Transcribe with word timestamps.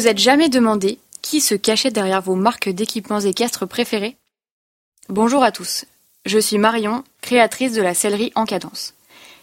Vous 0.00 0.08
êtes 0.08 0.16
jamais 0.16 0.48
demandé 0.48 0.98
qui 1.20 1.42
se 1.42 1.54
cachait 1.54 1.90
derrière 1.90 2.22
vos 2.22 2.34
marques 2.34 2.70
d'équipements 2.70 3.20
équestres 3.20 3.68
préférées 3.68 4.16
Bonjour 5.10 5.42
à 5.42 5.52
tous, 5.52 5.84
je 6.24 6.38
suis 6.38 6.56
Marion, 6.56 7.04
créatrice 7.20 7.74
de 7.74 7.82
la 7.82 7.92
sellerie 7.92 8.32
en 8.34 8.46
cadence. 8.46 8.94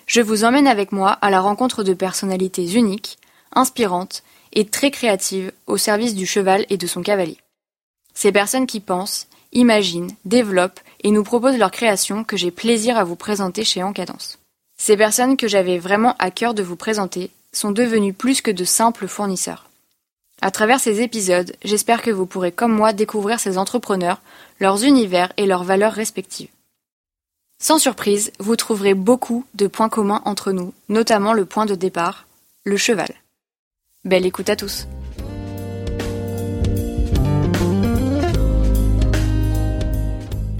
Je 0.08 0.20
vous 0.20 0.46
emmène 0.46 0.66
avec 0.66 0.92
moi 0.92 1.12
à 1.12 1.30
la 1.30 1.42
rencontre 1.42 1.84
de 1.84 1.94
personnalités 1.94 2.74
uniques, 2.74 3.20
inspirantes 3.54 4.24
et 4.52 4.66
très 4.66 4.90
créatives 4.90 5.52
au 5.68 5.78
service 5.78 6.16
du 6.16 6.26
cheval 6.26 6.66
et 6.72 6.78
de 6.78 6.88
son 6.88 7.04
cavalier. 7.04 7.38
Ces 8.16 8.32
personnes 8.32 8.66
qui 8.66 8.80
pensent, 8.80 9.28
imaginent, 9.52 10.16
développent 10.26 10.80
et 11.04 11.12
nous 11.12 11.24
proposent 11.24 11.60
leurs 11.60 11.70
créations 11.70 12.24
que 12.24 12.36
j'ai 12.36 12.50
plaisir 12.50 12.98
à 12.98 13.04
vous 13.04 13.16
présenter 13.16 13.64
chez 13.64 13.84
Encadence. 13.84 14.40
Ces 14.76 14.98
personnes 14.98 15.38
que 15.38 15.48
j'avais 15.48 15.78
vraiment 15.78 16.16
à 16.18 16.32
cœur 16.32 16.56
de 16.56 16.64
vous 16.64 16.78
présenter 16.78 17.30
sont 17.54 17.70
devenues 17.70 18.14
plus 18.14 18.42
que 18.42 18.50
de 18.50 18.66
simples 18.66 19.08
fournisseurs. 19.08 19.67
À 20.40 20.52
travers 20.52 20.80
ces 20.80 21.02
épisodes, 21.02 21.56
j'espère 21.64 22.04
que 22.04 22.12
vous 22.12 22.28
pourrez 22.28 22.52
comme 22.52 22.72
moi 22.72 22.94
découvrir 22.94 23.40
ces 23.40 23.58
entrepreneurs, 23.58 24.22
leurs 24.60 24.84
univers 24.84 25.34
et 25.38 25.48
leurs 25.48 25.64
valeurs 25.64 25.94
respectives. 25.94 26.50
Sans 27.60 27.80
surprise, 27.80 28.32
vous 28.40 28.56
trouverez 28.56 28.94
beaucoup 28.94 29.46
de 29.56 29.66
points 29.66 29.90
communs 29.90 30.22
entre 30.26 30.52
nous, 30.52 30.76
notamment 30.90 31.34
le 31.34 31.46
point 31.46 31.66
de 31.66 31.74
départ, 31.74 32.28
le 32.66 32.78
cheval. 32.78 33.10
Belle 34.06 34.28
écoute 34.28 34.50
à 34.50 34.56
tous. 34.56 34.88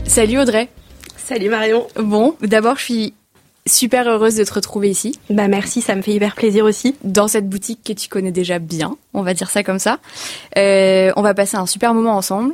Salut 0.08 0.40
Audrey. 0.40 0.70
Salut 1.18 1.50
Marion. 1.50 1.88
Bon, 1.98 2.36
d'abord 2.42 2.78
je 2.78 2.84
suis 2.84 3.14
super 3.68 4.08
heureuse 4.08 4.36
de 4.36 4.44
te 4.44 4.54
retrouver 4.54 4.90
ici. 4.90 5.20
Bah 5.30 5.48
merci, 5.48 5.82
ça 5.82 5.96
me 5.96 6.02
fait 6.02 6.14
hyper 6.14 6.36
plaisir 6.36 6.66
aussi. 6.66 6.96
Dans 7.04 7.28
cette 7.28 7.50
boutique 7.50 7.82
que 7.84 7.94
tu 7.94 8.10
connais 8.10 8.32
déjà 8.32 8.60
bien, 8.60 8.96
on 9.14 9.22
va 9.22 9.34
dire 9.34 9.50
ça 9.50 9.64
comme 9.64 9.80
ça. 9.80 10.00
Euh, 10.58 11.12
on 11.16 11.22
va 11.22 11.34
passer 11.34 11.58
un 11.58 11.66
super 11.66 11.94
moment 11.94 12.16
ensemble 12.16 12.54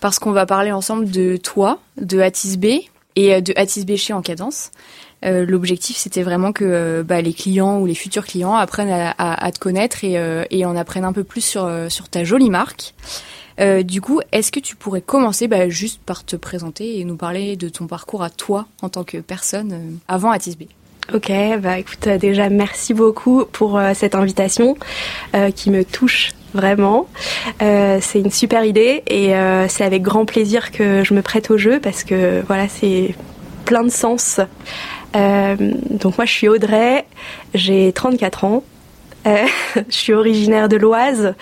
parce 0.00 0.18
qu'on 0.18 0.32
va 0.32 0.46
parler 0.46 0.72
ensemble 0.72 1.10
de 1.10 1.36
toi, 1.36 1.80
de 2.00 2.20
Atis 2.20 2.56
B 2.56 2.66
et 3.16 3.40
de 3.40 3.52
Atis 3.56 3.84
B 3.84 3.96
chez 3.96 4.12
En 4.12 4.22
Cadence. 4.22 4.70
Euh, 5.24 5.46
L'objectif, 5.46 5.96
c'était 5.96 6.22
vraiment 6.22 6.52
que 6.52 6.64
euh, 6.64 7.02
bah, 7.02 7.22
les 7.22 7.32
clients 7.32 7.78
ou 7.78 7.86
les 7.86 7.94
futurs 7.94 8.26
clients 8.26 8.54
apprennent 8.54 8.90
à, 8.90 9.10
à, 9.16 9.46
à 9.46 9.52
te 9.52 9.58
connaître 9.58 10.04
et, 10.04 10.18
euh, 10.18 10.44
et 10.50 10.66
en 10.66 10.76
apprennent 10.76 11.04
un 11.04 11.14
peu 11.14 11.24
plus 11.24 11.40
sur, 11.40 11.64
euh, 11.64 11.88
sur 11.88 12.10
ta 12.10 12.24
jolie 12.24 12.50
marque. 12.50 12.92
Euh, 13.60 13.82
du 13.82 14.00
coup, 14.00 14.20
est-ce 14.32 14.50
que 14.50 14.60
tu 14.60 14.76
pourrais 14.76 15.00
commencer 15.00 15.48
bah, 15.48 15.68
juste 15.68 16.00
par 16.04 16.24
te 16.24 16.36
présenter 16.36 16.98
et 16.98 17.04
nous 17.04 17.16
parler 17.16 17.56
de 17.56 17.68
ton 17.68 17.86
parcours 17.86 18.22
à 18.22 18.30
toi 18.30 18.66
en 18.82 18.88
tant 18.88 19.04
que 19.04 19.18
personne 19.18 19.72
euh, 19.72 19.90
avant 20.08 20.30
Atis 20.30 20.56
B? 20.56 20.64
Ok, 21.12 21.30
bah 21.60 21.78
écoute, 21.78 22.08
déjà 22.08 22.48
merci 22.48 22.94
beaucoup 22.94 23.44
pour 23.52 23.76
euh, 23.76 23.92
cette 23.94 24.14
invitation 24.14 24.74
euh, 25.34 25.50
qui 25.50 25.70
me 25.70 25.84
touche 25.84 26.32
vraiment. 26.54 27.06
Euh, 27.60 27.98
c'est 28.00 28.20
une 28.20 28.30
super 28.30 28.64
idée 28.64 29.02
et 29.06 29.34
c'est 29.68 29.84
avec 29.84 30.02
grand 30.02 30.24
plaisir 30.24 30.70
que 30.70 31.04
je 31.04 31.12
me 31.12 31.20
prête 31.20 31.50
au 31.50 31.58
jeu 31.58 31.78
parce 31.78 32.04
que 32.04 32.42
voilà, 32.46 32.68
c'est 32.68 33.14
plein 33.66 33.82
de 33.82 33.90
sens. 33.90 34.40
donc 35.12 36.16
moi, 36.16 36.24
je 36.24 36.32
suis 36.32 36.48
Audrey, 36.48 37.04
j'ai 37.52 37.92
34 37.92 38.44
ans. 38.44 38.64
Euh, 39.26 39.44
je 39.88 39.94
suis 39.94 40.12
originaire 40.12 40.68
de 40.68 40.76
l'Oise. 40.76 41.34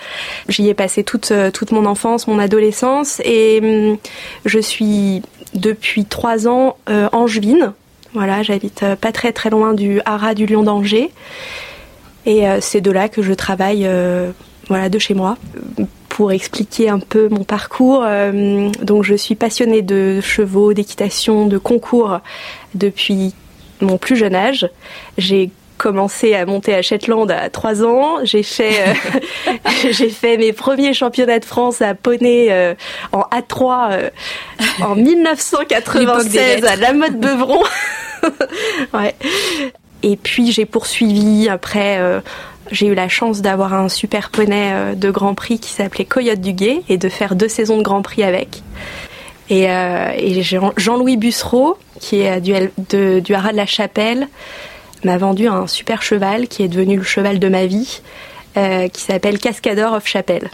J'y 0.49 0.69
ai 0.69 0.73
passé 0.73 1.03
toute, 1.03 1.33
toute 1.53 1.71
mon 1.71 1.85
enfance, 1.85 2.27
mon 2.27 2.39
adolescence 2.39 3.21
et 3.25 3.59
hum, 3.61 3.97
je 4.45 4.59
suis 4.59 5.21
depuis 5.53 6.05
trois 6.05 6.47
ans 6.47 6.77
euh, 6.89 7.09
angevine. 7.11 7.73
Voilà, 8.13 8.43
j'habite 8.43 8.85
pas 9.01 9.11
très 9.11 9.31
très 9.31 9.49
loin 9.49 9.73
du 9.73 9.99
haras 10.05 10.35
du 10.35 10.45
Lion 10.45 10.63
d'Angers 10.63 11.11
et 12.25 12.47
euh, 12.47 12.59
c'est 12.61 12.81
de 12.81 12.91
là 12.91 13.09
que 13.09 13.21
je 13.21 13.33
travaille 13.33 13.85
euh, 13.85 14.31
voilà 14.67 14.89
de 14.89 14.99
chez 14.99 15.13
moi 15.13 15.37
pour 16.09 16.31
expliquer 16.31 16.89
un 16.89 16.99
peu 16.99 17.27
mon 17.29 17.43
parcours. 17.43 18.03
Euh, 18.05 18.69
donc 18.81 19.03
je 19.03 19.15
suis 19.15 19.35
passionnée 19.35 19.81
de 19.81 20.21
chevaux, 20.21 20.73
d'équitation, 20.73 21.47
de 21.47 21.57
concours 21.57 22.19
depuis 22.75 23.33
mon 23.81 23.97
plus 23.97 24.15
jeune 24.15 24.35
âge. 24.35 24.69
J'ai 25.17 25.49
commencé 25.83 26.33
à 26.33 26.45
monter 26.45 26.73
à 26.73 26.81
Shetland 26.81 27.29
à 27.29 27.49
3 27.49 27.83
ans. 27.83 28.19
J'ai 28.23 28.41
fait, 28.41 28.71
euh, 28.87 29.19
j'ai 29.91 30.09
fait 30.09 30.37
mes 30.37 30.53
premiers 30.53 30.93
championnats 30.93 31.39
de 31.39 31.45
France 31.45 31.81
à 31.81 31.93
poney 31.93 32.47
euh, 32.49 32.73
en 33.11 33.23
A3 33.23 33.91
euh, 33.91 34.09
en 34.81 34.95
1996 34.95 36.63
à 36.63 36.77
la 36.77 36.93
mode 36.93 37.19
Beuvron. 37.19 37.63
ouais. 38.93 39.13
Et 40.03 40.15
puis 40.15 40.53
j'ai 40.53 40.65
poursuivi 40.65 41.49
après. 41.49 41.97
Euh, 41.99 42.21
j'ai 42.71 42.87
eu 42.87 42.95
la 42.95 43.09
chance 43.09 43.41
d'avoir 43.41 43.73
un 43.73 43.89
super 43.89 44.29
poney 44.29 44.95
de 44.95 45.11
Grand 45.11 45.35
Prix 45.35 45.59
qui 45.59 45.69
s'appelait 45.69 46.05
Coyote 46.05 46.39
du 46.39 46.53
Guet 46.53 46.81
et 46.87 46.97
de 46.97 47.09
faire 47.09 47.35
deux 47.35 47.49
saisons 47.49 47.77
de 47.77 47.83
Grand 47.83 48.01
Prix 48.01 48.23
avec. 48.23 48.63
Et, 49.49 49.69
euh, 49.69 50.11
et 50.15 50.41
Jean-Louis 50.41 51.17
Bussereau, 51.17 51.77
qui 51.99 52.21
est 52.21 52.39
du, 52.39 52.53
de, 52.89 53.19
du 53.19 53.33
Haras 53.33 53.51
de 53.51 53.57
la 53.57 53.65
Chapelle, 53.65 54.29
m'a 55.03 55.17
vendu 55.17 55.47
un 55.47 55.67
super 55.67 56.01
cheval 56.01 56.47
qui 56.47 56.63
est 56.63 56.67
devenu 56.67 56.97
le 56.97 57.03
cheval 57.03 57.39
de 57.39 57.47
ma 57.49 57.65
vie, 57.65 58.01
euh, 58.57 58.87
qui 58.87 59.01
s'appelle 59.01 59.39
Cascador 59.39 59.93
of 59.93 60.07
Chapelle. 60.07 60.49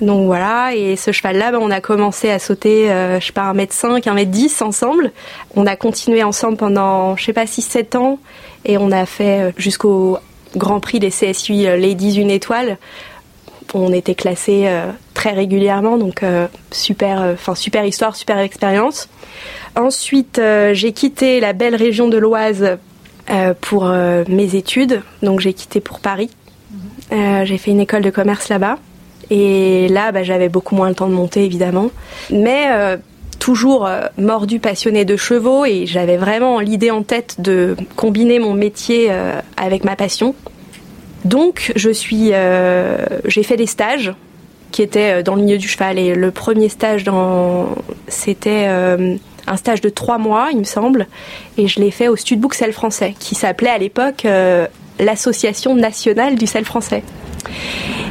Donc 0.00 0.26
voilà, 0.26 0.74
et 0.74 0.96
ce 0.96 1.12
cheval-là, 1.12 1.52
ben, 1.52 1.58
on 1.60 1.70
a 1.70 1.80
commencé 1.80 2.30
à 2.30 2.38
sauter, 2.38 2.90
euh, 2.90 3.20
je 3.20 3.26
sais 3.26 3.32
pas, 3.32 3.52
1m5, 3.52 4.02
1m10 4.04 4.62
ensemble. 4.62 5.12
On 5.56 5.66
a 5.66 5.76
continué 5.76 6.22
ensemble 6.22 6.56
pendant, 6.56 7.16
je 7.16 7.24
sais 7.24 7.32
pas, 7.34 7.44
6-7 7.44 7.96
ans, 7.96 8.18
et 8.64 8.78
on 8.78 8.92
a 8.92 9.04
fait 9.04 9.52
jusqu'au 9.58 10.18
Grand 10.56 10.80
Prix 10.80 10.98
des 10.98 11.10
CSU 11.10 11.64
Ladies 11.64 12.16
une 12.16 12.30
étoile. 12.30 12.78
On 13.72 13.92
était 13.92 14.16
classés 14.16 14.64
euh, 14.66 14.90
très 15.14 15.30
régulièrement, 15.30 15.96
donc 15.96 16.22
euh, 16.22 16.48
super, 16.72 17.20
enfin 17.34 17.54
super 17.54 17.84
histoire, 17.84 18.16
super 18.16 18.38
expérience. 18.38 19.08
Ensuite, 19.76 20.38
euh, 20.38 20.74
j'ai 20.74 20.92
quitté 20.92 21.40
la 21.40 21.52
belle 21.52 21.76
région 21.76 22.08
de 22.08 22.18
l'Oise 22.18 22.62
euh, 22.62 22.76
pour 23.60 23.86
euh, 23.86 24.24
mes 24.28 24.56
études. 24.56 25.02
Donc 25.22 25.40
j'ai 25.40 25.52
quitté 25.52 25.80
pour 25.80 26.00
Paris. 26.00 26.30
Euh, 27.12 27.44
j'ai 27.44 27.58
fait 27.58 27.70
une 27.70 27.80
école 27.80 28.02
de 28.02 28.10
commerce 28.10 28.48
là-bas. 28.48 28.78
Et 29.30 29.88
là, 29.88 30.10
bah, 30.12 30.22
j'avais 30.22 30.48
beaucoup 30.48 30.74
moins 30.74 30.88
le 30.88 30.94
temps 30.94 31.08
de 31.08 31.14
monter, 31.14 31.44
évidemment. 31.44 31.90
Mais 32.30 32.66
euh, 32.70 32.96
toujours 33.38 33.88
mordu, 34.18 34.58
passionné 34.58 35.04
de 35.04 35.16
chevaux. 35.16 35.64
Et 35.64 35.86
j'avais 35.86 36.16
vraiment 36.16 36.60
l'idée 36.60 36.90
en 36.90 37.02
tête 37.02 37.36
de 37.38 37.76
combiner 37.96 38.38
mon 38.38 38.54
métier 38.54 39.06
euh, 39.10 39.40
avec 39.56 39.84
ma 39.84 39.96
passion. 39.96 40.34
Donc 41.24 41.72
je 41.76 41.90
suis, 41.90 42.30
euh, 42.32 43.04
j'ai 43.26 43.42
fait 43.42 43.56
des 43.56 43.66
stages 43.66 44.12
qui 44.72 44.82
étaient 44.82 45.22
dans 45.22 45.34
le 45.34 45.42
milieu 45.42 45.58
du 45.58 45.68
cheval. 45.68 45.98
Et 45.98 46.14
le 46.14 46.30
premier 46.30 46.68
stage, 46.68 47.04
dans, 47.04 47.74
c'était 48.08 48.68
un 49.46 49.56
stage 49.56 49.80
de 49.80 49.88
trois 49.88 50.18
mois, 50.18 50.48
il 50.52 50.58
me 50.58 50.64
semble, 50.64 51.06
et 51.58 51.68
je 51.68 51.80
l'ai 51.80 51.90
fait 51.90 52.08
au 52.08 52.16
Studbook 52.16 52.54
Sel 52.54 52.72
français, 52.72 53.14
qui 53.18 53.34
s'appelait 53.34 53.70
à 53.70 53.78
l'époque 53.78 54.24
euh, 54.24 54.66
l'Association 54.98 55.74
nationale 55.74 56.36
du 56.36 56.46
sel 56.46 56.64
français. 56.64 57.02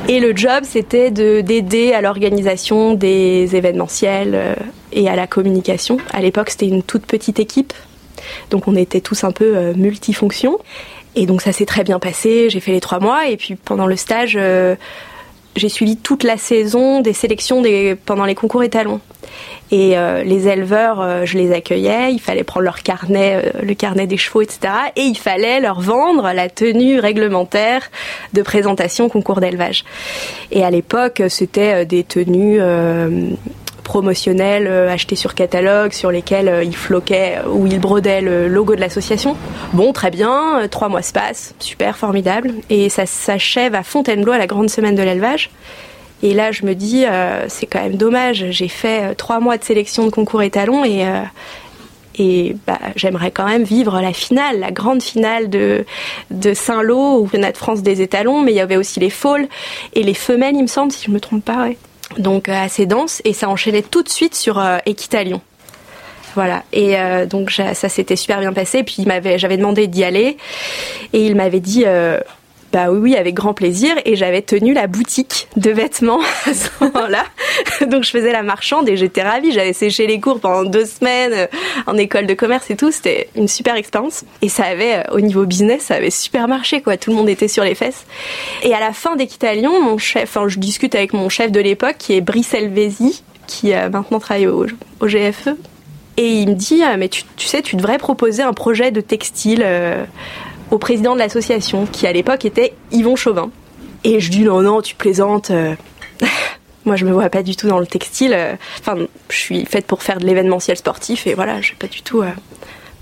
Et 0.08 0.20
le 0.20 0.36
job, 0.36 0.64
c'était 0.64 1.12
de, 1.12 1.42
d'aider 1.42 1.94
à 1.94 2.02
l'organisation 2.02 2.96
des 2.96 3.56
événementiels 3.56 4.32
euh, 4.34 4.56
et 4.92 5.08
à 5.08 5.16
la 5.16 5.28
communication. 5.28 5.98
À 6.12 6.22
l'époque, 6.22 6.50
c'était 6.50 6.68
une 6.68 6.84
toute 6.84 7.06
petite 7.06 7.40
équipe, 7.40 7.74
donc 8.50 8.68
on 8.68 8.76
était 8.76 9.02
tous 9.02 9.24
un 9.24 9.32
peu 9.32 9.56
euh, 9.56 9.74
multifonctions. 9.76 10.58
Et 11.16 11.26
donc 11.26 11.42
ça 11.42 11.52
s'est 11.52 11.66
très 11.66 11.84
bien 11.84 12.00
passé, 12.00 12.50
j'ai 12.50 12.60
fait 12.60 12.72
les 12.72 12.82
trois 12.82 13.00
mois, 13.00 13.28
et 13.28 13.38
puis 13.38 13.56
pendant 13.56 13.88
le 13.88 13.96
stage, 13.96 14.38
euh, 14.40 14.76
j'ai 15.60 15.70
suivi 15.70 15.98
toute 15.98 16.24
la 16.24 16.38
saison 16.38 17.02
des 17.02 17.14
sélections 17.14 17.62
pendant 18.06 18.26
les 18.26 18.36
concours 18.36 18.64
étalons. 18.64 19.02
Et 19.72 19.98
euh, 19.98 20.24
les 20.24 20.48
éleveurs, 20.48 21.00
euh, 21.00 21.26
je 21.26 21.38
les 21.38 21.52
accueillais, 21.52 22.12
il 22.12 22.20
fallait 22.20 22.44
prendre 22.44 22.64
leur 22.64 22.82
carnet, 22.82 23.36
euh, 23.36 23.62
le 23.62 23.76
carnet 23.76 24.08
des 24.08 24.18
chevaux, 24.18 24.42
etc. 24.42 24.60
Et 24.96 25.04
il 25.04 25.18
fallait 25.18 25.60
leur 25.60 25.80
vendre 25.80 26.32
la 26.34 26.50
tenue 26.50 27.00
réglementaire 27.00 27.92
de 28.34 28.42
présentation 28.42 29.10
concours 29.10 29.42
d'élevage. 29.42 29.86
Et 30.52 30.64
à 30.64 30.72
l'époque, 30.72 31.22
c'était 31.30 31.86
des 31.86 32.04
tenues 32.04 32.60
promotionnelles 33.90 34.68
achetées 34.88 35.16
sur 35.16 35.34
catalogue, 35.34 35.94
sur 35.94 36.12
lesquelles 36.12 36.62
il 36.64 36.76
floquait 36.76 37.40
ou 37.52 37.66
il 37.66 37.80
brodait 37.80 38.22
le 38.22 38.48
logo 38.48 38.76
de 38.76 38.82
l'association. 38.82 39.36
Bon, 39.74 39.94
très 39.94 40.12
bien, 40.12 40.68
trois 40.70 40.90
mois 40.90 41.02
se 41.02 41.12
passent, 41.12 41.56
super, 41.58 41.98
formidable. 41.98 42.52
Et 42.70 42.90
ça 42.90 43.08
s'achève 43.08 43.74
à 43.74 43.82
Fontainebleau 43.82 44.32
à 44.32 44.38
la 44.38 44.46
grande 44.46 44.70
semaine 44.70 44.94
de 44.94 45.02
l'élevage. 45.02 45.50
Et 46.22 46.34
là, 46.34 46.52
je 46.52 46.66
me 46.66 46.76
dis, 46.76 47.06
euh, 47.06 47.46
c'est 47.48 47.66
quand 47.66 47.82
même 47.82 47.96
dommage. 47.96 48.46
J'ai 48.50 48.68
fait 48.68 49.04
euh, 49.04 49.14
trois 49.16 49.40
mois 49.40 49.58
de 49.58 49.64
sélection 49.64 50.06
de 50.06 50.12
concours 50.12 50.42
étalons 50.42 50.84
et, 50.84 51.08
euh, 51.08 51.22
et 52.18 52.56
bah, 52.68 52.80
j'aimerais 52.96 53.32
quand 53.32 53.48
même 53.48 53.64
vivre 53.64 54.00
la 54.02 54.12
finale, 54.12 54.60
la 54.60 54.72
grande 54.72 55.02
finale 55.02 55.50
de, 55.50 55.86
de 56.30 56.54
Saint-Lô, 56.54 56.98
au 56.98 57.24
championnat 57.24 57.54
de 57.54 57.58
France 57.58 57.82
des 57.82 58.02
étalons, 58.02 58.42
mais 58.42 58.52
il 58.52 58.56
y 58.56 58.60
avait 58.60 58.76
aussi 58.76 59.00
les 59.00 59.10
fôles 59.10 59.48
et 59.94 60.04
les 60.04 60.14
femelles, 60.14 60.56
il 60.56 60.64
me 60.64 60.68
semble, 60.68 60.92
si 60.92 61.06
je 61.06 61.12
me 61.12 61.20
trompe 61.20 61.46
pas. 61.46 61.64
Ouais. 61.64 61.78
Donc 62.18 62.50
assez 62.50 62.86
dense 62.86 63.22
et 63.24 63.34
ça 63.34 63.50
enchaînait 63.50 63.84
tout 63.84 64.04
de 64.04 64.10
suite 64.10 64.36
sur 64.36 64.62
Équitalion. 64.86 65.42
Voilà. 66.36 66.64
Et 66.74 66.98
euh, 66.98 67.26
donc 67.26 67.52
ça 67.52 67.90
s'était 67.90 68.16
super 68.16 68.40
bien 68.40 68.54
passé. 68.54 68.84
Puis 68.84 69.06
j'avais 69.38 69.58
demandé 69.58 69.88
d'y 69.88 70.04
aller 70.04 70.38
et 71.14 71.26
il 71.26 71.36
m'avait 71.36 71.60
dit 71.60 71.86
bah 72.72 72.92
oui, 72.92 73.16
avec 73.16 73.34
grand 73.34 73.54
plaisir. 73.54 73.96
Et 74.06 74.16
j'avais 74.16 74.42
tenu 74.42 74.74
la 74.74 74.88
boutique 74.88 75.48
de 75.58 75.72
vêtements 75.72 76.22
à 76.46 76.54
ce 76.54 76.70
moment-là. 76.82 77.26
Donc 77.88 78.04
je 78.04 78.12
faisais 78.12 78.32
la 78.32 78.44
marchande 78.44 78.88
et 78.88 78.98
j'étais 78.98 79.24
ravie. 79.24 79.52
J'avais 79.52 79.74
séché 79.74 80.06
les 80.06 80.20
cours 80.20 80.40
pendant 80.40 80.64
deux 80.64 80.86
semaines 80.86 81.34
euh, 81.34 81.48
en 81.88 81.98
école 81.98 82.28
de 82.28 82.34
commerce 82.34 82.70
et 82.70 82.76
tout. 82.76 82.92
C'était 82.92 83.30
une 83.36 83.48
super 83.48 83.76
expérience. 83.76 84.24
Et 84.42 84.50
ça 84.50 84.66
avait, 84.66 84.98
euh, 84.98 85.14
au 85.14 85.20
niveau 85.20 85.46
business, 85.46 85.84
ça 85.84 85.96
avait 85.96 86.12
super 86.12 86.48
marché, 86.48 86.82
quoi. 86.82 86.98
Tout 86.98 87.10
le 87.10 87.16
monde 87.16 87.30
était 87.30 87.48
sur 87.48 87.64
les 87.64 87.76
fesses. 87.76 88.06
Et 88.64 88.74
à 88.74 88.80
la 88.80 88.94
fin 88.94 89.16
d'Equitalion, 89.16 89.82
mon 89.82 89.98
chef, 89.98 90.24
enfin, 90.24 90.48
je 90.48 90.60
discute 90.60 90.94
avec 90.94 91.14
mon 91.14 91.30
chef 91.30 91.52
de 91.52 91.60
l'époque, 91.60 91.96
qui 91.98 92.14
est 92.14 92.22
Brice 92.22 92.54
Elvézy, 92.54 93.24
qui 93.48 93.74
a 93.74 93.90
maintenant 93.90 94.20
travaille 94.20 94.48
au, 94.48 94.66
GFE. 95.02 95.50
Et 96.18 96.42
il 96.42 96.50
me 96.50 96.54
dit, 96.54 96.84
ah, 96.84 96.98
mais 96.98 97.08
tu, 97.08 97.24
tu, 97.38 97.48
sais, 97.48 97.62
tu 97.62 97.78
devrais 97.78 97.98
proposer 97.98 98.44
un 98.44 98.52
projet 98.52 98.92
de 98.92 99.00
textile 99.00 99.64
au 100.72 100.78
président 100.78 101.14
de 101.14 101.20
l'association, 101.20 101.86
qui 101.92 102.06
à 102.08 102.12
l'époque 102.14 102.46
était 102.46 102.74
Yvon 102.92 103.16
Chauvin. 103.16 103.50
Et 104.04 104.20
je 104.20 104.30
dis 104.32 104.42
non, 104.44 104.62
non, 104.62 104.82
tu 104.82 104.96
plaisantes. 104.96 105.52
euh, 105.52 105.76
Moi, 106.86 106.96
je 106.96 107.06
me 107.06 107.12
vois 107.12 107.30
pas 107.30 107.44
du 107.44 107.56
tout 107.56 107.68
dans 107.68 107.80
le 107.80 107.88
textile. 107.88 108.34
euh, 108.34 108.54
Enfin, 108.80 108.96
je 109.30 109.36
suis 109.38 109.66
faite 109.66 109.86
pour 109.86 110.02
faire 110.04 110.20
de 110.20 110.26
l'événementiel 110.26 110.78
sportif 110.78 111.28
et 111.28 111.34
voilà, 111.34 111.60
j'ai 111.62 111.76
pas 111.76 111.88
du 111.88 112.02
tout, 112.02 112.22
euh, 112.22 112.30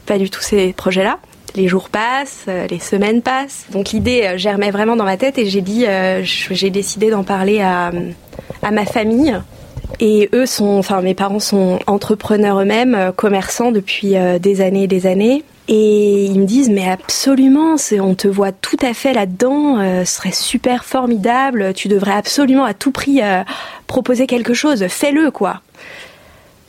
pas 0.06 0.18
du 0.18 0.30
tout 0.30 0.42
ces 0.42 0.74
projets-là. 0.74 1.20
Les 1.56 1.68
jours 1.68 1.90
passent, 1.90 2.46
les 2.70 2.78
semaines 2.80 3.22
passent. 3.22 3.66
Donc 3.72 3.90
l'idée 3.90 4.34
germait 4.38 4.70
vraiment 4.70 4.96
dans 4.96 5.06
ma 5.06 5.18
tête 5.18 5.38
et 5.40 5.48
j'ai 5.48 5.62
dit, 5.62 5.86
j'ai 6.22 6.70
décidé 6.70 7.10
d'en 7.10 7.24
parler 7.24 7.62
à, 7.62 7.92
à 8.62 8.70
ma 8.72 8.86
famille. 8.86 9.36
Et 10.00 10.30
eux 10.34 10.46
sont, 10.46 10.78
enfin 10.78 11.02
mes 11.02 11.16
parents 11.16 11.40
sont 11.40 11.80
entrepreneurs 11.88 12.60
eux-mêmes, 12.60 13.12
commerçants 13.16 13.72
depuis 13.72 14.14
des 14.40 14.62
années 14.62 14.84
et 14.84 14.88
des 14.88 15.08
années. 15.08 15.44
Et 15.70 16.26
ils 16.26 16.40
me 16.40 16.46
disent 16.46 16.70
mais 16.70 16.90
absolument, 16.90 17.76
on 18.00 18.16
te 18.16 18.28
voit 18.28 18.54
tout 18.54 18.78
à 18.82 18.94
fait 18.94 19.14
là-dedans, 19.14 19.80
euh, 19.80 20.06
ce 20.06 20.16
serait 20.16 20.32
super 20.32 20.86
formidable, 20.86 21.74
tu 21.74 21.90
devrais 21.90 22.14
absolument 22.14 22.64
à 22.64 22.74
tout 22.74 22.92
prix 22.92 23.22
euh, 23.22 23.44
proposer 23.86 24.28
quelque 24.28 24.54
chose, 24.54 24.88
fais-le 24.88 25.30
quoi. 25.30 25.60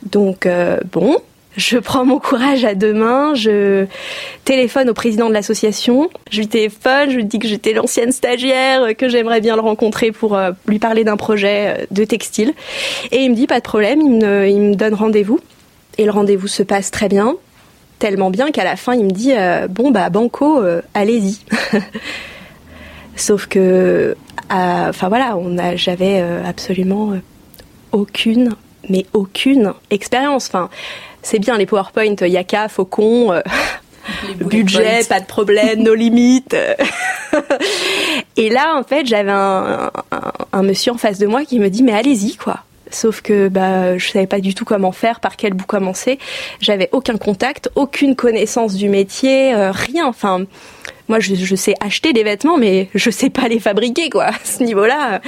Donc 0.03 0.45
euh, 0.45 0.79
bon, 0.91 1.15
je 1.57 1.77
prends 1.77 2.03
mon 2.03 2.19
courage 2.19 2.65
à 2.65 2.75
deux 2.75 2.91
mains, 2.91 3.35
je 3.35 3.85
téléphone 4.43 4.89
au 4.89 4.93
président 4.93 5.29
de 5.29 5.33
l'association, 5.33 6.09
je 6.29 6.39
lui 6.39 6.49
téléphone, 6.49 7.09
je 7.09 7.15
lui 7.15 7.23
dis 7.23 7.39
que 7.39 7.47
j'étais 7.47 7.71
l'ancienne 7.71 8.11
stagiaire, 8.11 8.97
que 8.97 9.07
j'aimerais 9.07 9.39
bien 9.39 9.55
le 9.55 9.61
rencontrer 9.61 10.11
pour 10.11 10.37
lui 10.67 10.79
parler 10.79 11.05
d'un 11.05 11.15
projet 11.15 11.87
de 11.89 12.03
textile. 12.03 12.53
Et 13.13 13.19
il 13.19 13.29
me 13.29 13.35
dit 13.35 13.47
pas 13.47 13.59
de 13.59 13.63
problème, 13.63 14.01
il 14.01 14.11
me, 14.11 14.49
il 14.49 14.59
me 14.59 14.75
donne 14.75 14.93
rendez-vous. 14.93 15.39
Et 15.97 16.05
le 16.05 16.11
rendez-vous 16.11 16.47
se 16.47 16.63
passe 16.63 16.91
très 16.91 17.09
bien, 17.09 17.35
tellement 17.99 18.29
bien 18.29 18.51
qu'à 18.51 18.63
la 18.63 18.75
fin 18.75 18.93
il 18.95 19.05
me 19.05 19.11
dit 19.11 19.33
euh, 19.33 19.67
bon 19.67 19.91
bah 19.91 20.09
banco, 20.09 20.61
euh, 20.61 20.81
allez-y. 20.93 21.39
Sauf 23.15 23.47
que, 23.47 24.15
enfin 24.49 25.09
voilà, 25.09 25.37
j'avais 25.75 26.21
euh, 26.21 26.41
absolument 26.45 27.13
aucune, 27.91 28.55
mais 28.87 29.05
aucune 29.13 29.73
expérience. 29.89 30.47
Enfin, 30.47 30.69
c'est 31.21 31.39
bien 31.39 31.57
les 31.57 31.65
PowerPoint, 31.65 32.15
Yaka, 32.21 32.69
Faucon, 32.69 33.41
budget, 34.39 35.01
pas 35.09 35.19
de 35.19 35.25
problème, 35.25 35.83
nos 35.83 35.95
limites. 35.95 36.55
Et 38.37 38.49
là, 38.49 38.75
en 38.77 38.83
fait, 38.83 39.05
j'avais 39.05 39.31
un, 39.31 39.91
un, 40.11 40.31
un 40.53 40.63
monsieur 40.63 40.93
en 40.93 40.97
face 40.97 41.19
de 41.19 41.27
moi 41.27 41.43
qui 41.43 41.59
me 41.59 41.69
dit 41.69 41.83
mais 41.83 41.93
allez-y 41.93 42.37
quoi. 42.37 42.63
Sauf 42.91 43.21
que 43.21 43.47
bah 43.47 43.97
je 43.97 44.09
savais 44.09 44.27
pas 44.27 44.39
du 44.39 44.53
tout 44.53 44.65
comment 44.65 44.91
faire, 44.91 45.19
par 45.19 45.35
quel 45.35 45.53
bout 45.53 45.65
commencer. 45.65 46.19
J'avais 46.59 46.89
aucun 46.91 47.17
contact, 47.17 47.69
aucune 47.75 48.15
connaissance 48.15 48.75
du 48.75 48.89
métier, 48.89 49.53
euh, 49.53 49.71
rien. 49.71 50.07
Enfin, 50.07 50.45
moi 51.07 51.19
je, 51.19 51.55
sais 51.55 51.75
acheter 51.81 52.13
des 52.13 52.23
vêtements, 52.23 52.57
mais 52.57 52.89
je 52.95 53.09
sais 53.09 53.29
pas 53.29 53.47
les 53.47 53.59
fabriquer 53.59 54.09
quoi. 54.09 54.25
À 54.25 54.39
ce 54.43 54.63
niveau-là. 54.63 55.21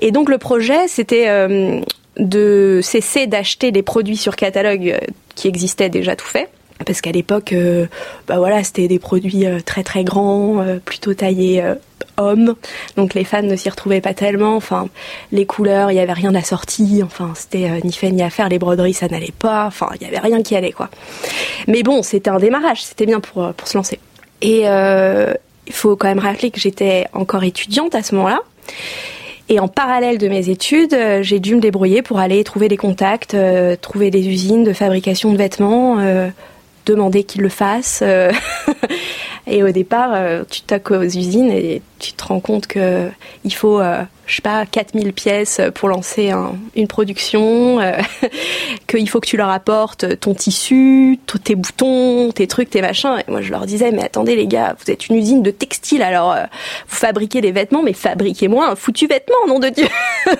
Et 0.00 0.10
donc 0.10 0.28
le 0.28 0.38
projet, 0.38 0.88
c'était 0.88 1.28
euh, 1.28 1.80
de 2.18 2.80
cesser 2.82 3.26
d'acheter 3.26 3.72
des 3.72 3.82
produits 3.82 4.16
sur 4.16 4.36
catalogue 4.36 4.90
euh, 4.90 5.06
qui 5.34 5.48
existaient 5.48 5.88
déjà 5.88 6.16
tout 6.16 6.26
faits. 6.26 6.48
Parce 6.84 7.00
qu'à 7.00 7.12
l'époque, 7.12 7.52
euh, 7.52 7.86
bah 8.28 8.36
voilà, 8.36 8.62
c'était 8.62 8.88
des 8.88 8.98
produits 8.98 9.46
euh, 9.46 9.60
très 9.64 9.82
très 9.82 10.04
grands, 10.04 10.60
euh, 10.60 10.78
plutôt 10.78 11.14
taillés 11.14 11.62
euh, 11.62 11.74
hommes. 12.18 12.54
Donc 12.96 13.14
les 13.14 13.24
fans 13.24 13.42
ne 13.42 13.56
s'y 13.56 13.70
retrouvaient 13.70 14.02
pas 14.02 14.12
tellement. 14.12 14.56
Enfin, 14.56 14.88
les 15.32 15.46
couleurs, 15.46 15.90
il 15.90 15.94
y 15.94 16.00
avait 16.00 16.12
rien 16.12 16.32
d'assorti. 16.32 17.00
Enfin, 17.02 17.32
c'était 17.34 17.80
ni 17.82 17.92
fait 17.92 18.10
ni 18.10 18.22
à 18.22 18.30
faire. 18.30 18.48
Les 18.48 18.58
broderies, 18.58 18.92
ça 18.92 19.08
n'allait 19.08 19.32
pas. 19.38 19.66
Enfin, 19.66 19.88
il 19.98 20.02
y 20.02 20.06
avait 20.06 20.18
rien 20.18 20.42
qui 20.42 20.54
allait 20.54 20.72
quoi. 20.72 20.90
Mais 21.66 21.82
bon, 21.82 22.02
c'était 22.02 22.30
un 22.30 22.38
démarrage. 22.38 22.82
C'était 22.82 23.06
bien 23.06 23.20
pour 23.20 23.52
pour 23.54 23.68
se 23.68 23.76
lancer. 23.76 23.98
Et 24.42 24.64
il 24.64 25.72
faut 25.72 25.96
quand 25.96 26.08
même 26.08 26.18
rappeler 26.18 26.50
que 26.50 26.60
j'étais 26.60 27.06
encore 27.12 27.44
étudiante 27.44 27.94
à 27.94 28.02
ce 28.02 28.14
moment-là. 28.14 28.40
Et 29.48 29.60
en 29.60 29.68
parallèle 29.68 30.18
de 30.18 30.28
mes 30.28 30.50
études, 30.50 30.96
j'ai 31.22 31.38
dû 31.38 31.54
me 31.54 31.60
débrouiller 31.60 32.02
pour 32.02 32.18
aller 32.18 32.42
trouver 32.44 32.68
des 32.68 32.76
contacts, 32.76 33.36
trouver 33.80 34.10
des 34.10 34.28
usines 34.28 34.64
de 34.64 34.72
fabrication 34.72 35.32
de 35.32 35.38
vêtements, 35.38 35.98
demander 36.86 37.24
qu'ils 37.24 37.42
le 37.42 37.48
fassent. 37.48 38.02
et 39.46 39.62
au 39.62 39.70
départ, 39.70 40.10
euh, 40.14 40.42
tu 40.50 40.62
taques 40.62 40.90
aux 40.90 41.02
usines 41.02 41.50
et 41.50 41.82
tu 41.98 42.12
te 42.12 42.24
rends 42.24 42.40
compte 42.40 42.66
que 42.66 43.08
il 43.44 43.54
faut, 43.54 43.80
euh, 43.80 44.02
je 44.26 44.36
sais 44.36 44.42
pas, 44.42 44.66
4000 44.66 45.12
pièces 45.14 45.60
pour 45.74 45.88
lancer 45.88 46.30
un- 46.30 46.54
une 46.74 46.88
production, 46.88 47.80
euh, 47.80 47.92
qu'il 48.86 49.08
faut 49.08 49.20
que 49.20 49.26
tu 49.28 49.36
leur 49.38 49.48
apportes 49.48 50.18
ton 50.20 50.34
tissu, 50.34 51.18
tes 51.44 51.54
boutons, 51.54 52.32
tes 52.32 52.46
trucs, 52.46 52.68
tes 52.70 52.82
machins. 52.82 53.16
Et 53.26 53.30
moi, 53.30 53.40
je 53.40 53.50
leur 53.50 53.64
disais, 53.66 53.92
mais 53.92 54.04
attendez 54.04 54.36
les 54.36 54.46
gars, 54.46 54.76
vous 54.84 54.90
êtes 54.90 55.08
une 55.08 55.16
usine 55.16 55.42
de 55.42 55.50
textile, 55.50 56.02
alors 56.02 56.32
euh, 56.32 56.42
vous 56.88 56.96
fabriquez 56.96 57.40
des 57.40 57.52
vêtements, 57.52 57.82
mais 57.82 57.92
fabriquez-moi 57.94 58.68
un 58.68 58.76
foutu 58.76 59.06
vêtement, 59.06 59.36
nom 59.48 59.58
de 59.58 59.68
Dieu 59.68 59.86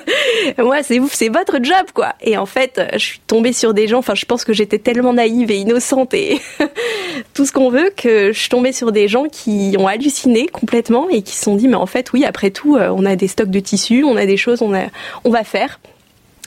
Moi, 0.58 0.82
c'est 0.82 0.98
vous, 0.98 1.08
c'est 1.10 1.28
votre 1.28 1.58
job, 1.62 1.86
quoi. 1.94 2.14
Et 2.20 2.36
en 2.36 2.46
fait, 2.46 2.80
je 2.94 2.98
suis 2.98 3.20
tombée 3.26 3.52
sur 3.52 3.72
des 3.72 3.88
gens, 3.88 3.98
enfin, 3.98 4.14
je 4.14 4.24
pense 4.26 4.44
que 4.44 4.52
j'étais 4.52 4.78
tellement 4.78 5.12
naïve 5.12 5.50
et 5.50 5.56
innocente 5.56 6.12
et 6.14 6.40
tout 7.34 7.46
ce 7.46 7.52
qu'on 7.52 7.70
veut 7.70 7.90
que 7.96 8.32
je 8.32 8.38
suis 8.38 8.48
tombée 8.48 8.72
sur 8.72 8.92
des 8.92 8.95
gens 9.08 9.24
qui 9.30 9.76
ont 9.78 9.86
halluciné 9.86 10.46
complètement 10.46 11.08
et 11.08 11.22
qui 11.22 11.34
se 11.34 11.44
sont 11.44 11.56
dit, 11.56 11.68
mais 11.68 11.76
en 11.76 11.86
fait, 11.86 12.12
oui, 12.12 12.24
après 12.24 12.50
tout, 12.50 12.76
euh, 12.76 12.88
on 12.96 13.04
a 13.04 13.16
des 13.16 13.28
stocks 13.28 13.50
de 13.50 13.60
tissus, 13.60 14.04
on 14.04 14.16
a 14.16 14.26
des 14.26 14.36
choses, 14.36 14.62
on, 14.62 14.74
a, 14.74 14.86
on 15.24 15.30
va 15.30 15.44
faire 15.44 15.80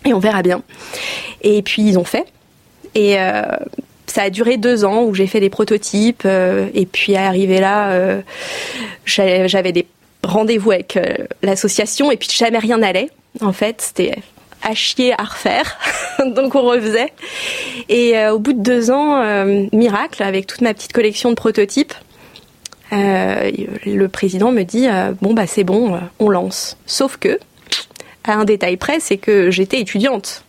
et 0.05 0.13
on 0.13 0.19
verra 0.19 0.41
bien. 0.41 0.61
Et 1.41 1.61
puis, 1.61 1.83
ils 1.83 1.97
ont 1.97 2.03
fait. 2.03 2.25
Et 2.95 3.19
euh, 3.19 3.43
ça 4.07 4.23
a 4.23 4.29
duré 4.29 4.57
deux 4.57 4.85
ans 4.85 5.03
où 5.03 5.13
j'ai 5.13 5.27
fait 5.27 5.39
des 5.39 5.49
prototypes 5.49 6.23
euh, 6.25 6.67
et 6.73 6.85
puis 6.85 7.15
arrivé 7.15 7.59
là, 7.59 7.91
euh, 7.91 8.21
j'avais 9.05 9.71
des 9.71 9.85
rendez-vous 10.23 10.71
avec 10.71 10.99
l'association 11.41 12.11
et 12.11 12.17
puis 12.17 12.29
jamais 12.31 12.57
rien 12.57 12.77
n'allait. 12.77 13.09
En 13.41 13.53
fait, 13.53 13.81
c'était 13.81 14.15
à 14.61 14.73
chier 14.73 15.13
à 15.17 15.23
refaire, 15.23 15.77
donc 16.35 16.55
on 16.55 16.63
refaisait. 16.63 17.13
Et 17.87 18.17
au 18.27 18.39
bout 18.39 18.53
de 18.53 18.61
deux 18.61 18.91
ans, 18.91 19.23
miracle, 19.71 20.21
avec 20.23 20.45
toute 20.47 20.61
ma 20.61 20.73
petite 20.73 20.91
collection 20.91 21.29
de 21.29 21.35
prototypes, 21.35 21.93
euh, 22.91 23.51
le 23.85 24.07
président 24.07 24.51
me 24.51 24.63
dit 24.63 24.87
euh, 24.87 25.13
bon 25.21 25.33
bah 25.33 25.47
c'est 25.47 25.63
bon, 25.63 25.95
euh, 25.95 25.99
on 26.19 26.29
lance. 26.29 26.77
Sauf 26.85 27.17
que, 27.17 27.39
à 28.23 28.33
un 28.33 28.45
détail 28.45 28.77
près, 28.77 28.99
c'est 28.99 29.17
que 29.17 29.51
j'étais 29.51 29.79
étudiante. 29.79 30.43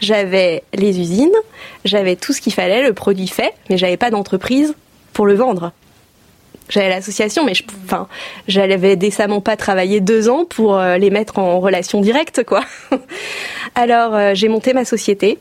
J'avais 0.00 0.62
les 0.74 1.00
usines, 1.00 1.34
j'avais 1.84 2.16
tout 2.16 2.32
ce 2.32 2.40
qu'il 2.40 2.52
fallait, 2.52 2.82
le 2.82 2.92
produit 2.92 3.28
fait, 3.28 3.52
mais 3.68 3.78
j'avais 3.78 3.96
pas 3.96 4.10
d'entreprise 4.10 4.74
pour 5.12 5.26
le 5.26 5.34
vendre. 5.34 5.72
J'avais 6.68 6.90
l'association, 6.90 7.44
mais 7.44 7.54
je, 7.54 7.64
enfin, 7.86 8.06
j'avais 8.46 8.94
décemment 8.94 9.40
pas 9.40 9.56
travaillé 9.56 10.00
deux 10.00 10.28
ans 10.28 10.44
pour 10.44 10.78
les 10.78 11.10
mettre 11.10 11.38
en 11.38 11.60
relation 11.60 12.00
directe, 12.02 12.44
quoi. 12.44 12.62
Alors, 13.74 14.34
j'ai 14.34 14.48
monté 14.48 14.74
ma 14.74 14.84
société. 14.84 15.38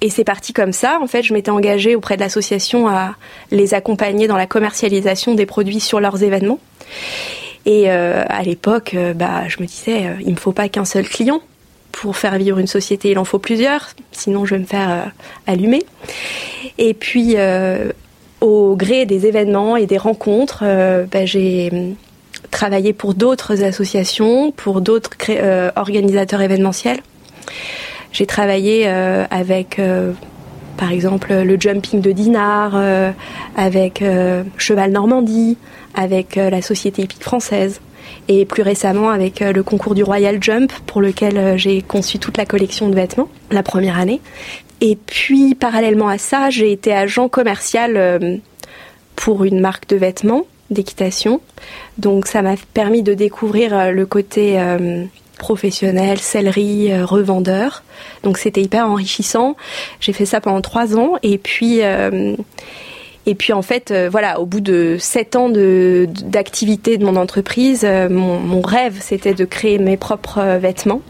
Et 0.00 0.08
c'est 0.08 0.24
parti 0.24 0.52
comme 0.52 0.72
ça. 0.72 0.98
En 1.02 1.06
fait, 1.06 1.22
je 1.22 1.34
m'étais 1.34 1.50
engagée 1.50 1.94
auprès 1.94 2.16
de 2.16 2.22
l'association 2.22 2.88
à 2.88 3.14
les 3.50 3.74
accompagner 3.74 4.26
dans 4.28 4.36
la 4.36 4.46
commercialisation 4.46 5.34
des 5.34 5.46
produits 5.46 5.80
sur 5.80 6.00
leurs 6.00 6.22
événements. 6.22 6.58
Et 7.66 7.90
euh, 7.90 8.22
à 8.28 8.42
l'époque, 8.42 8.94
euh, 8.94 9.12
bah, 9.12 9.46
je 9.48 9.60
me 9.60 9.66
disais, 9.66 10.06
euh, 10.06 10.14
il 10.24 10.32
me 10.32 10.38
faut 10.38 10.52
pas 10.52 10.68
qu'un 10.68 10.86
seul 10.86 11.06
client 11.06 11.40
pour 11.92 12.16
faire 12.16 12.36
vivre 12.38 12.58
une 12.58 12.66
société. 12.66 13.10
Il 13.10 13.18
en 13.18 13.24
faut 13.24 13.38
plusieurs, 13.38 13.90
sinon 14.12 14.46
je 14.46 14.54
vais 14.54 14.60
me 14.60 14.66
faire 14.66 15.12
allumer. 15.46 15.82
Et 16.78 16.94
puis, 16.94 17.34
au 18.40 18.76
gré 18.76 19.06
des 19.06 19.26
événements 19.26 19.76
et 19.76 19.86
des 19.86 19.98
rencontres, 19.98 20.62
bah, 21.10 21.26
j'ai 21.26 21.68
hum, 21.72 21.96
travaillé 22.52 22.92
pour 22.92 23.14
d'autres 23.14 23.64
associations, 23.64 24.52
pour 24.52 24.80
d'autres 24.80 25.10
organisateurs 25.74 26.40
événementiels. 26.40 27.00
J'ai 28.12 28.26
travaillé 28.26 28.84
euh, 28.86 29.24
avec, 29.30 29.78
euh, 29.78 30.12
par 30.76 30.90
exemple, 30.90 31.32
le 31.32 31.60
jumping 31.60 32.00
de 32.00 32.12
Dinard, 32.12 32.72
euh, 32.74 33.12
avec 33.56 34.02
Cheval 34.56 34.90
Normandie, 34.92 35.56
avec 35.94 36.36
la 36.36 36.62
Société 36.62 37.02
hippique 37.02 37.22
française, 37.22 37.80
et 38.28 38.44
plus 38.44 38.62
récemment 38.62 39.10
avec 39.10 39.40
le 39.40 39.62
concours 39.62 39.94
du 39.94 40.02
Royal 40.02 40.42
Jump, 40.42 40.72
pour 40.86 41.00
lequel 41.00 41.58
j'ai 41.58 41.82
conçu 41.82 42.18
toute 42.18 42.36
la 42.36 42.46
collection 42.46 42.88
de 42.88 42.94
vêtements 42.94 43.28
la 43.50 43.62
première 43.62 43.98
année. 43.98 44.20
Et 44.80 44.96
puis, 44.96 45.54
parallèlement 45.54 46.08
à 46.08 46.16
ça, 46.16 46.48
j'ai 46.48 46.72
été 46.72 46.92
agent 46.92 47.28
commercial 47.28 48.40
pour 49.16 49.44
une 49.44 49.60
marque 49.60 49.88
de 49.88 49.96
vêtements 49.96 50.44
d'équitation. 50.70 51.40
Donc 51.98 52.26
ça 52.26 52.42
m'a 52.42 52.54
permis 52.72 53.02
de 53.02 53.12
découvrir 53.12 53.92
le 53.92 54.06
côté 54.06 54.58
professionnel, 55.40 56.18
sellerie, 56.18 57.02
revendeur. 57.02 57.82
Donc 58.22 58.38
c'était 58.38 58.62
hyper 58.62 58.86
enrichissant. 58.86 59.56
J'ai 59.98 60.12
fait 60.12 60.26
ça 60.26 60.40
pendant 60.40 60.60
trois 60.60 60.96
ans 60.96 61.14
et 61.22 61.38
puis 61.38 61.82
et 63.26 63.34
puis 63.34 63.52
en 63.52 63.62
fait, 63.62 63.90
euh, 63.90 64.08
voilà, 64.10 64.40
au 64.40 64.46
bout 64.46 64.60
de 64.60 64.96
sept 64.98 65.36
ans 65.36 65.50
d'activité 65.50 66.96
de, 66.96 67.04
mon 67.04 67.16
entreprise, 67.16 67.82
euh, 67.84 68.08
mon, 68.08 68.60
rêve 68.62 68.98
c'était 69.00 69.34
de 69.34 69.44
créer 69.44 69.78
mes 69.78 69.96
propres 69.96 70.38
euh, 70.38 70.58
vêtements 70.58 71.02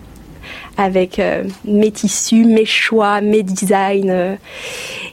avec 0.76 1.20
mes 1.66 1.90
tissus, 1.90 2.44
mes 2.46 2.64
choix, 2.64 3.20
mes 3.20 3.42
designs. 3.42 4.38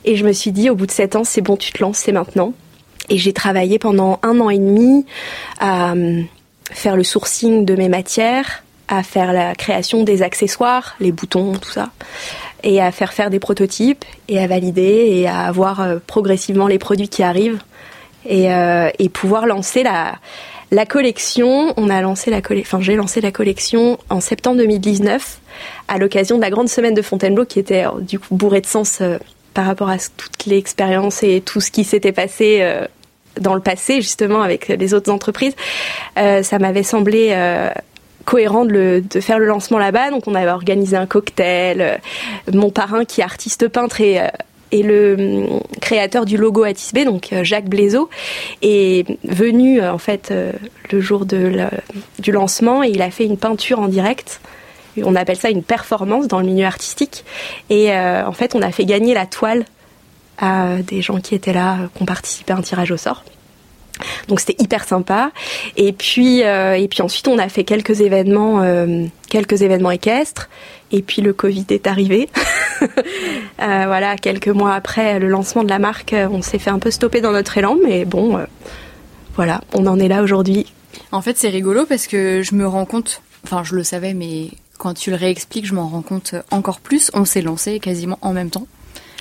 et 0.05 0.15
je 0.15 0.25
me 0.25 0.31
suis 0.31 0.53
dit, 0.53 0.69
au 0.69 0.75
bout 0.75 0.85
de 0.85 0.91
sept 0.91 1.17
ans, 1.17 1.25
c'est 1.25 1.41
bon, 1.41 1.57
tu 1.57 1.73
te 1.73 1.83
lances, 1.83 1.97
c'est 1.97 2.13
maintenant. 2.13 2.53
Et 3.09 3.17
j'ai 3.17 3.33
travaillé 3.33 3.77
pendant 3.77 4.19
un 4.23 4.39
an 4.39 4.49
et 4.49 4.59
demi 4.59 5.05
à 5.59 5.93
faire 6.71 6.95
le 6.95 7.03
sourcing 7.03 7.65
de 7.65 7.75
mes 7.75 7.89
matières, 7.89 8.63
à 8.87 9.03
faire 9.03 9.33
la 9.33 9.55
création 9.55 10.03
des 10.03 10.21
accessoires, 10.21 10.95
les 10.99 11.11
boutons, 11.11 11.53
tout 11.53 11.69
ça, 11.69 11.89
et 12.63 12.81
à 12.81 12.91
faire 12.91 13.13
faire 13.13 13.29
des 13.29 13.39
prototypes 13.39 14.05
et 14.27 14.39
à 14.39 14.47
valider 14.47 15.07
et 15.09 15.27
à 15.27 15.41
avoir 15.41 15.81
euh, 15.81 15.97
progressivement 16.05 16.67
les 16.67 16.79
produits 16.79 17.09
qui 17.09 17.23
arrivent 17.23 17.61
et, 18.25 18.51
euh, 18.51 18.89
et 18.99 19.09
pouvoir 19.09 19.45
lancer 19.45 19.83
la, 19.83 20.15
la 20.71 20.85
collection. 20.85 21.73
On 21.77 21.89
a 21.89 22.01
lancé 22.01 22.31
la 22.31 22.41
enfin 22.59 22.81
j'ai 22.81 22.95
lancé 22.95 23.21
la 23.21 23.31
collection 23.31 23.97
en 24.09 24.19
septembre 24.21 24.57
2019 24.57 25.39
à 25.87 25.97
l'occasion 25.97 26.37
de 26.37 26.41
la 26.41 26.49
grande 26.49 26.69
semaine 26.69 26.93
de 26.93 27.01
Fontainebleau 27.01 27.45
qui 27.45 27.59
était 27.59 27.85
euh, 27.85 27.99
du 27.99 28.19
coup 28.19 28.35
bourrée 28.35 28.61
de 28.61 28.67
sens 28.67 29.01
par 29.53 29.65
rapport 29.65 29.89
à 29.89 29.97
toute 29.97 30.45
l'expérience 30.45 31.23
et 31.23 31.41
tout 31.41 31.61
ce 31.61 31.71
qui 31.71 31.83
s'était 31.83 32.11
passé 32.11 32.63
dans 33.41 33.55
le 33.55 33.59
passé 33.59 34.01
justement 34.01 34.43
avec 34.43 34.67
les 34.67 34.93
autres 34.93 35.11
entreprises. 35.11 35.55
ça 36.15 36.59
m'avait 36.59 36.83
semblé 36.83 37.33
cohérent 38.27 38.65
de, 38.65 39.01
faire 39.21 39.39
le 39.39 39.45
lancement 39.45 39.79
là-bas. 39.79 40.11
Donc 40.11 40.27
on 40.27 40.35
avait 40.35 40.51
organisé 40.51 40.95
un 40.97 41.07
cocktail. 41.07 41.81
Euh, 41.81 41.97
mon 42.53 42.69
parrain 42.69 43.05
qui 43.05 43.21
est 43.21 43.23
artiste 43.23 43.69
peintre 43.69 44.01
et 44.01 44.19
euh, 44.19 44.27
le 44.73 45.15
hum, 45.49 45.61
créateur 45.81 46.25
du 46.25 46.35
logo 46.35 46.63
Atisbé, 46.63 47.05
donc 47.05 47.31
euh, 47.31 47.45
Jacques 47.45 47.69
Blaiseau, 47.69 48.09
est 48.61 49.07
venu 49.23 49.81
en 49.81 49.97
fait 49.97 50.33
le 50.91 50.99
jour 50.99 51.25
du 51.25 52.31
lancement 52.31 52.83
et 52.83 52.89
il 52.89 53.01
a 53.01 53.09
fait 53.09 53.23
une 53.23 53.37
peinture 53.37 53.79
en 53.79 53.87
direct. 53.87 54.41
On 55.03 55.15
appelle 55.15 55.37
ça 55.37 55.49
une 55.49 55.63
performance 55.63 56.27
dans 56.27 56.39
le 56.39 56.45
milieu 56.45 56.65
artistique. 56.65 57.23
Et 57.69 57.91
en 57.93 58.31
fait, 58.31 58.55
on 58.55 58.63
a 58.63 58.71
fait 58.71 58.83
gagner 58.83 59.13
la 59.13 59.27
toile 59.27 59.63
à 60.39 60.77
des 60.77 61.03
gens 61.03 61.21
qui 61.21 61.35
étaient 61.35 61.53
là, 61.53 61.77
qui 61.95 62.01
ont 62.01 62.05
participé 62.07 62.51
à 62.51 62.57
un 62.57 62.61
tirage 62.63 62.91
au 62.91 62.97
sort. 62.97 63.23
Donc 64.27 64.39
c'était 64.39 64.61
hyper 64.61 64.83
sympa. 64.85 65.31
Et 65.75 65.93
puis 65.93 66.43
euh, 66.43 66.73
et 66.73 66.87
puis 66.87 67.01
ensuite 67.01 67.27
on 67.27 67.37
a 67.37 67.49
fait 67.49 67.63
quelques 67.63 68.01
événements, 68.01 68.61
euh, 68.61 69.05
quelques 69.29 69.61
événements 69.61 69.91
équestres. 69.91 70.49
Et 70.91 71.01
puis 71.01 71.21
le 71.21 71.33
Covid 71.33 71.65
est 71.69 71.87
arrivé. 71.87 72.29
Euh, 73.59 73.85
voilà, 73.87 74.17
quelques 74.17 74.49
mois 74.49 74.75
après 74.75 75.17
le 75.17 75.27
lancement 75.27 75.63
de 75.63 75.69
la 75.69 75.79
marque, 75.79 76.13
on 76.13 76.43
s'est 76.43 76.59
fait 76.59 76.69
un 76.69 76.77
peu 76.77 76.91
stopper 76.91 77.21
dans 77.21 77.31
notre 77.31 77.57
élan, 77.57 77.75
mais 77.83 78.05
bon, 78.05 78.37
voilà, 79.35 79.61
on 79.73 79.87
en 79.87 79.99
est 79.99 80.07
là 80.07 80.21
aujourd'hui. 80.21 80.67
En 81.11 81.23
fait, 81.23 81.37
c'est 81.37 81.49
rigolo 81.49 81.87
parce 81.87 82.05
que 82.05 82.43
je 82.43 82.53
me 82.53 82.67
rends 82.67 82.85
compte, 82.85 83.23
enfin 83.43 83.63
je 83.63 83.73
le 83.73 83.83
savais, 83.83 84.13
mais 84.13 84.51
quand 84.77 84.93
tu 84.93 85.09
le 85.09 85.15
réexpliques, 85.15 85.65
je 85.65 85.73
m'en 85.73 85.87
rends 85.87 86.03
compte 86.03 86.35
encore 86.51 86.79
plus. 86.79 87.09
On 87.15 87.25
s'est 87.25 87.41
lancé 87.41 87.79
quasiment 87.79 88.19
en 88.21 88.31
même 88.31 88.51
temps. 88.51 88.67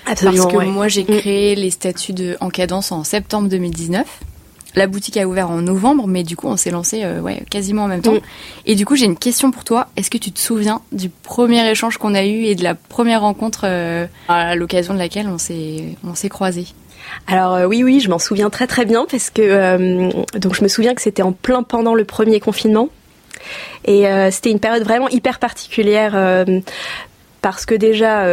Absolument. 0.07 0.45
Parce 0.45 0.65
que 0.65 0.71
moi, 0.71 0.89
j'ai 0.89 1.03
mm. 1.03 1.19
créé 1.19 1.55
les 1.55 1.71
statuts 1.71 2.13
de 2.13 2.37
En 2.41 2.51
Cadence 2.51 2.93
en 2.93 3.05
septembre 3.05 3.49
2019. 3.49 4.07
La 4.77 4.87
boutique 4.87 5.17
a 5.17 5.27
ouvert 5.27 5.51
en 5.51 5.63
novembre, 5.63 6.07
mais 6.07 6.23
du 6.23 6.37
coup, 6.37 6.49
on 6.49 6.59
s'est 6.59 6.71
lancé 6.71 7.03
euh, 7.03 7.21
ouais, 7.21 7.43
quasiment 7.51 7.85
en 7.85 7.89
même 7.89 8.03
temps. 8.03 8.13
Mm. 8.13 8.21
Et 8.67 8.75
du 8.75 8.85
coup, 8.85 8.95
j'ai 8.95 9.07
une 9.07 9.17
question 9.17 9.51
pour 9.51 9.65
toi. 9.65 9.89
Est-ce 9.97 10.11
que 10.11 10.19
tu 10.19 10.31
te 10.31 10.39
souviens 10.39 10.83
du 10.93 11.09
premier 11.09 11.69
échange 11.71 11.97
qu'on 11.97 12.15
a 12.15 12.25
eu 12.25 12.45
et 12.45 12.55
de 12.55 12.63
la 12.63 12.75
première 12.75 13.23
rencontre 13.23 13.63
euh, 13.65 14.07
à 14.29 14.55
l'occasion 14.55 14.93
de 14.93 14.99
laquelle 14.99 15.29
on 15.29 15.39
s'est 15.39 15.97
on 16.05 16.15
s'est 16.15 16.29
croisés? 16.29 16.67
Alors 17.27 17.55
euh, 17.55 17.65
oui, 17.65 17.83
oui, 17.83 18.01
je 18.01 18.11
m'en 18.11 18.19
souviens 18.19 18.51
très 18.51 18.67
très 18.67 18.85
bien 18.85 19.07
parce 19.11 19.31
que 19.31 20.11
donc 20.39 20.55
je 20.55 20.63
me 20.63 20.69
souviens 20.69 20.95
que 20.95 21.01
c'était 21.01 21.23
en 21.23 21.33
plein 21.33 21.63
pendant 21.63 21.95
le 21.95 22.05
premier 22.05 22.41
confinement 22.41 22.89
et 23.85 24.07
c'était 24.33 24.51
une 24.51 24.59
période 24.59 24.83
vraiment 24.83 25.09
hyper 25.09 25.39
particulière 25.39 26.45
parce 27.43 27.65
que 27.65 27.77
déjà 27.77 28.27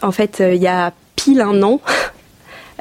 en 0.00 0.12
fait 0.12 0.40
il 0.40 0.62
y 0.62 0.66
a 0.66 0.92
pile 1.16 1.42
un 1.42 1.62
an 1.62 1.80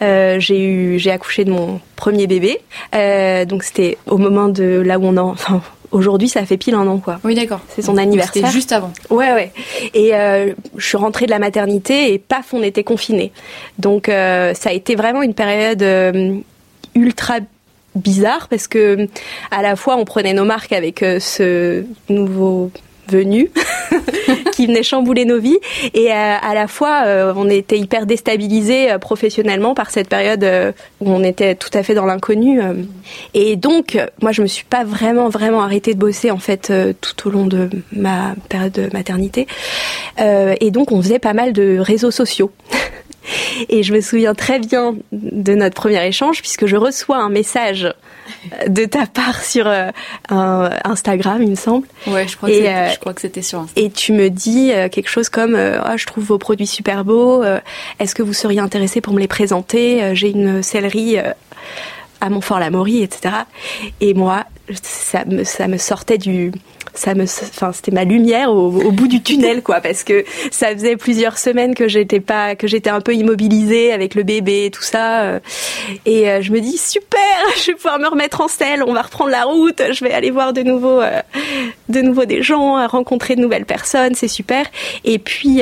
Euh, 0.02 0.40
j'ai 0.40 0.60
eu, 0.60 1.00
j'ai 1.00 1.12
accouché 1.12 1.46
de 1.46 1.52
mon 1.52 1.80
premier 1.96 2.28
bébé. 2.28 2.60
Euh, 2.96 3.46
donc 3.46 3.64
c'était 3.64 3.98
au 4.08 4.18
moment 4.18 4.50
de 4.50 4.82
là 4.86 5.00
où 5.00 5.06
on 5.06 5.18
en, 5.18 5.30
enfin 5.30 5.62
aujourd'hui 5.92 6.28
ça 6.28 6.46
fait 6.46 6.58
pile 6.58 6.74
un 6.76 6.88
an 6.88 6.98
quoi. 6.98 7.20
Oui 7.24 7.36
d'accord. 7.36 7.62
C'est 7.70 7.82
son 7.84 7.98
anniversaire. 7.98 8.34
C'était 8.34 8.52
juste 8.52 8.72
avant. 8.72 8.92
Ouais 9.10 9.34
ouais. 9.34 9.52
Et 9.94 10.16
euh, 10.16 10.54
je 10.78 10.86
suis 10.86 10.98
rentrée 10.98 11.26
de 11.26 11.32
la 11.32 11.40
maternité 11.40 12.14
et 12.14 12.20
paf 12.20 12.54
on 12.54 12.64
était 12.64 12.84
confinés. 12.84 13.32
Donc 13.78 14.08
ça 14.08 14.70
a 14.70 14.72
été 14.72 14.96
vraiment 14.96 15.22
une 15.22 15.36
période 15.36 15.84
ultra 16.96 17.36
bizarre 17.96 18.48
parce 18.48 18.68
que 18.68 19.08
à 19.52 19.62
la 19.62 19.76
fois 19.76 19.96
on 19.98 20.06
prenait 20.06 20.34
nos 20.34 20.46
marques 20.46 20.74
avec 20.74 21.00
ce 21.00 21.84
nouveau 22.10 22.72
venu 23.08 23.50
qui 24.54 24.68
venait 24.68 24.84
chambouler 24.84 25.26
nos 25.26 25.40
vies. 25.40 25.60
Et 25.94 26.12
euh, 26.12 26.36
à, 26.42 26.54
la 26.54 26.68
fois 26.68 27.04
euh, 27.06 27.34
on 27.36 27.50
était 27.50 27.78
hyper 27.78 28.06
déstabilisés 28.06 28.92
euh, 28.92 28.98
professionnellement 28.98 29.74
par 29.74 29.92
cette 29.92 30.10
période 30.10 30.46
où 31.02 31.10
on 31.10 31.24
était 31.24 31.56
tout 31.56 31.70
à 31.74 31.84
fait 31.84 31.94
dans 31.94 32.06
l'inconnu 32.06 32.62
et 33.34 33.56
donc 33.56 33.98
moi 34.22 34.32
je 34.32 34.42
me 34.42 34.48
suis 34.48 34.66
pas 34.66 34.84
vraiment 34.84 35.30
vraiment 35.30 35.62
arrêtée 35.62 35.94
de 35.94 36.00
bosser 36.00 36.32
en 36.32 36.38
fait 36.38 36.72
tout 37.02 37.28
au 37.28 37.32
long 37.32 37.46
de 37.46 37.70
ma 37.92 38.36
période 38.50 38.72
de 38.72 38.90
maternité. 38.94 39.48
Et 40.18 40.72
donc 40.72 40.92
on 40.92 41.02
faisait 41.02 41.20
pas 41.20 41.34
mal 41.34 41.54
de 41.54 41.78
réseaux 41.80 42.12
sociaux. 42.12 42.52
Et 43.70 43.84
je 43.84 43.94
me 43.94 44.02
souviens 44.02 44.34
très 44.34 44.60
bien 44.60 44.96
de 45.12 45.54
notre 45.54 45.76
premier 45.76 46.06
échange 46.06 46.42
puisque 46.42 46.66
je 46.66 46.76
reçois 46.76 47.18
un 47.18 47.30
message 47.30 47.94
de 48.68 48.86
ta 48.86 49.06
part 49.06 49.44
sur 49.44 49.68
euh, 49.68 49.90
Instagram, 50.30 51.42
il 51.42 51.52
me 51.52 51.56
semble. 51.56 51.88
Ouais, 52.08 52.28
je 52.28 52.38
crois, 52.38 52.50
que, 52.50 52.54
euh, 52.54 53.14
que 53.14 53.22
c'était 53.22 53.42
sur 53.42 53.60
Instagram. 53.60 53.86
Et 53.86 53.92
tu 53.92 54.14
me 54.14 54.30
dis 54.30 54.72
euh, 54.72 54.90
quelque 54.90 55.10
chose 55.10 55.30
comme 55.30 55.56
oh, 55.56 55.98
Je 55.98 56.06
trouve 56.06 56.24
vos 56.24 56.38
produits 56.38 56.68
super 56.68 57.06
beaux. 57.06 57.44
Est-ce 58.00 58.16
que 58.16 58.24
vous 58.24 58.34
seriez 58.34 58.60
intéressé 58.60 59.02
pour 59.02 59.14
me 59.14 59.20
les 59.20 59.28
présenter 59.28 60.16
J'ai 60.16 60.30
une 60.30 60.64
sellerie 60.64 61.18
à 62.22 62.30
Montfort-la-Maurie, 62.30 63.04
etc. 63.04 63.36
Et 64.00 64.14
moi, 64.14 64.46
ça 64.82 65.26
me, 65.26 65.44
ça 65.44 65.68
me 65.68 65.78
sortait 65.78 66.18
du, 66.18 66.52
ça 66.94 67.16
me, 67.16 67.24
enfin, 67.24 67.72
c'était 67.74 67.92
ma 67.92 68.04
lumière 68.04 68.52
au, 68.52 68.70
bout 68.92 69.08
du 69.08 69.22
tunnel, 69.22 69.64
quoi, 69.64 69.82
parce 69.82 70.04
que 70.04 70.24
ça 70.52 70.72
faisait 70.74 70.96
plusieurs 70.96 71.38
semaines 71.38 71.74
que 71.74 71.88
j'étais 71.88 72.20
pas, 72.20 72.56
que 72.56 72.68
j'étais 72.68 72.90
un 72.90 73.02
peu 73.02 73.16
immobilisée 73.16 73.92
avec 73.92 74.16
le 74.16 74.24
bébé 74.24 74.66
et 74.66 74.72
tout 74.72 74.84
ça. 74.84 75.22
Euh, 75.22 75.40
et 76.06 76.30
euh, 76.30 76.42
je 76.42 76.52
me 76.52 76.60
dis, 76.60 76.78
super, 76.78 77.20
je 77.58 77.72
vais 77.72 77.74
pouvoir 77.74 78.00
me 78.00 78.08
remettre 78.08 78.42
en 78.42 78.48
selle, 78.48 78.84
on 78.86 78.94
va 78.94 79.02
reprendre 79.02 79.32
la 79.32 79.44
route, 79.44 79.82
je 79.92 80.04
vais 80.04 80.14
aller 80.14 80.30
voir 80.30 80.54
de 80.54 80.62
nouveau, 80.62 81.02
euh, 81.02 81.22
de 81.90 82.02
nouveau 82.02 82.26
des 82.26 82.44
gens, 82.44 82.88
rencontrer 82.88 83.36
de 83.36 83.42
nouvelles 83.42 83.66
personnes, 83.66 84.14
c'est 84.14 84.28
super. 84.28 84.66
Et 85.04 85.20
puis, 85.20 85.62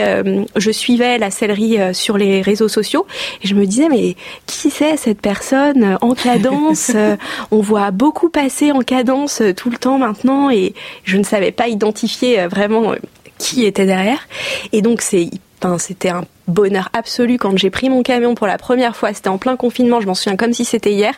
je 0.55 0.71
suivais 0.71 1.17
la 1.17 1.31
sellerie 1.31 1.77
sur 1.93 2.17
les 2.17 2.41
réseaux 2.41 2.67
sociaux 2.67 3.05
et 3.43 3.47
je 3.47 3.55
me 3.55 3.65
disais, 3.65 3.89
mais 3.89 4.15
qui 4.45 4.69
c'est 4.69 4.97
cette 4.97 5.21
personne 5.21 5.97
en 6.01 6.13
cadence? 6.13 6.91
on 7.51 7.61
voit 7.61 7.91
beaucoup 7.91 8.29
passer 8.29 8.71
en 8.71 8.81
cadence 8.81 9.41
tout 9.55 9.69
le 9.69 9.77
temps 9.77 9.97
maintenant 9.97 10.49
et 10.49 10.73
je 11.03 11.20
ne 11.21 11.25
savais 11.25 11.51
pas 11.51 11.67
identifier 11.67 12.41
euh, 12.41 12.47
vraiment 12.47 12.91
euh, 12.91 12.95
qui 13.37 13.65
était 13.65 13.85
derrière. 13.85 14.27
Et 14.71 14.81
donc 14.81 15.01
c'est 15.01 15.29
c'était 15.77 16.09
un 16.09 16.25
bonheur 16.47 16.89
absolu 16.93 17.37
quand 17.37 17.55
j'ai 17.55 17.69
pris 17.69 17.87
mon 17.87 18.01
camion 18.01 18.33
pour 18.33 18.47
la 18.47 18.57
première 18.57 18.95
fois. 18.95 19.13
C'était 19.13 19.29
en 19.29 19.37
plein 19.37 19.55
confinement, 19.55 20.01
je 20.01 20.07
m'en 20.07 20.15
souviens 20.15 20.35
comme 20.35 20.53
si 20.53 20.65
c'était 20.65 20.91
hier. 20.91 21.13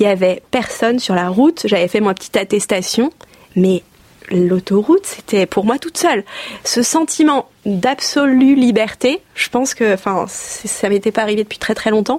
Il 0.00 0.02
y 0.02 0.06
avait 0.06 0.42
personne 0.50 0.98
sur 0.98 1.14
la 1.14 1.28
route. 1.28 1.62
J'avais 1.64 1.86
fait 1.86 2.00
ma 2.00 2.12
petite 2.12 2.36
attestation, 2.36 3.12
mais 3.54 3.84
l'autoroute, 4.32 5.06
c'était 5.06 5.46
pour 5.46 5.64
moi 5.64 5.78
toute 5.78 5.96
seule. 5.96 6.24
Ce 6.64 6.82
sentiment 6.82 7.48
d'absolue 7.66 8.56
liberté, 8.56 9.20
je 9.36 9.48
pense 9.48 9.74
que, 9.74 9.94
enfin, 9.94 10.26
ça 10.26 10.88
m'était 10.88 11.12
pas 11.12 11.22
arrivé 11.22 11.44
depuis 11.44 11.58
très 11.58 11.76
très 11.76 11.90
longtemps. 11.90 12.18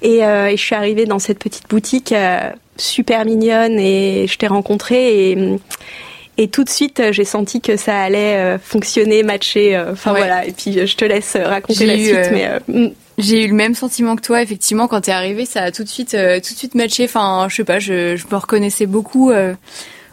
Et, 0.00 0.24
euh, 0.24 0.50
je 0.52 0.56
suis 0.56 0.74
arrivée 0.74 1.04
dans 1.04 1.18
cette 1.18 1.38
petite 1.38 1.68
boutique 1.68 2.14
super 2.78 3.24
mignonne 3.24 3.78
et 3.78 4.26
je 4.26 4.38
t'ai 4.38 4.46
rencontrée 4.46 5.30
et 5.30 5.58
et 6.40 6.46
tout 6.46 6.62
de 6.62 6.70
suite, 6.70 7.02
j'ai 7.10 7.24
senti 7.24 7.60
que 7.60 7.76
ça 7.76 8.00
allait 8.00 8.36
euh, 8.36 8.58
fonctionner, 8.60 9.24
matcher. 9.24 9.74
Euh, 9.74 9.92
enfin 9.92 10.12
voilà. 10.12 10.46
Et 10.46 10.52
puis 10.52 10.86
je 10.86 10.96
te 10.96 11.04
laisse 11.04 11.36
raconter 11.36 11.84
la 11.84 11.96
suite. 11.96 12.30
mais 12.32 12.48
mm. 12.68 12.92
j'ai 13.18 13.44
eu 13.44 13.48
le 13.48 13.54
même 13.54 13.74
sentiment 13.74 14.14
que 14.14 14.22
toi. 14.22 14.40
Effectivement, 14.40 14.86
quand 14.86 15.00
t'es 15.00 15.10
arrivé, 15.10 15.46
ça 15.46 15.64
a 15.64 15.72
tout 15.72 15.82
de 15.82 15.88
suite, 15.88 16.12
tout 16.12 16.54
de 16.54 16.58
suite 16.58 16.76
matché. 16.76 17.04
Enfin, 17.04 17.48
je 17.50 17.56
sais 17.56 17.64
pas, 17.64 17.80
je, 17.80 18.14
je 18.14 18.24
me 18.30 18.36
reconnaissais 18.36 18.86
beaucoup 18.86 19.32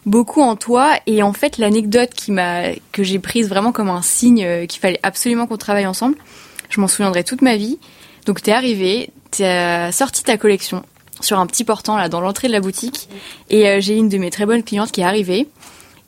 beaucoup 0.07 0.41
en 0.41 0.55
toi 0.55 0.91
et 1.07 1.23
en 1.23 1.33
fait 1.33 1.57
l'anecdote 1.57 2.11
qui 2.15 2.31
m'a 2.31 2.73
que 2.91 3.01
j'ai 3.01 3.17
prise 3.17 3.49
vraiment 3.49 3.71
comme 3.71 3.89
un 3.89 4.03
signe 4.03 4.67
qu'il 4.67 4.79
fallait 4.79 4.99
absolument 5.01 5.47
qu'on 5.47 5.57
travaille 5.57 5.87
ensemble 5.87 6.15
je 6.69 6.79
m'en 6.79 6.87
souviendrai 6.87 7.23
toute 7.23 7.41
ma 7.41 7.57
vie 7.57 7.79
donc 8.27 8.39
t'es 8.43 8.51
arrivé 8.51 9.09
t'as 9.31 9.91
sorti 9.91 10.23
ta 10.23 10.37
collection 10.37 10.83
sur 11.21 11.39
un 11.39 11.47
petit 11.47 11.63
portant 11.63 11.97
là 11.97 12.07
dans 12.07 12.21
l'entrée 12.21 12.47
de 12.47 12.53
la 12.53 12.59
boutique 12.59 13.09
et 13.49 13.81
j'ai 13.81 13.95
une 13.95 14.07
de 14.07 14.19
mes 14.19 14.29
très 14.29 14.45
bonnes 14.45 14.61
clientes 14.61 14.91
qui 14.91 15.01
est 15.01 15.05
arrivée 15.05 15.47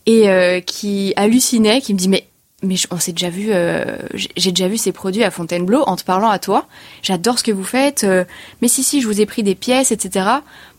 et 0.08 0.64
qui 0.66 1.14
hallucinait, 1.16 1.82
qui 1.82 1.94
me 1.94 2.00
dit 2.00 2.10
mais 2.10 2.27
mais 2.64 2.74
on 2.90 2.98
s'est 2.98 3.12
déjà 3.12 3.30
vu, 3.30 3.50
euh, 3.52 3.86
j'ai 4.16 4.52
déjà 4.52 4.68
vu 4.68 4.78
ces 4.78 4.92
produits 4.92 5.24
à 5.24 5.30
Fontainebleau 5.30 5.84
en 5.86 5.96
te 5.96 6.04
parlant 6.04 6.30
à 6.30 6.40
toi. 6.40 6.66
J'adore 7.04 7.38
ce 7.38 7.44
que 7.44 7.52
vous 7.52 7.64
faites. 7.64 8.04
Euh, 8.04 8.24
mais 8.64 8.68
si 8.68 8.82
si, 8.82 9.00
je 9.00 9.06
vous 9.06 9.22
ai 9.22 9.28
pris 9.28 9.44
des 9.44 9.54
pièces, 9.54 9.92
etc. 9.92 10.26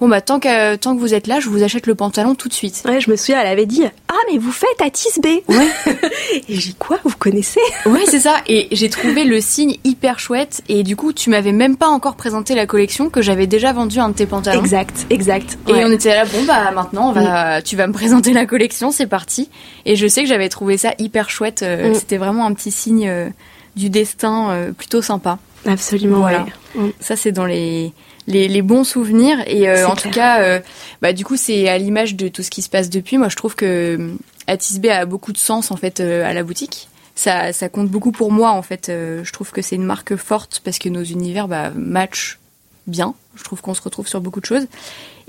Bon 0.01 0.09
bah 0.09 0.21
tant 0.21 0.41
que 0.41 0.75
tant 0.75 0.97
que 0.97 1.01
vous 1.01 1.15
êtes 1.15 1.29
là, 1.29 1.39
je 1.39 1.49
vous 1.49 1.63
achète 1.63 1.87
le 1.87 1.95
pantalon 1.95 2.35
tout 2.35 2.49
de 2.49 2.53
suite. 2.53 2.83
Ouais, 2.85 3.01
je 3.01 3.09
me 3.09 3.15
souviens, 3.15 3.41
elle 3.41 3.47
avait 3.47 3.67
dit 3.67 3.85
ah 4.09 4.15
mais 4.29 4.39
vous 4.39 4.51
faites 4.51 4.81
à 4.85 4.91
Tisbé. 4.91 5.45
Ouais. 5.47 5.69
et 6.49 6.57
j'ai 6.57 6.73
quoi, 6.73 6.99
vous 7.05 7.15
connaissez? 7.17 7.61
Ouais 7.87 8.03
c'est 8.07 8.19
ça. 8.19 8.39
Et 8.49 8.67
j'ai 8.73 8.91
trouvé 8.91 9.23
le 9.23 9.41
signe 9.41 9.77
hyper 9.85 10.19
chouette. 10.19 10.63
Et 10.69 10.83
du 10.83 10.97
coup, 10.97 11.13
tu 11.13 11.31
m'avais 11.31 11.53
même 11.53 11.77
pas 11.77 11.89
encore 11.89 12.17
présenté 12.17 12.57
la 12.57 12.67
collection 12.67 13.09
que 13.09 13.23
j'avais 13.23 13.47
déjà 13.47 13.73
vendu 13.73 14.01
un 14.01 14.09
de 14.09 14.15
tes 14.15 14.27
pantalons. 14.27 14.61
Exact, 14.61 15.07
exact. 15.11 15.57
Et 15.69 15.85
on 15.85 15.93
était 15.93 16.13
là 16.17 16.25
bon 16.25 16.43
bah 16.43 16.73
maintenant 16.73 17.11
on 17.11 17.13
va, 17.13 17.63
tu 17.63 17.77
vas 17.77 17.87
me 17.87 17.93
présenter 17.93 18.33
la 18.33 18.47
collection, 18.47 18.91
c'est 18.91 19.07
parti. 19.07 19.49
Et 19.87 19.95
je 19.95 20.09
sais 20.09 20.23
que 20.23 20.29
j'avais 20.29 20.49
trouvé 20.49 20.77
ça 20.77 20.95
hyper 20.99 21.31
chouette 21.31 21.63
mm. 21.77 21.95
C'était 21.95 22.17
vraiment 22.17 22.47
un 22.47 22.55
petit 22.55 22.71
signe 22.71 23.09
euh, 23.09 23.29
du 23.77 23.91
destin 23.91 24.51
euh, 24.51 24.73
plutôt 24.73 25.03
sympa. 25.03 25.39
Absolument, 25.67 26.21
voilà. 26.21 26.47
Mm. 26.75 26.89
Ça, 27.01 27.17
c'est 27.17 27.33
dans 27.33 27.47
les, 27.47 27.93
les, 28.27 28.63
bons 28.63 28.85
souvenirs. 28.85 29.39
Et 29.47 29.71
en 29.85 29.97
tout 29.97 30.11
cas, 30.11 30.61
bah, 31.03 31.13
du 31.13 31.25
coup, 31.25 31.37
c'est 31.37 31.69
à 31.69 31.79
l'image 31.79 32.15
de 32.15 32.29
tout 32.29 32.43
ce 32.43 32.51
qui 32.51 32.63
se 32.63 32.71
passe 32.71 32.91
depuis. 32.91 33.19
Moi, 33.19 33.29
je 33.29 33.37
trouve 33.37 33.55
que 33.55 34.13
Atisbé 34.47 34.91
a 34.91 35.05
beaucoup 35.05 35.33
de 35.33 35.39
sens, 35.39 35.71
en 35.71 35.77
fait, 35.77 36.01
à 36.01 36.33
la 36.33 36.43
boutique. 36.43 36.89
Ça, 37.15 37.53
ça 37.53 37.69
compte 37.69 37.89
beaucoup 37.89 38.13
pour 38.13 38.31
moi, 38.31 38.53
en 38.53 38.63
fait. 38.63 38.87
je 38.89 39.33
trouve 39.33 39.51
que 39.51 39.63
c'est 39.63 39.77
une 39.77 39.85
marque 39.85 40.15
forte 40.17 40.61
parce 40.65 40.79
que 40.79 40.89
nos 40.89 41.03
univers 41.03 41.49
bah, 41.49 41.71
matchent 41.75 42.39
bien. 42.87 43.15
Je 43.35 43.43
trouve 43.43 43.61
qu'on 43.61 43.75
se 43.75 43.83
retrouve 43.83 44.07
sur 44.07 44.21
beaucoup 44.21 44.41
de 44.41 44.47
choses. 44.47 44.67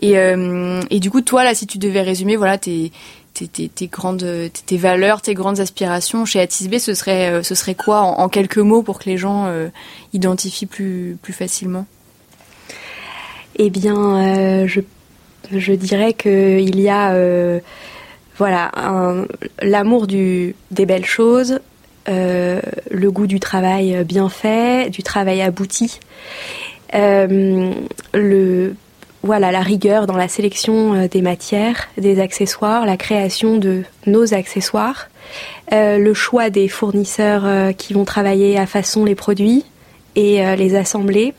Et, 0.01 0.13
et 0.13 0.99
du 0.99 1.09
coup, 1.09 1.21
toi, 1.21 1.43
là, 1.43 1.55
si 1.55 1.65
tu 1.65 1.79
devais 1.79 2.01
résumer, 2.01 2.35
voilà, 2.35 2.57
tes, 2.57 2.91
tes, 3.47 3.87
grandes, 3.87 4.49
tes 4.65 4.77
valeurs, 4.77 5.21
tes 5.21 5.33
grandes 5.33 5.59
aspirations 5.59 6.25
chez 6.25 6.39
Atisbé, 6.39 6.79
ce 6.79 6.93
serait, 6.93 7.29
euh, 7.31 7.43
ce 7.43 7.55
serait 7.55 7.75
quoi 7.75 8.01
en, 8.01 8.29
quelques 8.29 8.57
mots 8.57 8.83
pour 8.83 8.99
que 8.99 9.09
les 9.09 9.17
gens 9.17 9.45
euh, 9.47 9.69
identifient 10.13 10.65
plus, 10.65 11.17
plus 11.21 11.33
facilement? 11.33 11.85
Eh 13.55 13.69
bien, 13.69 13.95
euh, 13.95 14.67
je, 14.67 14.81
je, 15.51 15.73
dirais 15.73 16.13
qu'il 16.13 16.79
y 16.79 16.89
a 16.89 17.59
voilà, 18.37 18.71
l'amour 19.61 20.07
des 20.07 20.55
belles 20.71 21.05
choses, 21.05 21.59
le 22.07 23.09
goût 23.09 23.27
du 23.27 23.39
travail 23.39 24.03
bien 24.05 24.29
fait, 24.29 24.89
du 24.89 25.03
travail 25.03 25.41
abouti, 25.41 25.99
le 26.93 28.73
voilà, 29.21 29.51
la 29.51 29.61
rigueur 29.61 30.07
dans 30.07 30.15
la 30.15 30.27
sélection 30.27 30.93
euh, 30.93 31.07
des 31.07 31.21
matières, 31.21 31.89
des 31.97 32.21
accessoires, 32.21 32.85
la 32.85 32.97
création 32.97 33.57
de 33.57 33.83
nos 34.05 34.33
accessoires, 34.33 35.09
euh, 35.73 35.97
le 35.97 36.13
choix 36.13 36.49
des 36.49 36.67
fournisseurs 36.67 37.45
euh, 37.45 37.71
qui 37.73 37.93
vont 37.93 38.05
travailler 38.05 38.57
à 38.57 38.65
façon 38.65 39.03
les 39.05 39.15
produits 39.15 39.65
et 40.15 40.43
les 40.57 40.75
assembler, 40.75 41.33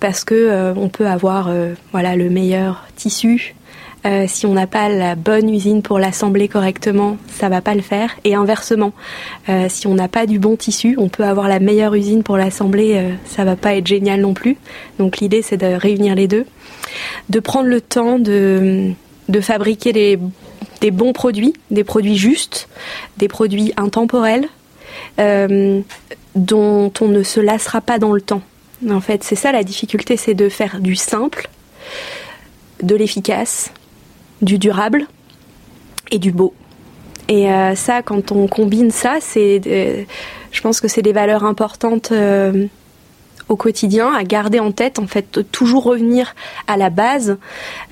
parce 0.00 0.24
que 0.24 0.74
on 0.76 0.90
peut 0.90 1.06
avoir 1.06 1.50
voilà 1.92 2.14
le 2.14 2.28
meilleur 2.28 2.84
tissu. 2.94 3.54
Si 4.26 4.46
on 4.46 4.54
n'a 4.54 4.66
pas 4.66 4.88
la 4.88 5.14
bonne 5.14 5.48
usine 5.48 5.82
pour 5.82 5.98
l'assembler 5.98 6.48
correctement, 6.48 7.18
ça 7.28 7.48
va 7.48 7.60
pas 7.60 7.74
le 7.74 7.82
faire. 7.82 8.10
Et 8.24 8.34
inversement, 8.34 8.92
si 9.68 9.86
on 9.86 9.94
n'a 9.94 10.08
pas 10.08 10.26
du 10.26 10.38
bon 10.38 10.56
tissu, 10.56 10.96
on 10.98 11.08
peut 11.08 11.24
avoir 11.24 11.48
la 11.48 11.60
meilleure 11.60 11.94
usine 11.94 12.22
pour 12.22 12.36
l'assembler, 12.36 13.12
ça 13.26 13.44
va 13.44 13.56
pas 13.56 13.74
être 13.74 13.86
génial 13.86 14.20
non 14.20 14.32
plus. 14.32 14.56
Donc 14.98 15.18
l'idée 15.18 15.42
c'est 15.42 15.58
de 15.58 15.66
réunir 15.66 16.14
les 16.14 16.28
deux 16.28 16.46
de 17.28 17.40
prendre 17.40 17.68
le 17.68 17.80
temps 17.80 18.18
de, 18.18 18.92
fabriquer 19.40 19.92
des 19.92 20.90
bons 20.90 21.12
produits, 21.12 21.54
des 21.70 21.84
produits 21.84 22.16
justes, 22.16 22.68
des 23.18 23.28
produits 23.28 23.72
intemporels, 23.76 24.48
euh, 25.18 25.80
dont 26.34 26.92
on 27.00 27.08
ne 27.08 27.22
se 27.22 27.40
lassera 27.40 27.80
pas 27.80 27.98
dans 27.98 28.12
le 28.12 28.20
temps. 28.20 28.42
En 28.88 29.00
fait, 29.00 29.22
c'est 29.24 29.36
ça 29.36 29.52
la 29.52 29.62
difficulté, 29.62 30.16
c'est 30.16 30.34
de 30.34 30.48
faire 30.48 30.80
du 30.80 30.96
simple, 30.96 31.48
de 32.82 32.94
l'efficace, 32.94 33.72
du 34.42 34.58
durable 34.58 35.06
et 36.10 36.18
du 36.18 36.32
beau. 36.32 36.54
Et 37.28 37.50
euh, 37.50 37.74
ça, 37.74 38.02
quand 38.02 38.32
on 38.32 38.48
combine 38.48 38.90
ça, 38.90 39.18
c'est, 39.20 39.60
euh, 39.66 40.02
je 40.50 40.60
pense 40.60 40.80
que 40.80 40.88
c'est 40.88 41.02
des 41.02 41.12
valeurs 41.12 41.44
importantes 41.44 42.12
au 43.50 43.56
quotidien, 43.56 44.14
à 44.14 44.22
garder 44.22 44.60
en 44.60 44.70
tête, 44.72 44.98
en 44.98 45.06
fait, 45.06 45.40
toujours 45.50 45.82
revenir 45.82 46.34
à 46.68 46.76
la 46.76 46.88
base, 46.88 47.36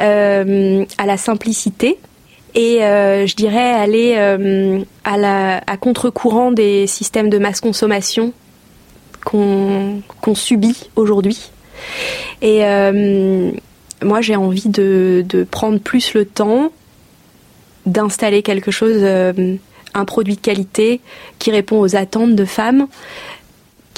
euh, 0.01 0.85
à 0.97 1.05
la 1.05 1.17
simplicité. 1.17 1.99
Et 2.55 2.85
euh, 2.85 3.27
je 3.27 3.35
dirais 3.35 3.73
aller 3.75 4.15
euh, 4.17 4.83
à 5.05 5.77
contre-courant 5.77 6.53
des 6.53 6.87
systèmes 6.87 7.29
de 7.29 7.39
masse 7.39 7.61
consommation 7.61 8.33
qu'on 9.25 10.01
subit 10.35 10.89
aujourd'hui. 10.97 11.51
Et 12.41 12.63
moi, 14.03 14.21
j'ai 14.21 14.37
envie 14.37 14.69
de, 14.69 15.25
de, 15.29 15.45
prendre 15.45 15.79
plus 15.79 16.15
le 16.15 16.25
temps 16.25 16.71
d'installer 17.87 18.43
quelque 18.43 18.71
chose, 18.71 19.03
un 19.95 20.05
produit 20.05 20.37
de 20.37 20.41
qualité 20.41 21.01
qui 21.39 21.51
répond 21.51 21.81
aux 21.81 21.97
attentes 21.97 22.35
de 22.35 22.45
femmes, 22.45 22.87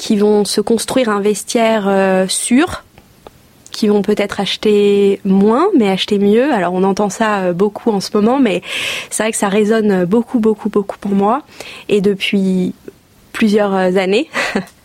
qui 0.01 0.17
vont 0.17 0.45
se 0.45 0.61
construire 0.61 1.09
un 1.09 1.21
vestiaire 1.21 1.85
euh, 1.87 2.27
sûr, 2.27 2.83
qui 3.71 3.87
vont 3.87 4.01
peut-être 4.01 4.39
acheter 4.39 5.21
moins, 5.23 5.67
mais 5.77 5.89
acheter 5.89 6.17
mieux. 6.17 6.51
Alors 6.51 6.73
on 6.73 6.83
entend 6.83 7.09
ça 7.09 7.39
euh, 7.41 7.53
beaucoup 7.53 7.91
en 7.91 7.99
ce 7.99 8.09
moment, 8.15 8.39
mais 8.39 8.63
c'est 9.11 9.21
vrai 9.21 9.31
que 9.31 9.37
ça 9.37 9.47
résonne 9.47 10.05
beaucoup, 10.05 10.39
beaucoup, 10.39 10.69
beaucoup 10.69 10.97
pour 10.97 11.11
moi. 11.11 11.43
Et 11.87 12.01
depuis 12.01 12.73
plusieurs 13.31 13.73
années. 13.73 14.27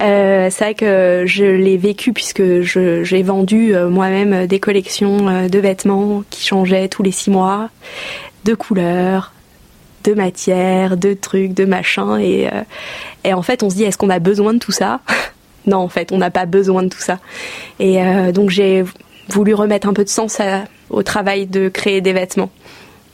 Euh, 0.00 0.48
c'est 0.50 0.64
vrai 0.64 0.74
que 0.74 1.24
je 1.26 1.44
l'ai 1.44 1.76
vécu 1.76 2.12
puisque 2.12 2.62
j'ai 2.62 3.22
vendu 3.22 3.74
moi-même 3.90 4.46
des 4.46 4.60
collections 4.60 5.48
de 5.48 5.58
vêtements 5.58 6.24
qui 6.30 6.46
changeaient 6.46 6.88
tous 6.88 7.02
les 7.02 7.12
six 7.12 7.30
mois, 7.30 7.70
de 8.44 8.54
couleurs, 8.54 9.32
de 10.04 10.12
matières, 10.12 10.96
de 10.96 11.14
trucs, 11.14 11.54
de 11.54 11.64
machins. 11.64 12.18
Et, 12.20 12.48
euh, 12.48 13.34
en 13.34 13.42
fait, 13.42 13.62
on 13.62 13.70
se 13.70 13.76
dit, 13.76 13.84
est-ce 13.84 13.98
qu'on 13.98 14.10
a 14.10 14.20
besoin 14.20 14.54
de 14.54 14.58
tout 14.58 14.72
ça? 14.72 15.00
Non, 15.66 15.78
en 15.78 15.88
fait, 15.88 16.12
on 16.12 16.18
n'a 16.18 16.30
pas 16.30 16.44
besoin 16.44 16.82
de 16.82 16.90
tout 16.90 17.00
ça. 17.00 17.20
Et 17.80 18.02
euh, 18.02 18.32
donc, 18.32 18.50
j'ai 18.50 18.84
voulu 19.30 19.54
remettre 19.54 19.88
un 19.88 19.94
peu 19.94 20.04
de 20.04 20.10
sens 20.10 20.36
au 20.90 21.02
travail 21.02 21.46
de 21.46 21.70
créer 21.70 22.02
des 22.02 22.12
vêtements 22.12 22.50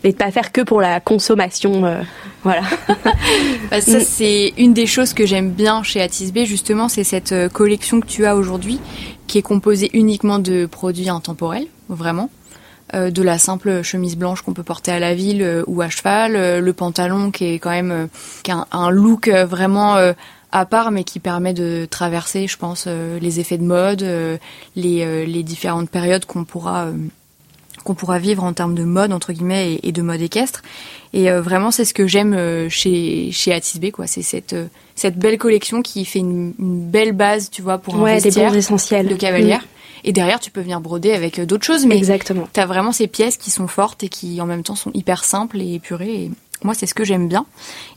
et 0.05 0.13
de 0.13 0.17
pas 0.17 0.31
faire 0.31 0.53
que 0.53 0.61
pour 0.61 0.81
la 0.81 1.01
consommation. 1.01 1.85
Euh, 1.85 2.03
voilà. 2.43 2.63
Bah, 3.71 3.81
ça, 3.81 4.01
c'est 4.01 4.53
une 4.59 4.73
des 4.75 4.87
choses 4.87 5.13
que 5.13 5.25
j'aime 5.27 5.51
bien 5.51 5.85
chez 5.85 6.01
Atisbé, 6.01 6.45
justement, 6.47 6.89
c'est 6.89 7.05
cette 7.05 7.35
collection 7.53 8.01
que 8.01 8.07
tu 8.07 8.27
as 8.27 8.35
aujourd'hui, 8.35 8.81
qui 9.29 9.39
est 9.39 9.43
composée 9.43 9.91
uniquement 9.93 10.41
de 10.41 10.67
produits 10.67 11.09
intemporels, 11.09 11.67
vraiment. 11.89 12.31
Euh, 12.95 13.11
de 13.11 13.23
la 13.23 13.39
simple 13.39 13.83
chemise 13.83 14.17
blanche 14.17 14.43
qu'on 14.43 14.53
peut 14.53 14.65
porter 14.65 14.91
à 14.91 14.99
la 14.99 15.15
ville 15.15 15.43
euh, 15.43 15.63
ou 15.69 15.81
à 15.81 15.89
cheval, 15.89 16.35
euh, 16.35 16.61
le 16.61 16.73
pantalon 16.73 17.31
qui 17.31 17.45
est 17.45 17.59
quand 17.61 17.71
même 17.71 18.09
qui 18.43 18.51
a 18.51 18.67
un, 18.73 18.91
look 18.91 19.29
vraiment 19.29 19.97
à 20.53 20.67
part, 20.67 20.91
mais 20.91 21.05
qui 21.05 21.21
permet 21.21 21.55
de 21.55 21.87
traverser, 21.89 22.49
je 22.49 22.57
pense, 22.57 22.89
les 22.89 23.39
effets 23.39 23.59
de 23.59 23.65
mode, 23.65 24.05
les, 24.75 25.27
les 25.27 25.43
différentes 25.43 25.89
périodes 25.91 26.25
qu'on 26.25 26.45
pourra 26.45 26.89
qu'on 27.83 27.95
pourra 27.95 28.19
vivre 28.19 28.45
en 28.45 28.53
termes 28.53 28.75
de 28.75 28.85
mode 28.85 29.12
entre 29.12 29.33
guillemets 29.33 29.79
et, 29.83 29.93
de 29.93 30.03
mode 30.03 30.21
équestre. 30.21 30.62
Et 31.12 31.31
vraiment, 31.31 31.71
c'est 31.71 31.85
ce 31.85 31.95
que 31.95 32.07
j'aime 32.07 32.69
chez 32.69 33.31
chez 33.33 33.53
Atisbé, 33.53 33.90
quoi. 33.90 34.07
C'est 34.07 34.23
cette 34.23 34.55
cette 34.95 35.19
belle 35.19 35.38
collection 35.38 35.83
qui 35.83 36.05
fait 36.05 36.21
une, 36.21 36.53
belle 36.59 37.12
base, 37.12 37.51
tu 37.51 37.62
vois, 37.62 37.79
pour 37.79 37.97
un 37.97 38.14
vestiaire 38.19 38.55
essentiels. 38.55 39.09
de 39.09 39.14
cavalière. 39.14 39.61
Mm. 39.62 39.81
Et 40.05 40.12
derrière, 40.12 40.40
tu 40.40 40.51
peux 40.51 40.61
venir 40.61 40.81
broder 40.81 41.12
avec 41.12 41.38
euh, 41.38 41.47
d'autres 41.47 41.64
choses. 41.64 41.87
Mais 41.87 41.97
Exactement. 41.97 42.49
Tu 42.53 42.61
as 42.61 42.66
vraiment 42.66 42.93
ces 42.93 43.07
pièces 43.07 43.37
qui 43.37 43.51
sont 43.51 43.69
fortes 43.69 44.03
et 44.03 44.09
qui 44.09 44.40
en 44.40 44.47
même 44.47 44.62
temps 44.62 44.77
sont 44.77 44.90
hyper 44.95 45.25
simples 45.25 45.61
et 45.61 45.75
épurées. 45.75 46.25
Et 46.25 46.31
moi, 46.62 46.75
c'est 46.75 46.87
ce 46.87 46.95
que 46.95 47.05
j'aime 47.05 47.29
bien. 47.29 47.47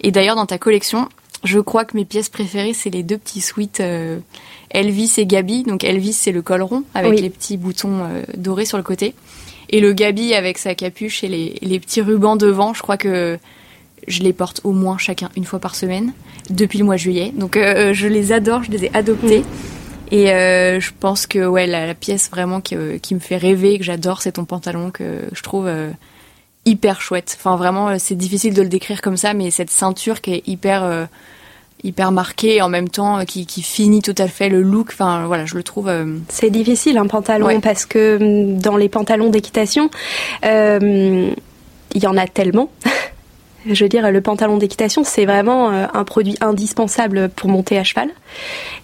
Et 0.01 0.11
d'ailleurs, 0.11 0.35
dans 0.35 0.45
ta 0.45 0.57
collection, 0.57 1.09
je 1.43 1.59
crois 1.59 1.85
que 1.85 1.95
mes 1.95 2.05
pièces 2.05 2.29
préférées, 2.29 2.73
c'est 2.73 2.89
les 2.89 3.03
deux 3.03 3.17
petits 3.17 3.43
euh, 3.79 4.19
Elvis 4.69 5.13
et 5.17 5.25
Gabi. 5.25 5.63
Donc 5.63 5.83
Elvis, 5.83 6.13
c'est 6.13 6.31
le 6.31 6.41
col 6.41 6.61
rond 6.61 6.83
avec 6.93 7.19
les 7.19 7.29
petits 7.29 7.57
boutons 7.57 7.99
euh, 8.03 8.23
dorés 8.37 8.65
sur 8.65 8.77
le 8.77 8.83
côté. 8.83 9.13
Et 9.73 9.81
le 9.81 9.91
Gabi 9.91 10.33
avec 10.33 10.57
sa 10.57 10.73
capuche 10.73 11.25
et 11.25 11.27
les, 11.27 11.57
les 11.61 11.79
petits 11.81 12.01
rubans 12.01 12.37
devant, 12.37 12.73
je 12.73 12.81
crois 12.81 12.95
que 12.95 13.37
je 14.07 14.21
les 14.21 14.31
porte 14.31 14.61
au 14.63 14.71
moins 14.71 14.97
chacun 14.97 15.29
une 15.35 15.43
fois 15.43 15.59
par 15.59 15.75
semaine 15.75 16.13
depuis 16.49 16.79
le 16.79 16.85
mois 16.85 16.95
de 16.95 16.99
juillet. 16.99 17.33
Donc 17.35 17.57
je 17.57 18.07
les 18.07 18.31
adore, 18.31 18.63
je 18.63 18.71
les 18.71 18.85
ai 18.85 18.91
adoptés. 18.93 19.43
Et 20.13 20.31
euh, 20.31 20.79
je 20.79 20.91
pense 20.99 21.25
que 21.25 21.43
ouais, 21.43 21.65
la, 21.65 21.95
pièce 21.95 22.29
vraiment 22.29 22.61
qui, 22.61 22.75
euh, 22.75 22.99
qui, 22.99 23.15
me 23.15 23.19
fait 23.19 23.35
rêver, 23.35 23.79
que 23.79 23.83
j'adore, 23.83 24.21
c'est 24.21 24.33
ton 24.33 24.45
pantalon 24.45 24.91
que 24.91 25.21
je 25.31 25.41
trouve 25.41 25.65
euh, 25.65 25.89
hyper 26.65 27.01
chouette. 27.01 27.35
Enfin 27.39 27.55
vraiment, 27.55 27.97
c'est 27.97 28.13
difficile 28.13 28.53
de 28.53 28.61
le 28.61 28.69
décrire 28.69 29.01
comme 29.01 29.17
ça, 29.17 29.33
mais 29.33 29.49
cette 29.49 29.71
ceinture 29.71 30.21
qui 30.21 30.33
est 30.33 30.47
hyper 30.47 31.07
hyper 31.83 32.11
marqué 32.11 32.61
en 32.61 32.69
même 32.69 32.89
temps 32.89 33.25
qui, 33.25 33.45
qui 33.45 33.61
finit 33.61 34.01
tout 34.01 34.15
à 34.17 34.27
fait 34.27 34.49
le 34.49 34.61
look. 34.61 34.89
Enfin 34.91 35.25
voilà, 35.27 35.45
je 35.45 35.55
le 35.55 35.63
trouve. 35.63 35.91
C'est 36.29 36.49
difficile 36.49 36.97
un 36.97 37.07
pantalon 37.07 37.59
parce 37.61 37.85
que 37.85 38.17
hum, 38.19 38.57
dans 38.59 38.77
les 38.77 38.89
pantalons 38.89 39.29
d'équitation, 39.29 39.89
il 40.43 41.33
y 41.95 42.07
en 42.07 42.17
a 42.17 42.27
tellement. 42.27 42.69
Je 43.65 43.83
veux 43.83 43.89
dire, 43.89 44.11
le 44.11 44.21
pantalon 44.21 44.57
d'équitation, 44.57 45.03
c'est 45.03 45.25
vraiment 45.25 45.71
euh, 45.71 45.85
un 45.93 46.03
produit 46.03 46.35
indispensable 46.41 47.29
pour 47.29 47.49
monter 47.49 47.77
à 47.77 47.83
cheval. 47.83 48.09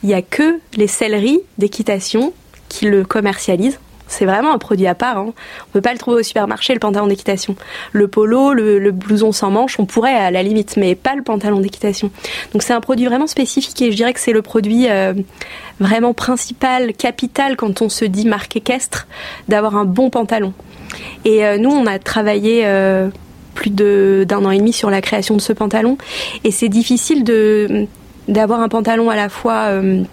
Il 0.04 0.08
n'y 0.08 0.16
a 0.16 0.22
que 0.22 0.60
les 0.76 0.88
selleries 0.88 1.42
d'équitation 1.58 2.34
qui 2.70 2.86
le 2.86 3.04
commercialisent. 3.04 3.80
C'est 4.10 4.26
vraiment 4.26 4.54
un 4.54 4.58
produit 4.58 4.88
à 4.88 4.96
part. 4.96 5.18
Hein. 5.18 5.34
On 5.68 5.72
peut 5.72 5.80
pas 5.82 5.94
le 5.94 6.00
trouver 6.00 6.20
au 6.20 6.24
supermarché, 6.24 6.74
le 6.74 6.80
pantalon 6.80 7.08
d'équitation. 7.08 7.56
Le 7.94 8.10
polo, 8.10 8.54
le, 8.54 8.92
blouson 8.92 9.32
sans 9.32 9.52
manches, 9.52 9.80
on 9.80 9.86
pourrait 9.86 10.16
à 10.16 10.32
la 10.32 10.44
limite, 10.44 10.76
mais 10.76 10.96
pas 10.96 11.16
le 11.16 11.24
pantalon 11.24 11.62
d'équitation. 11.62 12.12
Donc 12.52 12.64
c'est 12.64 12.74
un 12.74 12.82
produit 12.82 13.06
vraiment 13.06 13.28
spécifique 13.28 13.82
et 13.82 13.92
je 13.92 13.96
dirais 13.96 14.14
que 14.14 14.20
c'est 14.20 14.34
le 14.34 14.42
produit 14.42 14.90
euh, 14.90 15.14
vraiment 15.80 16.14
principal, 16.14 16.94
capital 16.94 17.56
quand 17.56 17.82
on 17.82 17.88
se 17.88 18.04
dit 18.04 18.28
marque 18.28 18.58
équestre, 18.58 19.08
d'avoir 19.48 19.78
un 19.78 19.86
bon 19.86 20.10
pantalon. 20.10 20.54
Et 21.24 21.46
euh, 21.46 21.58
nous, 21.58 21.70
on 21.70 21.86
a 21.86 22.00
travaillé 22.00 22.66
plus 23.60 23.72
d'un 23.72 24.46
an 24.46 24.52
et 24.52 24.58
demi 24.58 24.72
sur 24.72 24.90
la 24.90 25.02
création 25.02 25.36
de 25.36 25.42
ce 25.42 25.52
pantalon. 25.52 25.98
Et 26.46 26.52
c'est 26.52 26.70
difficile 26.70 27.24
d'avoir 28.28 28.62
un 28.62 28.70
pantalon 28.70 29.10
à 29.10 29.18
la 29.18 29.28
fois 29.28 29.66
euh, 29.68 30.04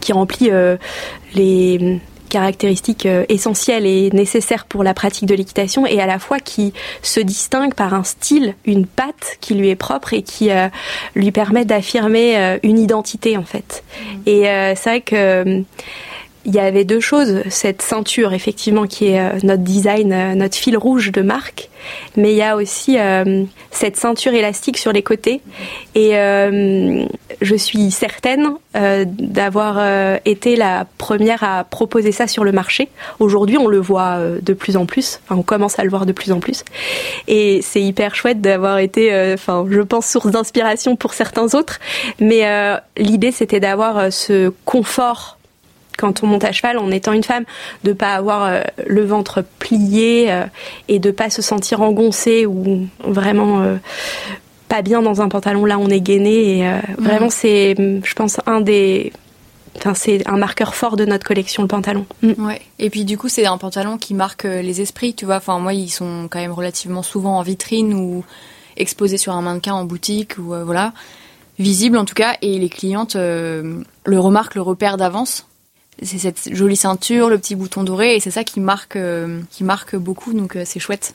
qui 0.00 0.12
remplit 0.12 0.50
euh, 0.50 0.76
les 1.34 2.00
caractéristiques 2.30 3.06
euh, 3.06 3.24
essentielles 3.28 3.86
et 3.86 4.10
nécessaires 4.12 4.64
pour 4.64 4.82
la 4.82 4.94
pratique 4.94 5.26
de 5.26 5.34
l'équitation 5.34 5.86
et 5.86 6.00
à 6.00 6.06
la 6.06 6.18
fois 6.18 6.38
qui 6.38 6.72
se 7.02 7.20
distingue 7.20 7.74
par 7.74 7.92
un 7.92 8.04
style, 8.04 8.54
une 8.64 8.86
patte 8.86 9.36
qui 9.40 9.54
lui 9.54 9.68
est 9.68 9.76
propre 9.76 10.14
et 10.14 10.22
qui 10.22 10.50
lui 11.14 11.30
permet 11.32 11.64
d'affirmer 11.64 12.58
une 12.62 12.78
identité 12.78 13.36
en 13.36 13.42
fait. 13.42 13.82
Mmh. 14.00 14.18
Et 14.26 14.42
c'est 14.76 14.90
vrai 14.90 15.00
que 15.00 15.62
il 16.46 16.54
y 16.54 16.58
avait 16.58 16.84
deux 16.84 17.00
choses. 17.00 17.42
Cette 17.50 17.82
ceinture, 17.82 18.32
effectivement, 18.32 18.86
qui 18.86 19.08
est 19.08 19.20
euh, 19.20 19.38
notre 19.42 19.62
design, 19.62 20.12
euh, 20.12 20.34
notre 20.34 20.56
fil 20.56 20.76
rouge 20.76 21.12
de 21.12 21.20
marque. 21.20 21.68
Mais 22.16 22.32
il 22.32 22.36
y 22.36 22.42
a 22.42 22.56
aussi 22.56 22.98
euh, 22.98 23.44
cette 23.70 23.96
ceinture 23.96 24.32
élastique 24.32 24.78
sur 24.78 24.92
les 24.92 25.02
côtés. 25.02 25.40
Et 25.94 26.12
je 26.12 27.54
suis 27.56 27.90
certaine 27.90 28.50
d'avoir 28.74 30.18
été 30.24 30.56
la 30.56 30.86
première 30.98 31.42
à 31.42 31.64
proposer 31.64 32.12
ça 32.12 32.26
sur 32.26 32.44
le 32.44 32.52
marché. 32.52 32.90
Aujourd'hui, 33.18 33.56
on 33.56 33.66
le 33.66 33.78
voit 33.78 34.18
de 34.40 34.52
plus 34.52 34.76
en 34.76 34.84
plus. 34.84 35.20
Enfin, 35.24 35.36
on 35.40 35.42
commence 35.42 35.78
à 35.78 35.84
le 35.84 35.90
voir 35.90 36.04
de 36.04 36.12
plus 36.12 36.32
en 36.32 36.40
plus. 36.40 36.64
Et 37.28 37.60
c'est 37.62 37.82
hyper 37.82 38.14
chouette 38.14 38.40
d'avoir 38.40 38.78
été, 38.78 39.32
enfin, 39.32 39.66
je 39.70 39.80
pense, 39.80 40.06
source 40.06 40.30
d'inspiration 40.30 40.96
pour 40.96 41.14
certains 41.14 41.54
autres. 41.54 41.80
Mais 42.20 42.44
l'idée, 42.98 43.32
c'était 43.32 43.60
d'avoir 43.60 44.12
ce 44.12 44.52
confort 44.64 45.38
quand 46.00 46.22
on 46.22 46.26
monte 46.26 46.44
à 46.44 46.52
cheval 46.52 46.78
en 46.78 46.90
étant 46.90 47.12
une 47.12 47.22
femme, 47.22 47.44
de 47.84 47.92
pas 47.92 48.14
avoir 48.14 48.44
euh, 48.44 48.62
le 48.86 49.04
ventre 49.04 49.44
plié 49.58 50.32
euh, 50.32 50.46
et 50.88 50.98
de 50.98 51.10
pas 51.10 51.28
se 51.28 51.42
sentir 51.42 51.82
engoncé 51.82 52.46
ou 52.46 52.86
vraiment 53.04 53.60
euh, 53.60 53.76
pas 54.68 54.80
bien 54.80 55.02
dans 55.02 55.20
un 55.20 55.28
pantalon. 55.28 55.66
Là, 55.66 55.78
on 55.78 55.88
est 55.88 56.00
gainé 56.00 56.58
et 56.58 56.72
vraiment 56.98 57.28
c'est, 57.28 57.74
je 57.76 58.14
pense, 58.14 58.40
un 58.46 58.60
des 58.60 59.12
Enfin, 59.76 59.94
c'est 59.94 60.28
un 60.28 60.36
marqueur 60.36 60.74
fort 60.74 60.96
de 60.96 61.04
notre 61.04 61.24
collection, 61.24 61.62
le 61.62 61.68
pantalon. 61.68 62.04
Mm. 62.22 62.44
Ouais. 62.44 62.60
Et 62.80 62.90
puis 62.90 63.04
du 63.04 63.16
coup, 63.16 63.28
c'est 63.28 63.46
un 63.46 63.56
pantalon 63.56 63.98
qui 63.98 64.14
marque 64.14 64.42
les 64.42 64.80
esprits, 64.80 65.14
tu 65.14 65.26
vois. 65.26 65.36
Enfin, 65.36 65.60
moi, 65.60 65.72
ils 65.72 65.88
sont 65.88 66.26
quand 66.28 66.40
même 66.40 66.52
relativement 66.52 67.04
souvent 67.04 67.38
en 67.38 67.42
vitrine 67.42 67.94
ou 67.94 68.24
exposés 68.76 69.16
sur 69.16 69.32
un 69.32 69.42
mannequin 69.42 69.74
en 69.74 69.84
boutique 69.84 70.38
ou 70.38 70.52
voilà, 70.64 70.92
visible 71.60 71.96
en 71.98 72.04
tout 72.04 72.14
cas. 72.14 72.34
Et 72.42 72.58
les 72.58 72.68
clientes 72.68 73.14
le 73.14 73.84
remarquent, 74.18 74.56
le 74.56 74.62
repèrent 74.62 74.96
d'avance 74.96 75.46
c'est 76.02 76.18
cette 76.18 76.54
jolie 76.54 76.76
ceinture, 76.76 77.28
le 77.28 77.38
petit 77.38 77.54
bouton 77.54 77.82
doré, 77.82 78.16
et 78.16 78.20
c'est 78.20 78.30
ça 78.30 78.44
qui 78.44 78.60
marque, 78.60 78.96
euh, 78.96 79.40
qui 79.50 79.64
marque 79.64 79.96
beaucoup, 79.96 80.32
donc 80.32 80.56
euh, 80.56 80.62
c'est 80.64 80.80
chouette. 80.80 81.14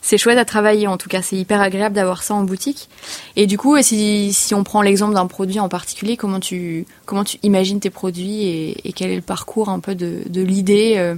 C'est 0.00 0.18
chouette 0.18 0.38
à 0.38 0.44
travailler, 0.44 0.88
en 0.88 0.96
tout 0.96 1.08
cas, 1.08 1.22
c'est 1.22 1.36
hyper 1.36 1.60
agréable 1.60 1.94
d'avoir 1.94 2.24
ça 2.24 2.34
en 2.34 2.42
boutique. 2.42 2.88
Et 3.36 3.46
du 3.46 3.56
coup, 3.56 3.80
si, 3.82 4.34
on 4.52 4.64
prend 4.64 4.82
l'exemple 4.82 5.14
d'un 5.14 5.28
produit 5.28 5.60
en 5.60 5.68
particulier, 5.68 6.16
comment 6.16 6.40
tu, 6.40 6.86
comment 7.06 7.22
tu 7.22 7.38
imagines 7.44 7.78
tes 7.78 7.90
produits 7.90 8.46
et, 8.84 8.92
quel 8.96 9.12
est 9.12 9.16
le 9.16 9.22
parcours 9.22 9.68
un 9.68 9.78
peu 9.78 9.94
de, 9.94 10.42
l'idée, 10.42 10.94
euh, 10.96 11.14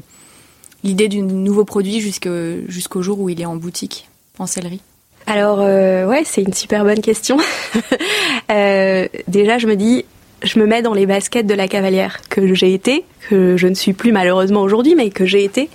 l'idée 0.82 1.08
du 1.08 1.22
nouveau 1.22 1.64
produit 1.64 2.00
jusqu'au 2.00 3.02
jour 3.02 3.20
où 3.20 3.30
il 3.30 3.40
est 3.40 3.46
en 3.46 3.56
boutique, 3.56 4.08
en 4.38 4.46
sellerie? 4.46 4.82
Alors 5.26 5.60
ouais, 5.60 6.22
c'est 6.26 6.42
une 6.42 6.52
super 6.52 6.84
bonne 6.84 7.00
question. 7.00 7.38
déjà, 8.48 9.56
je 9.56 9.66
me 9.66 9.76
dis, 9.76 10.04
je 10.44 10.58
me 10.58 10.66
mets 10.66 10.82
dans 10.82 10.94
les 10.94 11.06
baskets 11.06 11.46
de 11.46 11.54
la 11.54 11.68
cavalière 11.68 12.20
que 12.28 12.54
j'ai 12.54 12.74
été, 12.74 13.04
que 13.28 13.56
je 13.56 13.66
ne 13.66 13.74
suis 13.74 13.92
plus 13.92 14.12
malheureusement 14.12 14.60
aujourd'hui, 14.60 14.94
mais 14.94 15.10
que 15.10 15.24
j'ai 15.24 15.42
été. 15.42 15.70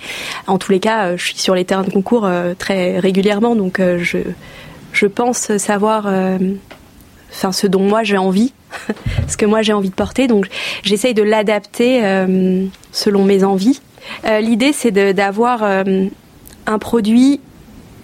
En 0.46 0.58
tous 0.58 0.72
les 0.72 0.80
cas, 0.80 1.06
euh, 1.06 1.16
je 1.16 1.24
suis 1.26 1.38
sur 1.38 1.54
les 1.54 1.64
terrains 1.64 1.82
de 1.82 1.90
concours 1.90 2.24
euh, 2.24 2.54
très 2.56 2.98
régulièrement, 2.98 3.56
donc 3.56 3.80
euh, 3.80 3.98
je, 3.98 4.18
je 4.92 5.06
pense 5.06 5.56
savoir 5.58 6.08
ce 7.30 7.66
dont 7.66 7.82
moi 7.82 8.02
j'ai 8.04 8.18
envie, 8.18 8.52
ce 9.28 9.36
que 9.36 9.46
moi 9.46 9.62
j'ai 9.62 9.72
envie 9.72 9.90
de 9.90 9.94
porter. 9.94 10.26
Donc 10.26 10.46
j'essaye 10.82 11.14
de 11.14 11.22
l'adapter 11.22 12.02
selon 12.92 13.24
mes 13.24 13.44
envies. 13.44 13.80
L'idée 14.24 14.72
c'est 14.72 14.90
d'avoir 14.90 15.62
un 15.62 16.78
produit 16.78 17.40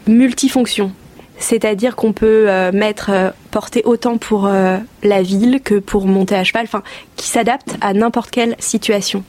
multifonction. 0.06 0.92
C'est-à-dire 1.38 1.96
qu'on 1.96 2.12
peut 2.12 2.46
euh, 2.48 2.72
mettre 2.72 3.10
euh, 3.10 3.30
porter 3.50 3.82
autant 3.84 4.16
pour 4.16 4.46
euh, 4.46 4.78
la 5.02 5.22
ville 5.22 5.60
que 5.62 5.74
pour 5.74 6.06
monter 6.06 6.34
à 6.34 6.44
cheval, 6.44 6.64
enfin 6.64 6.82
qui 7.16 7.28
s'adapte 7.28 7.76
à 7.80 7.92
n'importe 7.92 8.30
quelle 8.30 8.56
situation. 8.58 9.22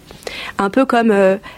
Un 0.58 0.70
peu 0.70 0.86
comme 0.86 1.14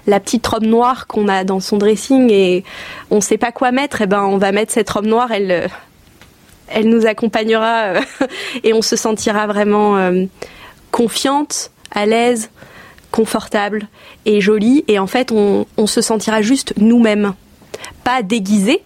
la 0.05 0.19
petite 0.19 0.45
robe 0.45 0.63
noire 0.63 1.07
qu'on 1.07 1.27
a 1.27 1.43
dans 1.43 1.59
son 1.59 1.77
dressing 1.77 2.31
et 2.31 2.63
on 3.09 3.15
ne 3.15 3.21
sait 3.21 3.37
pas 3.37 3.51
quoi 3.51 3.71
mettre, 3.71 4.01
et 4.01 4.03
eh 4.03 4.07
ben 4.07 4.23
on 4.23 4.37
va 4.37 4.51
mettre 4.51 4.71
cette 4.71 4.89
robe 4.89 5.07
noire, 5.07 5.31
elle 5.31 5.69
elle 6.67 6.87
nous 6.87 7.07
accompagnera 7.07 7.93
et 8.63 8.73
on 8.73 8.83
se 8.83 8.95
sentira 8.95 9.47
vraiment 9.47 9.97
confiante, 10.91 11.71
à 11.89 12.05
l'aise, 12.05 12.51
confortable 13.09 13.87
et 14.25 14.39
jolie 14.39 14.85
et 14.87 14.99
en 14.99 15.07
fait 15.07 15.31
on, 15.31 15.65
on 15.77 15.87
se 15.87 16.01
sentira 16.01 16.43
juste 16.43 16.75
nous-mêmes, 16.77 17.33
pas 18.03 18.21
déguisés 18.21 18.83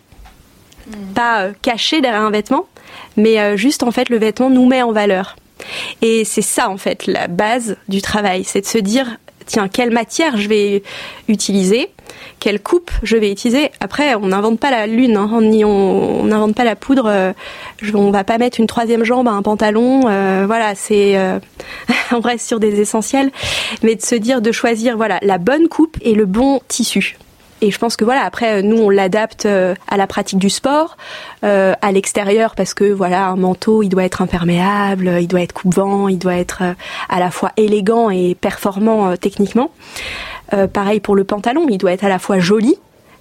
pas 1.14 1.44
euh, 1.44 1.52
caché 1.62 2.02
derrière 2.02 2.22
un 2.22 2.32
vêtement, 2.32 2.66
mais 3.18 3.40
euh, 3.40 3.58
juste 3.58 3.84
en 3.84 3.92
fait 3.92 4.10
le 4.10 4.18
vêtement 4.18 4.50
nous 4.50 4.66
met 4.66 4.82
en 4.82 4.92
valeur. 4.92 5.36
Et 6.02 6.26
c'est 6.26 6.42
ça 6.42 6.70
en 6.70 6.78
fait 6.78 7.08
la 7.08 7.28
base 7.28 7.78
du 7.88 8.02
travail, 8.02 8.44
c'est 8.44 8.62
de 8.62 8.66
se 8.66 8.78
dire 8.78 9.18
tiens 9.46 9.68
quelle 9.68 9.92
matière 9.92 10.38
je 10.38 10.48
vais 10.50 10.84
utiliser, 11.28 11.90
quelle 12.40 12.62
coupe 12.62 12.92
je 13.04 13.16
vais 13.16 13.32
utiliser. 13.32 13.72
Après 13.80 14.16
on 14.16 14.28
n'invente 14.28 14.60
pas 14.60 14.72
la 14.72 14.88
lune, 14.88 15.16
hein, 15.16 15.30
on 15.32 16.24
n'invente 16.24 16.56
pas 16.56 16.66
la 16.66 16.76
poudre, 16.76 17.06
euh, 17.08 17.34
on 17.94 18.12
va 18.12 18.24
pas 18.24 18.38
mettre 18.38 18.60
une 18.60 18.68
troisième 18.68 19.04
jambe 19.04 19.28
à 19.28 19.32
un 19.32 19.42
pantalon, 19.42 20.02
voilà 20.46 20.76
c'est 20.76 21.18
on 22.12 22.20
reste 22.20 22.48
sur 22.48 22.60
des 22.60 22.82
essentiels, 22.82 23.32
mais 23.84 23.96
de 23.96 24.02
se 24.02 24.16
dire 24.16 24.42
de 24.42 24.52
choisir 24.52 24.98
voilà 24.98 25.20
la 25.22 25.38
bonne 25.38 25.70
coupe 25.70 25.98
et 26.02 26.14
le 26.14 26.26
bon 26.26 26.60
tissu. 26.68 27.18
Et 27.64 27.72
je 27.72 27.80
pense 27.80 27.96
que 27.96 28.04
voilà, 28.04 28.26
après, 28.26 28.62
nous, 28.62 28.76
on 28.76 28.90
l'adapte 28.90 29.46
euh, 29.46 29.74
à 29.88 29.96
la 29.96 30.06
pratique 30.06 30.38
du 30.38 30.50
sport, 30.50 30.98
euh, 31.46 31.74
à 31.82 31.94
l'extérieur, 31.94 32.56
parce 32.56 32.74
que 32.74 32.92
voilà, 32.92 33.28
un 33.28 33.38
manteau, 33.38 33.84
il 33.84 33.88
doit 33.88 34.04
être 34.04 34.22
imperméable, 34.22 35.10
il 35.22 35.30
doit 35.30 35.40
être 35.40 35.54
coupe-vent, 35.54 36.10
il 36.10 36.20
doit 36.20 36.36
être 36.36 36.60
euh, 36.62 36.74
à 37.08 37.22
la 37.22 37.32
fois 37.32 37.54
élégant 37.56 38.10
et 38.10 38.36
performant 38.36 39.16
techniquement. 39.16 39.72
pareil 40.74 41.00
pour 41.00 41.16
le 41.16 41.24
pantalon, 41.24 41.66
il 41.70 41.78
doit 41.78 41.94
être 41.94 42.04
à 42.04 42.10
la 42.10 42.20
fois 42.20 42.40
joli, 42.40 42.76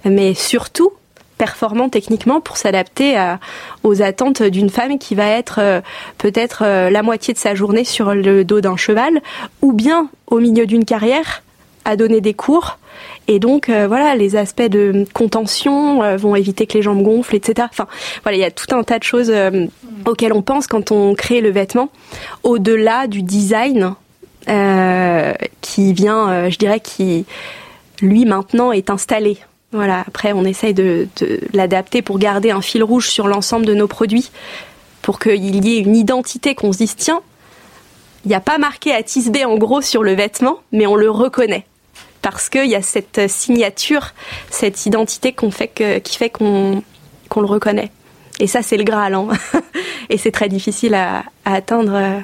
mais 0.04 0.34
surtout 0.34 0.90
performant 1.38 1.88
techniquement 1.88 2.40
pour 2.40 2.56
s'adapter 2.56 3.16
aux 3.84 4.02
attentes 4.02 4.42
d'une 4.42 4.70
femme 4.70 4.98
qui 4.98 5.14
va 5.14 5.26
être 5.28 5.82
peut-être 6.18 6.64
la 6.64 7.02
moitié 7.02 7.32
de 7.32 7.38
sa 7.38 7.54
journée 7.54 7.84
sur 7.84 8.14
le 8.14 8.44
dos 8.44 8.60
d'un 8.60 8.76
cheval, 8.76 9.22
ou 9.60 9.72
bien 9.72 10.08
au 10.26 10.40
milieu 10.40 10.66
d'une 10.66 10.84
carrière 10.84 11.42
à 11.84 11.96
donner 11.96 12.20
des 12.20 12.34
cours 12.34 12.78
et 13.28 13.38
donc 13.38 13.68
euh, 13.68 13.86
voilà, 13.86 14.14
les 14.14 14.36
aspects 14.36 14.62
de 14.62 15.04
contention 15.14 16.02
euh, 16.02 16.16
vont 16.16 16.34
éviter 16.34 16.66
que 16.66 16.74
les 16.74 16.82
jambes 16.82 17.02
gonflent, 17.02 17.36
etc. 17.36 17.68
Enfin 17.70 17.86
voilà, 18.22 18.36
il 18.36 18.40
y 18.40 18.44
a 18.44 18.50
tout 18.50 18.74
un 18.74 18.82
tas 18.82 18.98
de 18.98 19.04
choses 19.04 19.30
euh, 19.30 19.66
auxquelles 20.06 20.32
on 20.32 20.42
pense 20.42 20.66
quand 20.66 20.90
on 20.90 21.14
crée 21.14 21.40
le 21.40 21.50
vêtement, 21.50 21.90
au-delà 22.42 23.06
du 23.06 23.22
design 23.22 23.94
qui 25.60 25.92
vient, 25.92 26.50
je 26.50 26.58
dirais, 26.58 26.80
qui 26.80 27.26
lui 28.00 28.24
maintenant 28.24 28.72
est 28.72 28.90
installé. 28.90 29.38
Voilà. 29.70 30.02
Après, 30.04 30.32
on 30.32 30.44
essaye 30.44 30.74
de, 30.74 31.06
l'adapter 31.52 32.02
pour 32.02 32.18
garder 32.18 32.50
un 32.50 32.60
fil 32.60 32.82
rouge 32.82 33.08
sur 33.08 33.28
l'ensemble 33.28 33.66
de 33.66 33.74
nos 33.74 33.86
produits, 33.86 34.32
pour 35.00 35.20
qu'il 35.20 35.64
y 35.64 35.76
ait 35.76 35.78
une 35.78 35.94
identité 35.94 36.56
qu'on 36.56 36.72
se 36.72 36.78
dise 36.78 36.96
tiens, 36.96 37.20
il 38.24 38.30
n'y 38.30 38.34
a 38.34 38.40
pas 38.40 38.58
marqué 38.58 38.92
à 38.92 39.02
B 39.02 39.46
en 39.46 39.56
gros 39.56 39.80
sur 39.80 40.02
le 40.02 40.12
vêtement, 40.12 40.58
mais 40.72 40.88
on 40.88 40.96
le 40.96 41.08
reconnaît 41.08 41.66
parce 42.22 42.48
qu'il 42.48 42.66
y 42.66 42.74
a 42.74 42.82
cette 42.82 43.28
signature, 43.28 44.14
cette 44.50 44.86
identité 44.86 45.32
qu'on 45.32 45.50
fait 45.50 46.00
qui 46.02 46.16
fait 46.16 46.30
qu'on 46.30 46.82
le 47.36 47.46
reconnaît. 47.46 47.90
Et 48.40 48.46
ça, 48.46 48.62
c'est 48.62 48.76
le 48.76 48.84
Graal. 48.84 49.14
Hein. 49.14 49.28
Et 50.10 50.18
c'est 50.18 50.30
très 50.30 50.48
difficile 50.48 50.94
à, 50.94 51.24
atteindre. 51.44 52.22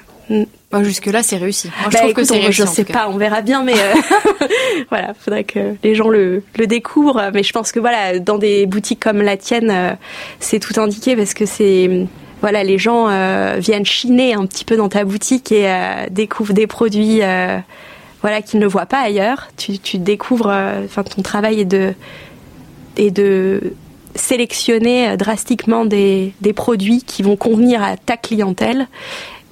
Bah, 0.70 0.82
jusque-là, 0.82 1.22
c'est 1.22 1.36
réussi. 1.36 1.70
je 1.86 1.90
bah, 1.90 2.00
trouve 2.00 2.12
que 2.12 2.24
c'est 2.24 2.38
réussi. 2.38 2.52
Je 2.52 2.66
sais 2.66 2.84
pas, 2.84 3.08
on 3.08 3.16
verra 3.16 3.40
bien, 3.40 3.62
mais 3.62 3.72
euh, 3.72 3.94
voilà, 4.90 5.14
faudrait 5.18 5.44
que 5.44 5.74
les 5.82 5.94
gens 5.94 6.08
le, 6.08 6.42
le, 6.58 6.66
découvrent. 6.66 7.30
Mais 7.32 7.42
je 7.42 7.52
pense 7.52 7.72
que 7.72 7.80
voilà, 7.80 8.18
dans 8.18 8.36
des 8.36 8.66
boutiques 8.66 9.00
comme 9.00 9.22
la 9.22 9.38
tienne, 9.38 9.70
euh, 9.70 9.94
c'est 10.40 10.58
tout 10.58 10.78
indiqué 10.78 11.16
parce 11.16 11.32
que 11.32 11.46
c'est 11.46 12.06
voilà, 12.42 12.64
les 12.64 12.76
gens 12.76 13.08
euh, 13.08 13.56
viennent 13.58 13.86
chiner 13.86 14.34
un 14.34 14.44
petit 14.44 14.66
peu 14.66 14.76
dans 14.76 14.90
ta 14.90 15.04
boutique 15.04 15.50
et 15.52 15.72
découvrent 16.10 16.52
des 16.52 16.66
produits 16.66 17.20
voilà 18.20 18.42
qu'ils 18.42 18.60
ne 18.60 18.66
voient 18.66 18.86
pas 18.86 19.00
ailleurs. 19.00 19.48
Tu, 19.56 19.78
tu 19.78 19.98
découvres, 19.98 20.52
enfin, 20.84 21.02
ton 21.02 21.22
travail 21.22 21.60
est 21.60 21.64
de 21.64 21.94
et 22.96 23.10
de 23.10 23.74
sélectionner 24.16 25.16
drastiquement 25.16 25.84
des, 25.84 26.32
des 26.40 26.52
produits 26.52 27.02
qui 27.02 27.22
vont 27.22 27.36
convenir 27.36 27.82
à 27.82 27.96
ta 27.96 28.16
clientèle 28.16 28.88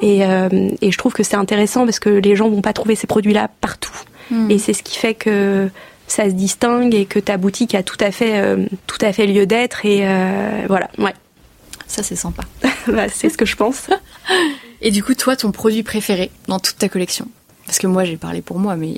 et, 0.00 0.24
euh, 0.24 0.70
et 0.81 0.92
je 0.92 0.98
trouve 0.98 1.12
que 1.12 1.22
c'est 1.22 1.37
intéressant 1.37 1.85
parce 1.85 1.98
que 1.98 2.11
les 2.11 2.37
gens 2.37 2.48
vont 2.48 2.62
pas 2.62 2.72
trouver 2.72 2.94
ces 2.94 3.07
produits-là 3.07 3.48
partout. 3.61 3.92
Hmm. 4.31 4.50
Et 4.50 4.59
c'est 4.59 4.72
ce 4.72 4.83
qui 4.83 4.98
fait 4.98 5.14
que 5.14 5.70
ça 6.07 6.24
se 6.24 6.35
distingue 6.35 6.94
et 6.94 7.07
que 7.07 7.18
ta 7.18 7.37
boutique 7.37 7.74
a 7.74 7.83
tout 7.83 7.96
à 8.00 8.11
fait, 8.11 8.38
euh, 8.38 8.66
tout 8.87 8.98
à 9.00 9.12
fait 9.12 9.26
lieu 9.26 9.46
d'être. 9.46 9.87
Et 9.87 10.00
euh, 10.02 10.64
voilà, 10.68 10.90
ouais. 10.98 11.14
Ça, 11.87 12.02
c'est 12.02 12.16
sympa. 12.16 12.42
bah, 12.88 13.09
c'est 13.09 13.31
ce 13.31 13.38
que 13.38 13.46
je 13.46 13.57
pense. 13.57 13.88
et 14.83 14.90
du 14.90 15.02
coup, 15.02 15.14
toi, 15.14 15.37
ton 15.37 15.52
produit 15.52 15.83
préféré 15.83 16.31
dans 16.48 16.59
toute 16.59 16.79
ta 16.79 16.88
collection? 16.88 17.29
Parce 17.66 17.79
que 17.79 17.87
moi, 17.87 18.05
j'ai 18.05 18.16
parlé 18.16 18.42
pour 18.42 18.59
moi, 18.59 18.76
mais. 18.76 18.94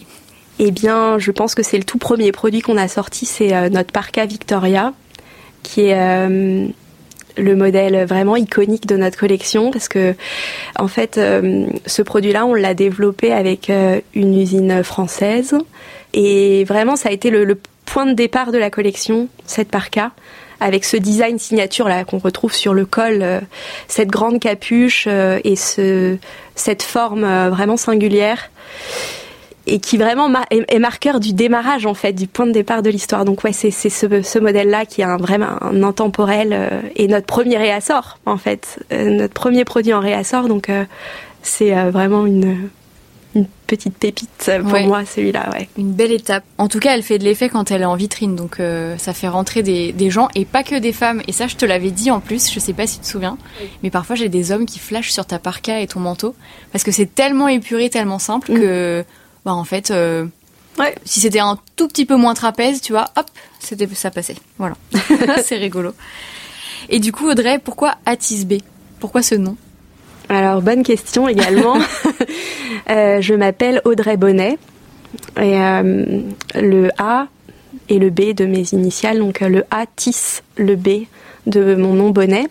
Eh 0.61 0.73
bien, 0.73 1.19
je 1.19 1.31
pense 1.31 1.55
que 1.55 1.63
c'est 1.63 1.79
le 1.79 1.85
tout 1.85 1.99
premier 1.99 2.33
produit 2.33 2.63
qu'on 2.63 2.77
a 2.77 2.89
sorti, 2.89 3.27
c'est 3.27 3.71
notre 3.71 3.93
Parka 3.93 4.27
Victoria, 4.27 4.93
qui 5.63 5.83
est 5.83 5.95
le 7.39 7.57
modèle 7.57 8.05
vraiment 8.05 8.37
iconique 8.37 8.87
de 8.87 8.97
notre 8.97 9.19
collection 9.19 9.71
parce 9.71 9.89
que 9.89 10.15
en 10.79 10.89
fait 10.89 11.19
euh, 11.19 11.67
ce 11.87 12.03
produit-là 12.03 12.45
on 12.47 12.55
l'a 12.55 12.75
développé 12.75 13.33
avec 13.33 13.71
euh, 13.71 14.01
une 14.15 14.39
usine 14.39 14.83
française 14.83 15.57
et 16.15 16.65
vraiment 16.65 16.97
ça 16.97 17.09
a 17.09 17.13
été 17.13 17.31
le, 17.31 17.59
point 17.87 18.05
de 18.05 18.13
départ 18.13 18.53
de 18.53 18.59
la 18.59 18.69
collection 18.69 19.29
cette 19.47 19.69
parka 19.69 20.11
avec 20.61 20.85
ce 20.85 20.97
design 20.97 21.39
signature 21.39 21.89
là 21.89 22.05
qu'on 22.05 22.19
retrouve 22.19 22.53
sur 22.53 22.75
le 22.75 22.85
col, 22.85 23.23
euh, 23.23 23.41
cette 23.87 24.09
grande 24.09 24.41
capuche 24.41 25.07
et 25.07 25.57
ce, 25.57 26.17
cette 26.55 26.83
forme 26.83 27.49
vraiment 27.49 27.77
singulière 27.77 28.51
et 29.69 29.79
qui 29.81 29.99
vraiment 29.99 30.31
est, 30.51 30.79
marqueur 30.79 31.21
du 31.21 31.33
démarrage 31.35 31.87
en 31.87 31.95
fait, 31.95 32.13
du 32.13 32.27
point 32.27 32.47
de 32.47 32.53
départ 32.53 32.83
de 32.83 32.91
l'histoire. 32.91 33.25
Donc 33.25 33.45
ouais, 33.45 33.53
c'est 33.53 33.71
ce, 33.71 34.23
ce 34.23 34.39
modèle-là 34.39 34.87
qui 34.87 35.03
est 35.03 35.05
un, 35.05 35.19
vraiment 35.19 35.63
un 35.63 35.83
intemporel 35.83 36.53
euh, 36.53 36.81
et 36.97 37.07
notre 37.07 37.27
premier 37.27 37.59
réassort 37.59 38.19
en 38.27 38.39
fait, 38.39 38.81
euh, 38.93 39.11
notre 39.11 39.35
premier 39.35 39.65
produit 39.65 39.93
en 39.93 40.01
réassort. 40.01 40.49
Donc 40.49 40.71
euh, 40.71 40.85
c'est 41.43 41.73
vraiment 41.91 42.27
une, 42.27 42.69
une 43.35 43.47
petite 43.67 43.97
pépite 43.97 44.51
pour 44.63 44.81
moi 44.81 45.05
celui-là. 45.05 45.51
Ouais. 45.53 45.69
Une 45.77 45.93
belle 45.93 46.13
étape. 46.13 46.45
En 46.57 46.69
tout 46.69 46.79
cas, 46.79 46.95
elle 46.95 47.03
fait 47.03 47.19
de 47.19 47.25
l'effet 47.25 47.49
quand 47.49 47.71
elle 47.71 47.83
est 47.83 47.87
en 47.87 47.95
vitrine, 47.95 48.35
donc 48.37 48.61
ça 48.97 49.13
fait 49.13 49.29
rentrer 49.29 49.63
des, 49.63 49.93
des, 49.93 50.11
gens 50.11 50.29
et 50.35 50.45
pas 50.45 50.63
que 50.63 50.79
des 50.79 50.93
femmes. 50.93 51.23
Et 51.29 51.33
ça, 51.33 51.47
je 51.47 51.57
te 51.57 51.67
l'avais 51.67 51.91
dit 51.91 52.11
en 52.11 52.21
plus. 52.21 52.51
Je 52.51 52.59
sais 52.59 52.73
pas 52.73 52.87
si 52.87 52.97
tu 52.99 53.05
te 53.05 53.07
souviens, 53.07 53.37
mais 53.83 53.91
parfois 53.91 54.17
j'ai 54.17 54.29
des 54.29 54.51
hommes 54.51 54.67
qui 54.67 54.79
flashent 54.79 55.13
sur 55.13 55.27
ta 55.27 55.39
parka 55.39 55.81
et 55.81 55.87
ton 55.87 56.01
manteau 56.01 56.35
parce 56.73 56.85
que 56.85 56.91
c'est 56.91 57.15
tellement 57.15 57.49
épuré, 57.49 57.91
tellement 57.91 58.19
simple 58.19 58.53
mm. 58.53 58.61
que 58.61 59.05
bah, 59.45 59.55
en 59.55 59.65
fait, 59.65 59.91
euh, 59.91 60.27
si 61.05 61.21
c'était 61.21 61.39
un 61.39 61.59
tout 61.77 61.89
petit 61.89 62.05
peu 62.05 62.17
moins 62.17 62.35
trapèze, 62.35 62.81
tu 62.81 62.93
vois, 62.93 63.11
hop, 63.17 63.27
c'était 63.59 63.89
ça 63.95 64.11
passait. 64.11 64.37
Voilà, 64.59 64.77
c'est 65.45 65.57
rigolo. 65.57 65.95
Et 66.89 67.01
du 67.01 67.13
coup, 67.13 67.29
Audrey, 67.31 67.59
pourquoi 67.59 67.95
Atis 68.07 68.45
B? 68.45 68.55
Pourquoi 69.01 69.23
ce 69.23 69.35
nom? 69.35 69.57
Alors, 70.29 70.63
bonne 70.63 70.83
question 70.83 71.29
également. 71.29 71.77
Euh, 72.91 73.21
je 73.21 73.35
m'appelle 73.35 73.83
Audrey 73.85 74.17
Bonnet 74.17 74.57
et 75.37 75.61
euh, 75.61 76.23
le 76.55 76.89
A 76.97 77.27
et 77.91 77.99
le 77.99 78.09
B 78.09 78.33
de 78.35 78.47
mes 78.47 78.65
initiales, 78.73 79.19
donc 79.19 79.41
le 79.41 79.65
A 79.71 79.85
tisse 79.95 80.43
le 80.57 80.75
B 80.75 81.05
de 81.47 81.75
mon 81.75 81.93
nom 81.93 82.11
Bonnet. 82.11 82.47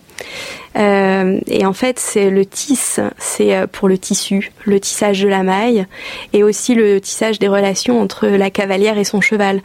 Euh, 0.78 1.40
et 1.48 1.66
en 1.66 1.74
fait, 1.74 1.98
c'est 2.00 2.30
le 2.30 2.46
tisse, 2.46 3.00
c'est 3.18 3.56
euh, 3.56 3.68
pour 3.68 3.88
le 3.88 3.98
tissu, 3.98 4.52
le 4.66 4.80
tissage 4.80 5.22
de 5.22 5.28
la 5.28 5.44
maille, 5.44 5.88
et 6.34 6.44
aussi 6.44 6.76
le 6.76 7.02
tissage 7.02 7.40
des 7.40 7.48
relations 7.48 8.00
entre 8.00 8.28
la 8.28 8.52
cavalière 8.52 8.98
et 8.98 9.04
son 9.04 9.22
cheval. 9.22 9.62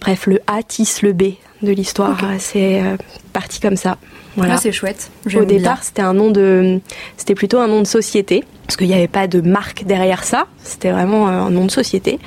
Bref, 0.00 0.26
le 0.26 0.40
A 0.46 0.62
tisse 0.62 1.02
le 1.02 1.12
B 1.12 1.34
de 1.62 1.72
l'histoire. 1.72 2.18
C'est 2.38 2.82
euh, 2.82 2.96
parti 3.32 3.60
comme 3.60 3.76
ça. 3.76 3.98
Voilà. 4.36 4.54
Ah, 4.54 4.56
c'est 4.58 4.72
chouette. 4.72 5.10
Au 5.34 5.44
départ, 5.44 5.82
c'était 5.82 6.02
un 6.02 6.14
nom 6.14 6.30
de, 6.30 6.80
c'était 7.16 7.34
plutôt 7.34 7.58
un 7.58 7.66
nom 7.66 7.80
de 7.80 7.86
société 7.86 8.44
parce 8.66 8.76
qu'il 8.76 8.86
n'y 8.86 8.94
avait 8.94 9.08
pas 9.08 9.26
de 9.26 9.40
marque 9.40 9.84
derrière 9.84 10.22
ça. 10.22 10.46
C'était 10.62 10.90
vraiment 10.90 11.26
un 11.26 11.50
nom 11.50 11.64
de 11.64 11.70
société. 11.70 12.20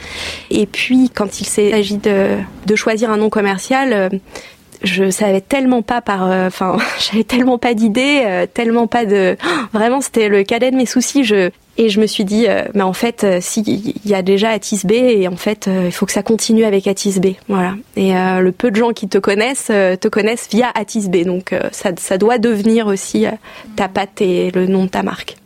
Et 0.49 0.65
puis, 0.65 1.09
quand 1.09 1.39
il 1.39 1.45
s'agit 1.45 1.97
de, 1.97 2.37
de 2.65 2.75
choisir 2.75 3.09
un 3.09 3.17
nom 3.17 3.29
commercial, 3.29 4.19
je 4.83 5.09
savais 5.09 5.41
tellement 5.41 5.81
pas 5.81 6.01
par, 6.01 6.29
euh, 6.29 6.47
enfin, 6.47 6.77
j'avais 6.99 7.23
tellement 7.23 7.57
pas 7.57 7.73
d'idées, 7.73 8.23
euh, 8.25 8.45
tellement 8.51 8.87
pas 8.87 9.05
de, 9.05 9.37
vraiment 9.73 10.01
c'était 10.01 10.29
le 10.29 10.43
cadet 10.43 10.71
de 10.71 10.75
mes 10.75 10.85
soucis. 10.85 11.23
Je 11.23 11.49
et 11.77 11.89
je 11.89 11.99
me 11.99 12.07
suis 12.07 12.25
dit, 12.25 12.47
euh, 12.47 12.65
en 12.79 12.93
fait, 12.93 13.25
si 13.41 13.61
il 13.61 14.09
y 14.09 14.13
a 14.13 14.21
déjà 14.21 14.49
Atis 14.49 14.81
B 14.83 14.91
et 14.91 15.27
en 15.27 15.35
fait, 15.35 15.67
il 15.67 15.91
faut 15.91 16.05
que 16.05 16.11
ça 16.11 16.23
continue 16.23 16.65
avec 16.65 16.87
Atis 16.87 17.19
B, 17.19 17.33
voilà. 17.47 17.75
Et 17.95 18.11
le 18.13 18.51
peu 18.51 18.71
de 18.71 18.75
gens 18.75 18.91
qui 18.91 19.07
te 19.07 19.17
connaissent 19.17 19.67
te 19.67 20.07
connaissent 20.07 20.47
via 20.51 20.71
Atis 20.75 21.09
B, 21.09 21.23
donc 21.23 21.55
ça, 21.71 21.91
ça 21.97 22.17
doit 22.17 22.37
devenir 22.37 22.87
aussi 22.87 23.25
ta 23.75 23.87
patte 23.87 24.21
et 24.21 24.51
le 24.51 24.67
nom 24.67 24.85
de 24.85 24.89
ta 24.89 25.03
marque. 25.03 25.37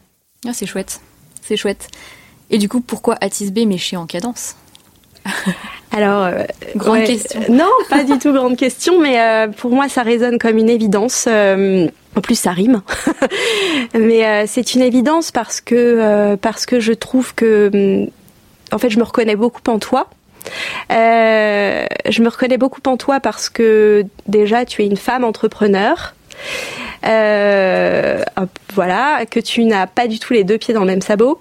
Ah, 0.46 0.52
c'est 0.54 0.66
chouette, 0.66 1.02
c'est 1.42 1.58
chouette. 1.58 1.88
Et 2.50 2.58
du 2.58 2.70
coup, 2.70 2.82
pourquoi 2.82 3.18
Atis 3.22 3.52
B 3.52 3.60
mais 3.68 3.78
chez 3.78 3.98
En 3.98 4.06
Cadence 4.06 4.56
Alors, 5.92 6.24
euh, 6.24 6.44
grande 6.76 7.04
question. 7.06 7.42
Non, 7.50 7.70
pas 7.90 8.04
du 8.04 8.18
tout 8.20 8.34
grande 8.34 8.58
question, 8.58 9.00
mais 9.00 9.20
euh, 9.20 9.48
pour 9.48 9.72
moi, 9.72 9.90
ça 9.90 10.04
résonne 10.04 10.38
comme 10.38 10.58
une 10.58 10.70
évidence. 10.70 11.26
Euh, 11.28 11.88
en 12.16 12.22
plus, 12.22 12.36
ça 12.36 12.52
rime. 12.52 12.82
mais 13.94 14.46
c'est 14.48 14.74
une 14.76 14.82
évidence 14.82 15.32
parce 15.32 15.62
que 15.62 16.36
parce 16.36 16.66
que 16.66 16.80
je 16.80 16.94
trouve 16.94 17.34
que, 17.36 17.70
mm, 17.74 18.10
en 18.74 18.78
fait, 18.78 18.90
je 18.90 19.00
me 19.00 19.04
reconnais 19.04 19.36
beaucoup 19.36 19.62
en 19.68 19.80
toi. 19.80 20.08
je 20.90 22.22
me 22.22 22.30
reconnais 22.30 22.58
beaucoup 22.58 22.82
en 22.86 22.98
toi 22.98 23.20
parce 23.20 23.50
que 23.50 24.04
déjà, 24.28 24.66
tu 24.66 24.84
es 24.84 24.86
une 24.86 24.98
femme 24.98 25.24
entrepreneur. 25.24 26.16
voilà, 28.74 29.26
que 29.30 29.40
tu 29.40 29.64
n'as 29.64 29.88
pas 29.88 30.08
du 30.08 30.20
tout 30.20 30.34
les 30.34 30.44
deux 30.44 30.58
pieds 30.58 30.74
dans 30.74 30.82
le 30.82 30.88
même 30.88 31.02
sabot 31.02 31.40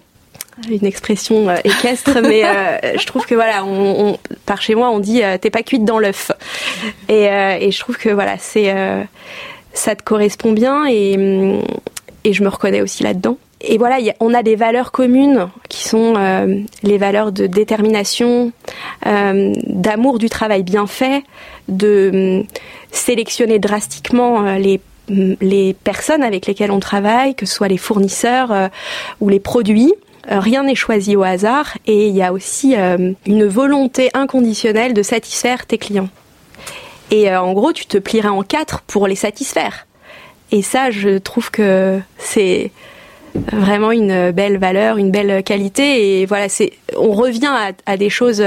une 0.70 0.86
expression 0.86 1.48
euh, 1.48 1.56
équestre, 1.64 2.18
mais 2.22 2.44
euh, 2.44 2.98
je 2.98 3.06
trouve 3.06 3.26
que 3.26 3.34
voilà, 3.34 3.64
on, 3.64 4.18
par 4.46 4.62
chez 4.62 4.74
moi, 4.74 4.90
on 4.90 4.98
dit 4.98 5.22
euh, 5.22 5.38
t'es 5.38 5.50
pas 5.50 5.62
cuite 5.62 5.84
dans 5.84 5.98
l'œuf, 5.98 6.32
et, 7.08 7.24
et, 7.24 7.70
je 7.70 7.80
trouve 7.80 7.96
que 7.96 8.08
voilà, 8.08 8.36
c'est 8.38 8.74
ça 9.72 9.94
te 9.94 10.02
correspond 10.02 10.52
bien 10.52 10.86
et, 10.88 11.60
et 12.24 12.32
je 12.32 12.42
me 12.42 12.48
reconnais 12.48 12.80
aussi 12.80 13.02
là-dedans. 13.02 13.36
Et 13.60 13.78
voilà, 13.78 13.98
on 14.20 14.34
a 14.34 14.42
des 14.42 14.56
valeurs 14.56 14.92
communes 14.92 15.48
qui 15.68 15.86
sont 15.86 16.14
les 16.82 16.98
valeurs 16.98 17.32
de 17.32 17.46
détermination, 17.46 18.52
d'amour 19.04 20.18
du 20.18 20.28
travail 20.28 20.62
bien 20.62 20.86
fait, 20.86 21.22
de 21.68 22.44
sélectionner 22.90 23.58
drastiquement 23.58 24.42
les 24.56 24.80
les 25.08 25.72
personnes 25.72 26.24
avec 26.24 26.46
lesquelles 26.46 26.72
on 26.72 26.80
travaille, 26.80 27.36
que 27.36 27.46
ce 27.46 27.54
soit 27.54 27.68
les 27.68 27.76
fournisseurs 27.76 28.52
ou 29.20 29.28
les 29.28 29.38
produits, 29.38 29.94
euh, 29.94 30.05
rien 30.28 30.64
n'est 30.64 30.74
choisi 30.74 31.16
au 31.16 31.22
hasard 31.22 31.76
et 31.86 32.08
il 32.08 32.16
y 32.16 32.22
a 32.22 32.32
aussi 32.32 32.74
euh, 32.76 33.12
une 33.26 33.46
volonté 33.46 34.10
inconditionnelle 34.14 34.94
de 34.94 35.02
satisfaire 35.02 35.66
tes 35.66 35.78
clients. 35.78 36.08
Et 37.10 37.30
euh, 37.30 37.40
en 37.40 37.52
gros, 37.52 37.72
tu 37.72 37.86
te 37.86 37.98
plierais 37.98 38.28
en 38.28 38.42
quatre 38.42 38.82
pour 38.82 39.06
les 39.06 39.14
satisfaire. 39.14 39.86
Et 40.52 40.62
ça, 40.62 40.90
je 40.90 41.18
trouve 41.18 41.50
que 41.50 42.00
c'est 42.18 42.70
vraiment 43.52 43.90
une 43.90 44.30
belle 44.30 44.58
valeur, 44.58 44.96
une 44.96 45.10
belle 45.10 45.42
qualité. 45.42 46.20
Et 46.20 46.26
voilà, 46.26 46.48
c'est, 46.48 46.72
on 46.96 47.12
revient 47.12 47.52
à, 47.84 47.96
des 47.96 48.10
choses, 48.10 48.40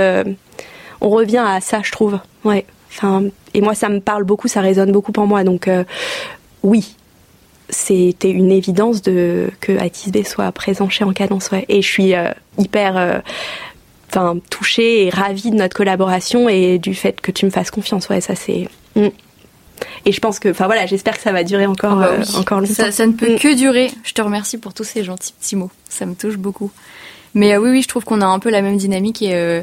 on 1.01 1.09
revient 1.09 1.43
à 1.45 1.59
ça, 1.59 1.81
je 1.83 1.91
trouve. 1.91 2.17
Ouais. 2.45 2.65
Enfin, 2.91 3.23
et 3.53 3.59
moi, 3.59 3.75
ça 3.75 3.89
me 3.89 3.99
parle 3.99 4.23
beaucoup, 4.23 4.47
ça 4.47 4.61
résonne 4.61 4.93
beaucoup 4.93 5.11
pour 5.11 5.27
moi. 5.27 5.43
Donc, 5.43 5.69
oui, 6.63 6.95
c'était 7.69 8.31
une 8.31 8.51
évidence 8.51 9.01
de 9.01 9.49
que 9.61 9.77
Atis 9.79 10.11
B 10.11 10.23
soit 10.23 10.51
présent 10.51 10.89
chez 10.89 11.03
En 11.03 11.13
Cadence. 11.13 11.51
Ouais. 11.51 11.65
Et 11.69 11.81
je 11.81 11.87
suis 11.87 12.15
euh, 12.15 12.29
hyper 12.57 12.97
euh, 12.97 13.19
enfin 14.09 14.37
touchée 14.49 15.05
et 15.05 15.09
ravie 15.09 15.51
de 15.51 15.55
notre 15.55 15.75
collaboration 15.75 16.49
et 16.49 16.79
du 16.79 16.93
fait 16.93 17.21
que 17.21 17.31
tu 17.31 17.45
me 17.45 17.51
fasses 17.51 17.71
confiance. 17.71 18.09
Ouais, 18.09 18.21
ça 18.21 18.35
c'est. 18.35 18.67
Mm. 18.95 19.07
Et 20.05 20.11
je 20.11 20.19
pense 20.19 20.39
que, 20.39 20.49
enfin 20.49 20.65
voilà, 20.65 20.85
j'espère 20.85 21.15
que 21.15 21.21
ça 21.21 21.31
va 21.31 21.43
durer 21.43 21.65
encore, 21.65 22.01
ah 22.01 22.07
bah 22.07 22.15
euh, 22.19 22.39
encore 22.39 22.59
longtemps. 22.59 22.91
Ça, 22.91 23.07
ne 23.07 23.13
peut 23.13 23.35
mm. 23.35 23.39
que 23.39 23.55
durer. 23.55 23.91
Je 24.03 24.13
te 24.13 24.21
remercie 24.21 24.57
pour 24.57 24.73
tous 24.73 24.83
ces 24.83 25.03
gentils 25.03 25.33
petits 25.39 25.55
mots. 25.55 25.71
Ça 25.87 26.05
me 26.05 26.15
touche 26.15 26.37
beaucoup. 26.37 26.71
Mais 27.33 27.55
oui, 27.57 27.69
oui, 27.69 27.81
je 27.81 27.87
trouve 27.87 28.03
qu'on 28.03 28.21
a 28.21 28.25
un 28.25 28.39
peu 28.39 28.49
la 28.49 28.61
même 28.61 28.77
dynamique 28.77 29.21
et, 29.21 29.61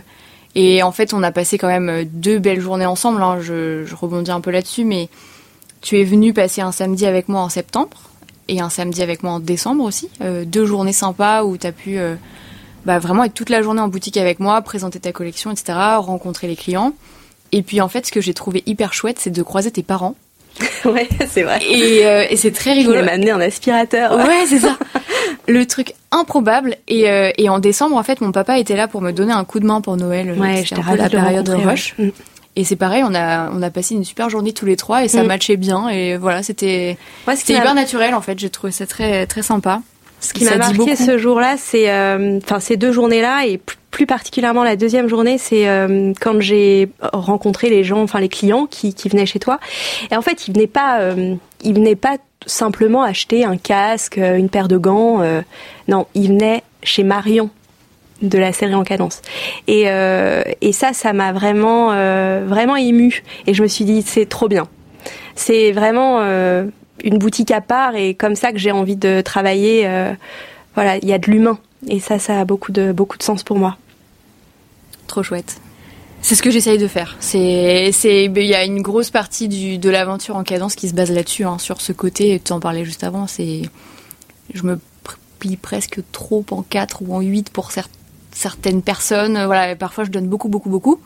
et 0.55 0.83
en 0.85 0.92
fait, 0.92 1.12
on 1.12 1.25
a 1.25 1.33
passé 1.33 1.59
quand 1.59 1.66
même 1.66 2.05
deux 2.05 2.38
belles 2.38 2.61
journées 2.61 2.87
ensemble. 2.87 3.21
Hein. 3.21 3.38
Je, 3.42 3.85
je 3.85 3.95
rebondis 3.97 4.31
un 4.31 4.40
peu 4.40 4.53
là-dessus, 4.53 4.85
mais 4.85 5.09
tu 5.87 6.01
es 6.01 6.05
venu 6.05 6.33
passer 6.33 6.61
un 6.61 6.72
samedi 6.72 7.07
avec 7.07 7.29
moi 7.29 7.40
en 7.40 7.49
septembre 7.49 7.96
et 8.49 8.61
un 8.61 8.70
samedi 8.70 9.03
avec 9.03 9.22
moi 9.22 9.33
en 9.33 9.40
décembre 9.40 9.85
aussi. 9.85 10.09
deux 10.20 10.66
journées 10.66 10.92
sympas 10.92 11.44
où 11.44 11.57
tu 11.57 11.66
as 11.66 11.72
pu 11.72 11.99
bah, 12.85 12.99
vraiment 12.99 13.25
être 13.25 13.35
toute 13.35 13.51
la 13.51 13.62
journée 13.62 13.81
en 13.81 13.88
boutique 13.88 14.16
avec 14.16 14.40
moi, 14.40 14.62
présenter 14.62 15.01
ta 15.01 15.12
collection, 15.12 15.51
etc., 15.51 15.79
rencontrer 15.99 16.46
les 16.46 16.57
clients. 16.57 16.92
Et 17.53 17.62
puis 17.62 17.81
en 17.81 17.88
fait, 17.88 18.07
ce 18.07 18.12
que 18.12 18.20
j'ai 18.20 18.35
trouvé 18.35 18.62
hyper 18.66 18.92
chouette, 18.92 19.18
c'est 19.18 19.31
de 19.31 19.42
croiser 19.42 19.70
tes 19.70 19.83
parents. 19.83 20.14
ouais, 20.85 21.09
c'est 21.29 21.42
vrai. 21.42 21.61
Et, 21.68 22.07
euh, 22.07 22.25
et 22.31 22.37
c'est 22.37 22.53
très 22.53 22.72
rigolo. 22.72 22.99
Il 23.01 23.05
m'a 23.05 23.12
amené 23.12 23.31
un 23.31 23.40
aspirateur. 23.40 24.16
Ouais, 24.16 24.46
c'est 24.49 24.61
ça. 24.61 24.79
Le 25.49 25.66
truc 25.66 25.94
improbable. 26.12 26.77
Et, 26.88 27.11
euh, 27.11 27.31
et 27.37 27.49
en 27.49 27.59
décembre, 27.59 27.96
en 27.96 28.03
fait, 28.03 28.20
mon 28.20 28.33
papa 28.33 28.59
était 28.59 28.77
là 28.77 28.88
pour 28.88 29.03
me 29.03 29.12
donner 29.12 29.33
un 29.33 29.44
coup 29.44 29.61
de 29.61 29.66
main 29.66 29.81
pour 29.81 29.96
Noël. 29.96 30.33
Ouais, 30.38 30.64
c'était 30.66 30.81
un 30.81 30.85
peu 30.85 30.96
la 30.96 31.11
période 31.11 31.46
de 31.46 31.55
rush. 31.55 31.94
Mm. 31.99 32.09
Et 32.57 32.64
c'est 32.64 32.77
pareil, 32.77 33.03
on 33.05 33.14
a 33.14 33.51
on 33.53 33.61
a 33.62 33.71
passé 33.71 33.95
une 33.95 34.05
super 34.05 34.31
journée 34.31 34.53
tous 34.53 34.64
les 34.64 34.77
trois 34.77 35.05
et 35.05 35.09
ça 35.09 35.23
mm. 35.23 35.27
matchait 35.27 35.57
bien 35.57 35.88
et 35.90 36.16
voilà, 36.16 36.42
c'était 36.42 36.97
ouais, 37.29 37.37
c'était 37.37 37.55
hyper 37.55 37.75
naturel 37.75 38.14
en 38.14 38.23
fait. 38.23 38.38
J'ai 38.38 38.51
trouvé 38.51 38.73
ça 38.73 38.87
très 38.87 39.27
très 39.27 39.42
sympa. 39.42 39.83
Ce 40.21 40.33
qui 40.33 40.45
m'a 40.45 40.57
marqué 40.57 40.97
ce 40.97 41.19
jour-là, 41.19 41.57
c'est, 41.59 41.90
euh, 41.90 42.38
enfin 42.42 42.59
ces 42.59 42.77
deux 42.77 42.90
journées-là 42.90 43.47
et 43.47 43.61
plus 43.90 44.07
particulièrement 44.07 44.64
la 44.64 44.77
deuxième 44.77 45.09
journée, 45.09 45.38
c'est 45.38 45.69
euh, 45.69 46.12
quand 46.21 46.40
j'ai 46.40 46.88
rencontré 47.12 47.69
les 47.69 47.85
gens, 47.85 48.03
enfin 48.03 48.21
les 48.21 48.29
clients 48.29 48.66
qui, 48.66 48.95
qui 48.95 49.09
venaient 49.09 49.27
chez 49.27 49.38
toi. 49.38 49.61
Et 50.11 50.16
en 50.16 50.23
fait, 50.23 50.49
ils 50.49 50.55
venaient 50.55 50.66
pas, 50.66 51.01
euh, 51.01 51.35
ils 51.62 51.75
venaient 51.75 51.97
pas 51.97 52.16
simplement 52.47 53.03
acheter 53.03 53.45
un 53.45 53.57
casque, 53.57 54.16
une 54.16 54.49
paire 54.49 54.69
de 54.69 54.79
gants. 54.79 55.23
non, 55.88 56.07
ils 56.14 56.29
venaient 56.29 56.62
chez 56.83 57.03
Marion 57.03 57.51
de 58.23 58.39
la 58.39 58.53
série 58.53 58.75
en 58.75 58.85
cadence. 58.85 59.23
Et, 59.67 59.83
et 59.83 60.73
ça, 60.73 60.93
ça 60.93 61.13
m'a 61.13 61.33
vraiment, 61.33 61.89
vraiment 62.47 62.77
ému. 62.77 63.23
Et 63.47 63.55
je 63.55 63.63
me 63.63 63.69
suis 63.69 63.85
dit, 63.85 64.03
c'est 64.03 64.27
trop 64.27 64.49
bien. 64.49 64.67
C'est 65.35 65.73
vraiment 65.73 66.21
une 67.05 67.19
boutique 67.19 67.51
à 67.51 67.61
part 67.61 67.95
et 67.95 68.15
comme 68.15 68.35
ça 68.35 68.53
que 68.53 68.59
j'ai 68.59 68.73
envie 68.73 68.97
de 68.97 69.21
travailler. 69.21 69.87
Euh, 69.87 70.13
voilà, 70.75 70.97
il 70.99 71.09
y 71.09 71.13
a 71.13 71.19
de 71.19 71.31
l'humain 71.31 71.59
et 71.89 72.01
ça, 72.01 72.19
ça 72.19 72.41
a 72.41 72.45
beaucoup 72.45 72.73
de 72.73 72.93
beaucoup 72.93 73.19
de 73.19 73.23
sens 73.23 73.43
pour 73.43 73.59
moi. 73.59 73.77
Trop 75.07 75.23
chouette. 75.23 75.59
C'est 76.23 76.35
ce 76.35 76.43
que 76.43 76.51
j'essaye 76.51 76.79
de 76.79 76.89
faire. 76.89 77.17
C'est, 77.21 77.91
c'est, 77.93 78.25
il 78.25 78.47
y 78.47 78.55
a 78.55 78.65
une 78.65 78.83
grosse 78.83 79.11
partie 79.11 79.47
du, 79.47 79.79
de 79.79 79.91
l'aventure 79.91 80.35
en 80.35 80.43
cadence 80.43 80.75
qui 80.75 80.89
se 80.89 80.95
base 80.95 81.13
là-dessus, 81.13 81.45
hein, 81.45 81.59
sur 81.59 81.81
ce 81.81 81.93
côté. 81.93 82.41
Tu 82.45 82.53
en 82.53 82.59
parlais 82.59 82.85
juste 82.85 83.05
avant. 83.05 83.29
C'est, 83.29 83.63
je 84.53 84.63
me 84.65 84.81
plie 85.39 85.57
presque 85.57 86.01
trop 86.11 86.45
en 86.51 86.63
4 86.63 87.03
ou 87.03 87.15
en 87.15 87.21
8 87.21 87.51
pour 87.51 87.71
certaines 88.37 88.83
personnes. 88.83 89.44
Voilà, 89.46 89.75
parfois 89.77 90.05
je 90.05 90.11
donne 90.11 90.29
beaucoup, 90.29 90.49
beaucoup, 90.49 90.70
beaucoup. 90.70 91.01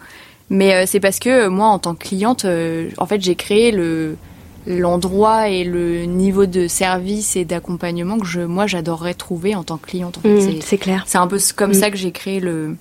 Mais 0.50 0.74
euh, 0.74 0.84
c'est 0.86 1.00
parce 1.00 1.20
que 1.20 1.46
moi, 1.46 1.68
en 1.68 1.78
tant 1.78 1.94
que 1.94 2.08
cliente, 2.08 2.44
euh, 2.44 2.90
en 2.98 3.06
fait, 3.06 3.20
j'ai 3.20 3.36
créé 3.36 3.70
le, 3.70 4.16
l'endroit 4.66 5.48
et 5.48 5.62
le 5.62 6.04
niveau 6.04 6.46
de 6.46 6.66
service 6.66 7.36
et 7.36 7.44
d'accompagnement 7.44 8.18
que 8.18 8.26
je, 8.26 8.40
moi 8.40 8.66
j'adorerais 8.66 9.14
trouver 9.14 9.54
en 9.54 9.62
tant 9.62 9.78
que 9.78 9.86
cliente. 9.86 10.18
Mmh, 10.24 10.60
c'est 10.60 10.78
clair. 10.78 11.04
C'est 11.06 11.18
un 11.18 11.28
peu 11.28 11.38
comme 11.56 11.70
mmh. 11.70 11.74
ça 11.74 11.90
que 11.90 11.96
j'ai 11.96 12.10
créé 12.10 12.40
le 12.40 12.76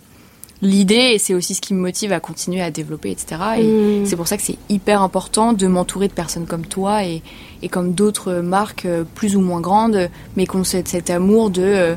l'idée 0.62 1.12
et 1.14 1.20
c'est 1.20 1.34
aussi 1.34 1.56
ce 1.56 1.62
qui 1.62 1.74
me 1.74 1.80
motive 1.80 2.12
à 2.12 2.20
continuer 2.20 2.62
à 2.62 2.70
développer, 2.70 3.12
etc. 3.12 3.42
Et 3.60 3.64
mmh. 3.64 4.06
c'est 4.06 4.18
pour 4.18 4.28
ça 4.28 4.36
que 4.36 4.44
c'est 4.44 4.58
hyper 4.68 5.02
important 5.02 5.54
de 5.54 5.68
m'entourer 5.68 6.10
de 6.10 6.14
personnes 6.14 6.46
comme 6.46 6.66
toi 6.66 7.06
et, 7.06 7.22
et 7.62 7.70
comme 7.70 7.94
d'autres 7.94 8.34
marques 8.34 8.86
euh, 8.86 9.06
plus 9.16 9.38
ou 9.38 9.42
moins 9.42 9.62
grandes, 9.62 10.10
mais 10.36 10.46
qui 10.46 10.56
ont 10.58 10.66
cet, 10.66 11.10
amour 11.10 11.50
de 11.50 11.62
euh, 11.64 11.96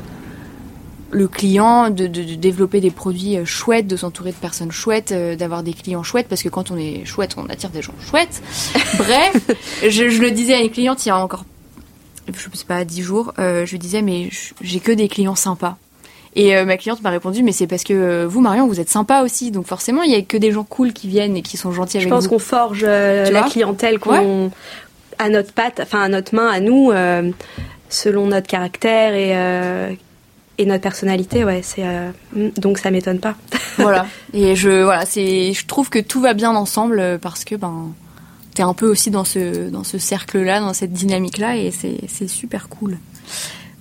le 1.13 1.27
client, 1.27 1.89
de, 1.89 2.07
développer 2.07 2.81
des 2.81 2.91
produits 2.91 3.37
euh, 3.37 3.45
chouettes, 3.45 3.87
de 3.87 3.95
s'entourer 3.95 4.31
de 4.31 4.35
personnes 4.35 4.71
chouettes, 4.71 5.11
euh, 5.11 5.35
d'avoir 5.35 5.63
des 5.63 5.73
clients 5.73 6.03
chouettes, 6.03 6.27
parce 6.27 6.43
que 6.43 6.49
quand 6.49 6.71
on 6.71 6.77
est 6.77 7.05
chouette, 7.05 7.35
on 7.37 7.45
attire 7.49 7.69
des 7.69 7.81
gens 7.81 7.93
chouettes. 7.99 8.41
Bref, 8.97 9.35
je, 9.87 10.03
le 10.03 10.31
disais 10.31 10.55
à 10.55 10.61
une 10.61 10.71
cliente 10.71 11.05
il 11.05 11.09
y 11.09 11.11
a 11.11 11.17
encore, 11.17 11.45
je 12.27 12.57
sais 12.57 12.65
pas, 12.65 12.83
dix 12.83 13.01
jours, 13.01 13.33
euh, 13.39 13.65
je 13.65 13.71
lui 13.71 13.79
disais, 13.79 14.01
mais 14.01 14.29
j'ai 14.61 14.79
que 14.79 14.91
des 14.91 15.07
clients 15.07 15.35
sympas. 15.35 15.77
Et 16.35 16.65
ma 16.65 16.77
cliente 16.77 17.03
m'a 17.03 17.11
répondu, 17.11 17.43
mais 17.43 17.51
c'est 17.51 17.67
parce 17.67 17.83
que 17.83 18.25
vous, 18.25 18.41
Marion, 18.41 18.65
vous 18.65 18.79
êtes 18.79 18.89
sympa 18.89 19.21
aussi. 19.21 19.51
Donc 19.51 19.67
forcément, 19.67 20.01
il 20.01 20.11
y 20.11 20.15
a 20.15 20.21
que 20.23 20.35
des 20.35 20.51
gens 20.51 20.63
cool 20.63 20.91
qui 20.91 21.07
viennent 21.07 21.37
et 21.37 21.43
qui 21.43 21.57
sont 21.57 21.71
gentils 21.71 21.97
avec 21.97 22.09
vous. 22.09 22.15
Je 22.15 22.21
pense 22.21 22.27
qu'on 22.27 22.39
forge 22.39 22.83
la 22.83 23.43
clientèle 23.43 23.99
qu'on 23.99 24.49
à 25.19 25.29
notre 25.29 25.53
patte, 25.53 25.79
enfin 25.79 26.01
à 26.01 26.07
notre 26.07 26.33
main, 26.33 26.47
à 26.47 26.59
nous, 26.59 26.91
selon 27.89 28.25
notre 28.25 28.47
caractère 28.47 29.13
et 29.13 29.95
et 30.57 30.65
notre 30.65 30.81
personnalité, 30.81 31.43
ouais, 31.43 31.61
c'est 31.63 31.85
euh, 31.85 32.11
mm, 32.35 32.49
donc 32.57 32.77
ça 32.77 32.91
m'étonne 32.91 33.19
pas. 33.19 33.35
voilà. 33.77 34.05
Et 34.33 34.55
je 34.55 34.83
voilà, 34.83 35.05
c'est 35.05 35.53
je 35.53 35.65
trouve 35.65 35.89
que 35.89 35.99
tout 35.99 36.21
va 36.21 36.33
bien 36.33 36.55
ensemble 36.55 36.99
euh, 36.99 37.17
parce 37.17 37.43
que 37.43 37.55
ben 37.55 37.93
t'es 38.53 38.63
un 38.63 38.73
peu 38.73 38.87
aussi 38.87 39.09
dans 39.09 39.23
ce 39.23 39.69
dans 39.69 39.83
ce 39.83 39.97
cercle-là, 39.97 40.59
dans 40.59 40.73
cette 40.73 40.93
dynamique-là, 40.93 41.57
et 41.57 41.71
c'est 41.71 42.27
super 42.27 42.69
cool. 42.69 42.97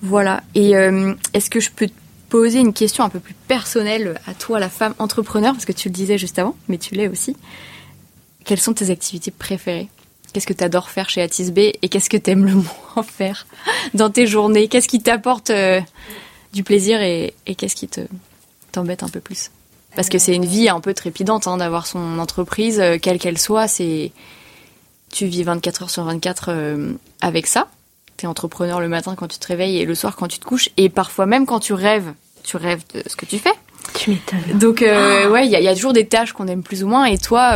Voilà. 0.01 0.43
Et 0.55 0.77
euh, 0.77 1.15
est-ce 1.35 1.51
que 1.51 1.61
je 1.61 1.71
peux 1.71 1.89
te 1.89 1.93
poser 2.31 2.59
une 2.59 2.73
question 2.73 3.05
un 3.05 3.11
peu 3.11 3.21
plus 3.21 3.35
personnelle 3.47 4.19
à 4.27 4.33
toi, 4.33 4.59
la 4.59 4.71
femme 4.71 4.95
entrepreneur, 4.99 5.53
parce 5.53 5.67
que 5.67 5.73
tu 5.73 5.89
le 5.89 5.95
disais 5.95 6.17
juste 6.17 6.39
avant, 6.39 6.57
mais 6.69 6.79
tu 6.79 6.95
l'es 6.95 7.09
aussi. 7.09 7.37
Quelles 8.45 8.61
sont 8.61 8.73
tes 8.73 8.91
activités 8.91 9.31
préférées? 9.31 9.89
Qu'est-ce 10.33 10.47
que 10.47 10.55
tu 10.55 10.65
adores 10.65 10.89
faire 10.89 11.11
chez 11.11 11.21
Atis 11.21 11.53
B 11.53 11.59
et 11.59 11.89
qu'est-ce 11.91 12.09
que 12.09 12.17
tu 12.17 12.31
aimes 12.31 12.47
le 12.47 12.55
moins 12.95 13.03
faire 13.05 13.47
dans 13.93 14.09
tes 14.09 14.27
journées? 14.27 14.69
Qu'est-ce 14.69 14.89
qui 14.89 15.03
t'apporte 15.03 15.53
du 16.53 16.63
plaisir 16.63 17.01
et, 17.01 17.35
qu'est-ce 17.57 17.77
qui 17.77 17.89
te 17.89 18.01
t'embête 18.73 19.03
un 19.03 19.09
peu 19.09 19.21
plus 19.21 19.51
Parce 19.95 20.09
que 20.09 20.19
c'est 20.19 20.35
une 20.35 20.45
vie 20.45 20.69
un 20.69 20.81
peu 20.81 20.95
trépidante 20.95 21.47
hein, 21.47 21.57
d'avoir 21.57 21.87
son 21.87 22.19
entreprise, 22.19 22.81
euh, 22.81 22.99
quelle 23.01 23.19
qu'elle 23.19 23.39
soit. 23.39 23.69
C'est 23.69 24.13
tu 25.11 25.27
vis 25.27 25.43
24 25.43 25.83
heures 25.83 25.91
sur 25.91 26.05
24 26.05 26.47
euh, 26.49 26.93
avec 27.21 27.47
ça. 27.47 27.69
Tu 28.17 28.25
es 28.25 28.29
entrepreneur 28.29 28.81
le 28.81 28.89
matin 28.89 29.15
quand 29.15 29.29
tu 29.29 29.39
te 29.39 29.47
réveilles 29.47 29.79
et 29.79 29.85
le 29.85 29.95
soir 29.95 30.17
quand 30.17 30.29
tu 30.29 30.39
te 30.39 30.45
couches. 30.45 30.71
Et 30.77 30.89
parfois 30.89 31.27
même 31.27 31.45
quand 31.45 31.61
tu 31.61 31.75
rêves, 31.75 32.13
tu 32.45 32.57
rêves 32.57 32.83
de 32.95 33.03
ce 33.07 33.17
que 33.17 33.27
tu 33.27 33.39
fais. 33.39 33.53
Tu 33.95 34.11
m'étonnes. 34.11 34.59
Donc 34.59 34.81
euh, 34.81 35.29
ouais, 35.31 35.47
il 35.47 35.51
y, 35.51 35.69
a 35.69 35.75
toujours 35.75 35.93
des 35.93 36.07
tâches 36.07 36.33
qu'on 36.33 36.47
aime 36.47 36.63
plus 36.63 36.83
ou 36.83 36.89
moins. 36.89 37.05
Et 37.05 37.19
toi, 37.19 37.55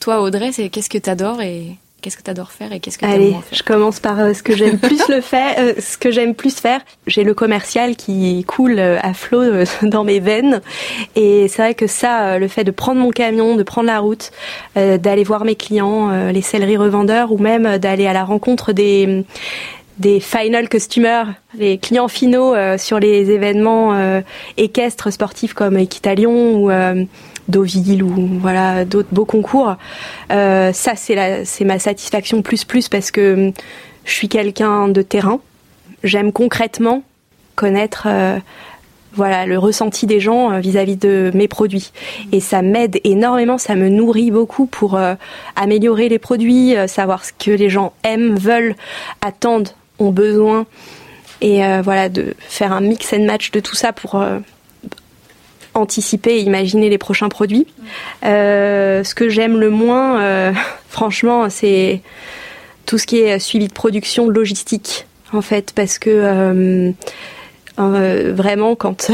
toi 0.00 0.22
Audrey, 0.22 0.52
c'est 0.52 0.70
qu'est-ce 0.70 0.88
que 0.88 0.98
tu 0.98 1.10
adores 1.10 1.42
et 1.42 1.76
Qu'est-ce 2.00 2.16
que 2.16 2.22
tu 2.22 2.30
adores 2.30 2.52
faire 2.52 2.72
et 2.72 2.78
qu'est-ce 2.78 2.96
que 2.96 3.04
tu 3.04 3.10
Allez, 3.10 3.30
moins 3.30 3.42
faire 3.42 3.58
je 3.58 3.62
commence 3.64 3.98
par 3.98 4.20
euh, 4.20 4.32
ce 4.32 4.44
que 4.44 4.56
j'aime 4.56 4.78
plus 4.78 5.08
le 5.08 5.20
faire, 5.20 5.56
euh, 5.58 5.72
ce 5.80 5.98
que 5.98 6.12
j'aime 6.12 6.36
plus 6.36 6.54
faire. 6.54 6.80
J'ai 7.08 7.24
le 7.24 7.34
commercial 7.34 7.96
qui 7.96 8.44
coule 8.44 8.78
euh, 8.78 8.98
à 9.02 9.14
flot 9.14 9.64
dans 9.82 10.04
mes 10.04 10.20
veines 10.20 10.60
et 11.16 11.48
c'est 11.48 11.60
vrai 11.60 11.74
que 11.74 11.88
ça 11.88 12.38
le 12.38 12.46
fait 12.46 12.62
de 12.62 12.70
prendre 12.70 13.00
mon 13.00 13.10
camion, 13.10 13.56
de 13.56 13.64
prendre 13.64 13.88
la 13.88 13.98
route, 13.98 14.30
d'aller 14.76 15.24
voir 15.24 15.44
mes 15.44 15.56
clients, 15.56 16.30
les 16.30 16.42
céleries 16.42 16.76
revendeurs 16.76 17.32
ou 17.32 17.38
même 17.38 17.78
d'aller 17.78 18.06
à 18.06 18.12
la 18.12 18.24
rencontre 18.24 18.72
des 18.72 19.24
des 19.98 20.20
final 20.20 20.68
customers, 20.68 21.24
les 21.54 21.78
clients 21.78 22.06
finaux 22.06 22.54
sur 22.76 23.00
les 23.00 23.30
événements 23.30 24.22
équestres 24.56 25.12
sportifs 25.12 25.54
comme 25.54 25.76
Equitalion 25.76 26.54
ou 26.54 26.70
Deauville 27.48 28.02
ou 28.02 28.28
voilà 28.40 28.84
d'autres 28.84 29.08
beaux 29.12 29.24
concours. 29.24 29.76
Euh, 30.30 30.72
ça 30.72 30.92
c'est 30.96 31.44
c'est 31.44 31.64
ma 31.64 31.78
satisfaction 31.78 32.42
plus 32.42 32.64
plus 32.64 32.88
parce 32.88 33.10
que 33.10 33.48
hum, 33.48 33.52
je 34.04 34.12
suis 34.12 34.28
quelqu'un 34.28 34.88
de 34.88 35.02
terrain. 35.02 35.40
J'aime 36.04 36.32
concrètement 36.32 37.02
connaître 37.56 38.06
euh, 38.08 38.38
voilà 39.14 39.46
le 39.46 39.58
ressenti 39.58 40.06
des 40.06 40.20
gens 40.20 40.52
euh, 40.52 40.60
vis-à-vis 40.60 40.96
de 40.96 41.30
mes 41.34 41.48
produits 41.48 41.92
et 42.30 42.40
ça 42.40 42.62
m'aide 42.62 43.00
énormément, 43.04 43.58
ça 43.58 43.74
me 43.74 43.88
nourrit 43.88 44.30
beaucoup 44.30 44.66
pour 44.66 45.00
améliorer 45.56 46.08
les 46.08 46.18
produits, 46.18 46.76
savoir 46.86 47.24
ce 47.24 47.32
que 47.32 47.50
les 47.50 47.68
gens 47.68 47.94
aiment, 48.04 48.36
veulent, 48.36 48.76
attendent, 49.22 49.70
ont 49.98 50.10
besoin 50.10 50.66
et 51.40 51.60
voilà 51.82 52.08
de 52.08 52.34
faire 52.38 52.72
un 52.72 52.80
mix 52.80 53.12
and 53.12 53.24
match 53.24 53.50
de 53.50 53.60
tout 53.60 53.74
ça 53.74 53.92
pour 53.92 54.22
anticiper 55.78 56.36
et 56.36 56.40
imaginer 56.40 56.88
les 56.88 56.98
prochains 56.98 57.28
produits. 57.28 57.66
Euh, 58.24 59.04
ce 59.04 59.14
que 59.14 59.28
j'aime 59.28 59.58
le 59.58 59.70
moins, 59.70 60.20
euh, 60.20 60.52
franchement, 60.88 61.48
c'est 61.50 62.00
tout 62.86 62.98
ce 62.98 63.06
qui 63.06 63.18
est 63.18 63.38
suivi 63.38 63.68
de 63.68 63.72
production, 63.72 64.28
logistique, 64.28 65.06
en 65.32 65.42
fait, 65.42 65.72
parce 65.74 65.98
que 65.98 66.10
euh, 67.78 68.32
vraiment, 68.32 68.74
quand 68.74 69.10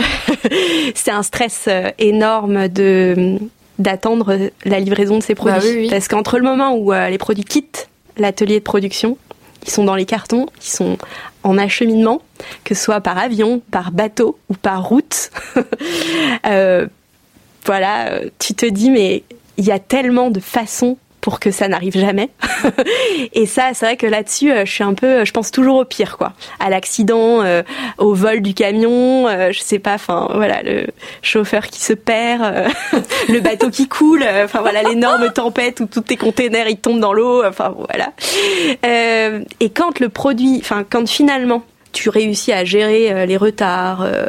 c'est 0.95 1.11
un 1.11 1.23
stress 1.23 1.69
énorme 1.99 2.69
de 2.69 3.39
d'attendre 3.81 4.39
la 4.65 4.79
livraison 4.79 5.19
de 5.19 5.23
ces 5.25 5.35
bah 5.35 5.57
produits, 5.59 5.89
parce 5.91 6.07
qu'entre 6.07 6.39
le 6.39 6.45
moment 6.45 6.77
où 6.77 6.93
les 6.93 7.19
produits 7.19 7.43
quittent 7.43 7.89
l'atelier 8.17 8.61
de 8.61 8.65
production, 8.65 9.19
ils 9.65 9.71
sont 9.71 9.85
dans 9.85 9.95
les 9.95 10.07
cartons, 10.07 10.47
ils 10.61 10.71
sont 10.71 10.99
en 11.43 11.59
acheminement, 11.59 12.23
que 12.65 12.75
ce 12.75 12.85
soit 12.85 13.01
par 13.01 13.19
avion, 13.19 13.61
par 13.71 13.93
bateau 13.93 14.39
ou 14.49 14.55
par 14.55 14.85
route. 14.85 15.31
euh, 16.47 16.87
voilà, 17.65 18.21
tu 18.39 18.55
te 18.55 18.67
dis, 18.67 18.91
mais 18.91 19.25
il 19.57 19.65
y 19.65 19.73
a 19.73 19.79
tellement 19.79 20.31
de 20.31 20.41
façons 20.41 20.99
pour 21.25 21.41
que 21.41 21.51
ça 21.51 21.69
n'arrive 21.69 21.99
jamais. 21.99 22.29
et 23.33 23.47
ça, 23.47 23.71
c'est 23.73 23.87
vrai 23.87 23.97
que 23.97 24.07
là-dessus, 24.07 24.53
je 24.67 24.71
suis 24.71 24.85
un 24.85 24.93
peu, 24.93 25.25
je 25.25 25.33
pense 25.33 25.51
toujours 25.51 25.77
au 25.77 25.87
pire, 25.87 26.19
quoi. 26.19 26.35
À 26.61 26.69
l'accident, 26.69 27.43
au 27.97 28.13
vol 28.13 28.43
du 28.43 28.53
camion, 28.53 29.27
je 29.51 29.59
sais 29.59 29.79
pas, 29.79 29.95
enfin 29.95 30.29
voilà, 30.35 30.63
le 30.63 30.87
chauffeur 31.23 31.69
qui 31.69 31.81
se 31.81 31.95
perd, 31.95 32.71
le 33.31 33.41
bateau 33.41 33.71
qui 33.71 33.89
coule, 33.89 34.23
enfin 34.45 34.61
voilà, 34.61 34.83
l'énorme 34.83 35.33
tempête 35.33 35.81
où 35.81 35.87
tous 35.87 36.03
tes 36.03 36.19
containers 36.19 36.69
ils 36.69 36.77
tombent 36.77 37.01
dans 37.01 37.15
l'eau, 37.15 37.43
enfin 37.43 37.75
voilà. 37.75 38.13
Et 39.61 39.71
quand 39.71 40.01
le 40.01 40.09
produit, 40.09 40.59
enfin 40.61 40.85
quand 40.89 41.09
finalement 41.09 41.65
tu 41.95 42.11
réussis 42.11 42.53
à 42.53 42.65
gérer 42.65 43.11
euh, 43.11 43.25
les 43.25 43.39
retards, 43.39 44.03
euh, 44.03 44.27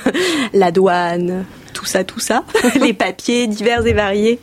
la 0.54 0.70
douane, 0.70 1.44
tout 1.74 1.84
ça, 1.84 2.04
tout 2.04 2.20
ça, 2.20 2.44
les 2.80 2.94
papiers 2.94 3.46
divers 3.46 3.86
et 3.86 3.92
variés, 3.92 4.38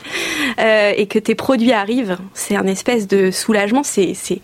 euh, 0.59 0.91
et 0.95 1.07
que 1.07 1.17
tes 1.17 1.33
produits 1.33 1.71
arrivent, 1.71 2.17
c'est 2.33 2.55
un 2.55 2.67
espèce 2.67 3.07
de 3.07 3.31
soulagement. 3.31 3.81
C'est, 3.83 4.13
c'est 4.13 4.41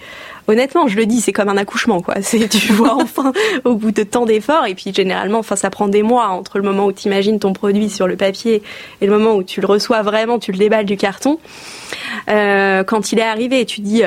honnêtement, 0.47 0.88
je 0.88 0.95
le 0.95 1.05
dis, 1.05 1.22
c'est 1.22 1.34
comme 1.34 1.49
un 1.49 1.57
accouchement, 1.57 2.01
quoi. 2.01 2.15
C'est 2.22 2.47
tu 2.47 2.72
vois 2.74 2.95
enfin 2.95 3.34
au 3.65 3.76
bout 3.76 3.91
de 3.91 4.03
tant 4.03 4.26
d'efforts, 4.26 4.65
et 4.65 4.76
puis 4.76 4.93
généralement, 4.93 5.39
enfin, 5.39 5.57
ça 5.57 5.69
prend 5.69 5.89
des 5.89 6.01
mois 6.01 6.30
entre 6.30 6.57
le 6.57 6.63
moment 6.63 6.86
où 6.86 6.93
tu 6.93 7.07
imagines 7.07 7.38
ton 7.38 7.53
produit 7.53 7.89
sur 7.89 8.07
le 8.07 8.15
papier 8.15 8.63
et 9.01 9.05
le 9.05 9.11
moment 9.11 9.36
où 9.36 9.43
tu 9.43 9.59
le 9.59 9.67
reçois 9.67 10.01
vraiment, 10.01 10.39
tu 10.39 10.51
le 10.51 10.57
déballes 10.57 10.86
du 10.86 10.97
carton. 10.97 11.38
quand 12.28 13.11
il 13.11 13.19
est 13.19 13.24
arrivé, 13.24 13.65
tu 13.65 13.82
dis 13.82 14.03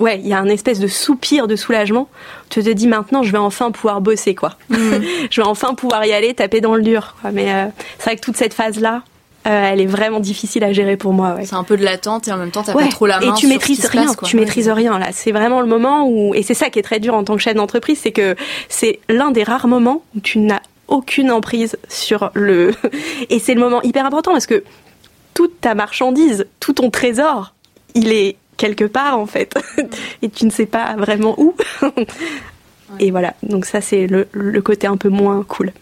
ouais, 0.00 0.18
il 0.18 0.26
y 0.26 0.32
a 0.32 0.38
un 0.38 0.48
espèce 0.48 0.80
de 0.80 0.88
soupir 0.88 1.46
de 1.46 1.54
soulagement. 1.54 2.08
Tu 2.48 2.62
te 2.62 2.70
dis 2.70 2.88
maintenant, 2.88 3.22
je 3.22 3.30
vais 3.30 3.38
enfin 3.38 3.70
pouvoir 3.70 4.00
bosser, 4.00 4.34
quoi. 4.34 4.56
Mm. 4.68 4.76
je 5.30 5.40
vais 5.40 5.46
enfin 5.46 5.74
pouvoir 5.74 6.04
y 6.04 6.12
aller, 6.12 6.34
taper 6.34 6.60
dans 6.60 6.74
le 6.74 6.82
dur. 6.82 7.14
Mais 7.32 7.52
euh, 7.52 7.66
c'est 7.98 8.04
vrai 8.04 8.16
que 8.16 8.22
toute 8.22 8.36
cette 8.36 8.54
phase-là, 8.54 9.02
euh, 9.46 9.70
elle 9.72 9.80
est 9.80 9.86
vraiment 9.86 10.20
difficile 10.20 10.64
à 10.64 10.72
gérer 10.72 10.96
pour 10.96 11.12
moi. 11.12 11.36
C'est 11.44 11.54
un 11.54 11.64
peu 11.64 11.76
de 11.76 11.84
l'attente 11.84 12.28
et 12.28 12.32
en 12.32 12.36
même 12.36 12.50
temps 12.50 12.62
t'as 12.62 12.74
pas 12.74 12.88
trop 12.88 13.06
la 13.06 13.20
main. 13.20 13.34
Et 13.34 13.38
tu 13.38 13.46
maîtrises 13.46 13.86
rien. 13.86 14.12
tu 14.22 14.36
maîtrises 14.36 14.68
rien 14.68 14.98
là. 14.98 15.08
C'est 15.12 15.32
vraiment 15.32 15.62
le 15.62 15.66
moment 15.66 16.06
où 16.06 16.34
et 16.34 16.42
c'est 16.42 16.54
ça 16.54 16.68
qui 16.68 16.78
est 16.78 16.82
très 16.82 17.00
dur 17.00 17.14
en 17.14 17.24
tant 17.24 17.36
que 17.36 17.42
chef 17.42 17.54
d'entreprise, 17.54 18.00
c'est 18.02 18.12
que 18.12 18.36
c'est 18.68 19.00
l'un 19.08 19.30
des 19.30 19.42
rares 19.42 19.66
moments 19.66 20.02
où 20.14 20.20
tu 20.20 20.40
n'as 20.40 20.60
aucune 20.88 21.30
emprise 21.30 21.78
sur 21.88 22.30
le 22.34 22.74
et 23.30 23.38
c'est 23.38 23.54
le 23.54 23.60
moment 23.60 23.80
hyper 23.80 24.04
important 24.04 24.32
parce 24.32 24.46
que 24.46 24.62
toute 25.32 25.58
ta 25.62 25.74
marchandise, 25.74 26.46
tout 26.58 26.74
ton 26.74 26.90
trésor, 26.90 27.54
il 27.94 28.12
est 28.12 28.36
quelque 28.60 28.84
part 28.84 29.18
en 29.18 29.26
fait. 29.26 29.54
Et 30.22 30.28
tu 30.28 30.44
ne 30.44 30.50
sais 30.50 30.66
pas 30.66 30.94
vraiment 30.96 31.34
où. 31.40 31.56
Et 33.00 33.10
voilà. 33.10 33.34
Donc 33.42 33.64
ça 33.64 33.80
c'est 33.80 34.06
le, 34.06 34.60
côté 34.60 34.86
un 34.86 34.98
peu 34.98 35.08
moins 35.08 35.42
cool. 35.42 35.72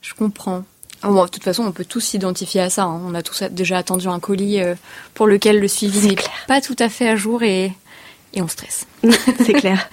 Je 0.00 0.14
comprends. 0.14 0.64
Bon, 1.02 1.24
de 1.24 1.30
toute 1.30 1.42
façon 1.42 1.64
on 1.64 1.72
peut 1.72 1.84
tous 1.84 2.00
s'identifier 2.00 2.62
à 2.62 2.70
ça 2.70 2.84
hein. 2.84 3.00
on 3.04 3.14
a 3.14 3.22
tous 3.22 3.42
déjà 3.50 3.76
attendu 3.76 4.08
un 4.08 4.18
colis 4.18 4.60
euh, 4.60 4.74
pour 5.14 5.26
lequel 5.26 5.60
le 5.60 5.68
suivi 5.68 6.08
n'est 6.08 6.16
pas 6.48 6.60
tout 6.60 6.74
à 6.78 6.88
fait 6.88 7.08
à 7.08 7.16
jour 7.16 7.42
et, 7.42 7.72
et 8.32 8.40
on 8.40 8.48
stresse. 8.48 8.86
C'est 9.44 9.52
clair. 9.52 9.88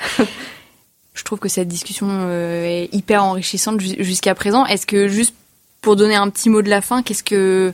Je 1.14 1.24
trouve 1.24 1.40
que 1.40 1.50
cette 1.50 1.68
discussion 1.68 2.08
euh, 2.10 2.66
est 2.66 2.90
hyper 2.94 3.24
enrichissante 3.24 3.82
jusqu'à 3.82 4.34
présent. 4.34 4.66
Est-ce 4.66 4.88
que 4.88 5.08
juste 5.08 5.36
pour 5.82 5.96
donner 5.96 6.16
un 6.16 6.30
petit 6.30 6.50
mot 6.50 6.62
de 6.62 6.70
la 6.70 6.82
fin 6.82 7.04
qu'est-ce 7.04 7.24
que 7.24 7.74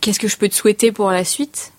qu'est-ce 0.00 0.18
que 0.18 0.28
je 0.28 0.36
peux 0.36 0.48
te 0.48 0.54
souhaiter 0.54 0.92
pour 0.92 1.10
la 1.10 1.24
suite? 1.24 1.72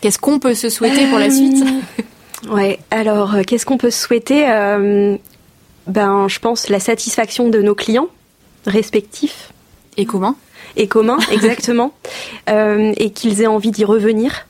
Qu'est-ce 0.00 0.18
qu'on 0.18 0.38
peut 0.38 0.54
se 0.54 0.68
souhaiter 0.68 1.06
pour 1.08 1.18
la 1.18 1.30
suite 1.30 1.64
euh, 1.64 2.54
Ouais, 2.54 2.78
alors 2.90 3.34
euh, 3.34 3.42
qu'est-ce 3.42 3.64
qu'on 3.64 3.78
peut 3.78 3.90
se 3.90 4.00
souhaiter 4.00 4.48
euh, 4.48 5.16
Ben, 5.86 6.28
je 6.28 6.38
pense 6.38 6.68
la 6.68 6.80
satisfaction 6.80 7.48
de 7.48 7.60
nos 7.60 7.74
clients 7.74 8.08
respectifs. 8.66 9.52
Et 9.96 10.04
communs 10.04 10.36
Et 10.76 10.88
communs, 10.88 11.18
exactement. 11.32 11.92
et 12.48 13.10
qu'ils 13.10 13.42
aient 13.42 13.46
envie 13.46 13.70
d'y 13.70 13.84
revenir. 13.84 14.46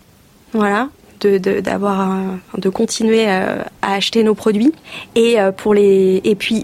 Voilà. 0.52 0.88
De, 1.20 1.38
d'avoir 1.38 2.14
de, 2.58 2.68
continuer 2.68 3.26
à 3.26 3.64
acheter 3.80 4.22
nos 4.22 4.34
produits 4.34 4.72
et 5.14 5.38
pour 5.56 5.72
les 5.72 6.20
et 6.24 6.34
puis 6.34 6.62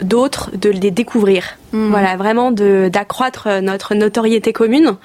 d'autres 0.00 0.56
de 0.56 0.70
les 0.70 0.92
découvrir 0.92 1.58
mmh. 1.72 1.90
voilà 1.90 2.16
vraiment 2.16 2.52
de 2.52 2.88
d'accroître 2.90 3.48
notre 3.60 3.96
notoriété 3.96 4.52
commune 4.52 4.96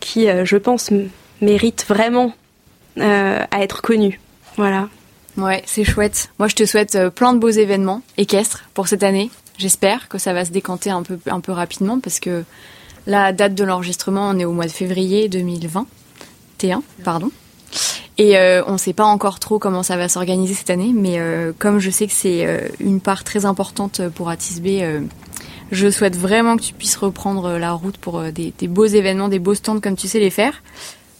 qui 0.00 0.26
je 0.26 0.56
pense 0.56 0.90
mérite 1.40 1.84
vraiment 1.88 2.34
euh, 2.98 3.44
à 3.50 3.62
être 3.62 3.82
connu. 3.82 4.20
Voilà. 4.56 4.88
Ouais, 5.36 5.62
c'est 5.64 5.84
chouette. 5.84 6.30
Moi, 6.38 6.48
je 6.48 6.54
te 6.54 6.66
souhaite 6.66 6.96
euh, 6.96 7.08
plein 7.08 7.32
de 7.32 7.38
beaux 7.38 7.48
événements 7.50 8.02
équestres 8.16 8.64
pour 8.74 8.88
cette 8.88 9.02
année. 9.02 9.30
J'espère 9.58 10.08
que 10.08 10.18
ça 10.18 10.32
va 10.32 10.44
se 10.44 10.50
décanter 10.50 10.90
un 10.90 11.02
peu, 11.02 11.18
un 11.26 11.40
peu 11.40 11.52
rapidement 11.52 12.00
parce 12.00 12.18
que 12.18 12.44
la 13.06 13.32
date 13.32 13.54
de 13.54 13.64
l'enregistrement, 13.64 14.28
on 14.28 14.38
est 14.38 14.44
au 14.44 14.52
mois 14.52 14.66
de 14.66 14.72
février 14.72 15.28
2020. 15.28 15.86
T1, 16.58 16.80
pardon. 17.04 17.30
Et 18.18 18.36
euh, 18.36 18.62
on 18.66 18.72
ne 18.72 18.78
sait 18.78 18.92
pas 18.92 19.04
encore 19.04 19.38
trop 19.38 19.58
comment 19.58 19.82
ça 19.82 19.96
va 19.96 20.08
s'organiser 20.08 20.54
cette 20.54 20.70
année, 20.70 20.92
mais 20.92 21.18
comme 21.58 21.78
je 21.78 21.90
sais 21.90 22.06
que 22.06 22.12
c'est 22.12 22.70
une 22.80 23.00
part 23.00 23.24
très 23.24 23.46
importante 23.46 24.02
pour 24.08 24.28
Atisb, 24.28 24.66
je 25.72 25.90
souhaite 25.90 26.16
vraiment 26.16 26.56
que 26.56 26.62
tu 26.62 26.74
puisses 26.74 26.96
reprendre 26.96 27.56
la 27.56 27.72
route 27.72 27.96
pour 27.96 28.20
des, 28.24 28.52
des, 28.58 28.68
beaux 28.68 28.84
événements, 28.84 29.28
des 29.28 29.38
beaux 29.38 29.54
stands 29.54 29.80
comme 29.80 29.96
tu 29.96 30.08
sais 30.08 30.18
les 30.18 30.30
faire. 30.30 30.62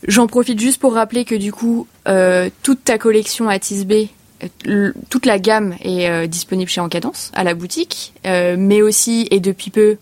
J'en 0.07 0.26
profite 0.26 0.59
juste 0.59 0.80
pour 0.80 0.94
rappeler 0.94 1.24
que 1.24 1.34
du 1.34 1.53
coup, 1.53 1.86
euh, 2.09 2.48
toute 2.62 2.84
ta 2.84 2.98
collection 2.98 3.48
à 3.48 3.59
Tisbé, 3.59 4.09
euh, 4.66 4.92
toute 5.11 5.26
la 5.26 5.38
gamme 5.38 5.74
est 5.82 6.09
euh, 6.09 6.26
disponible 6.26 6.70
chez 6.70 6.80
Encadence, 6.80 7.30
à 7.34 7.44
la 7.44 7.55
boutique, 7.55 8.14
mais 8.24 8.82
aussi 8.82 9.28
et 9.30 9.40
depuis 9.40 9.70
peu 9.70 9.98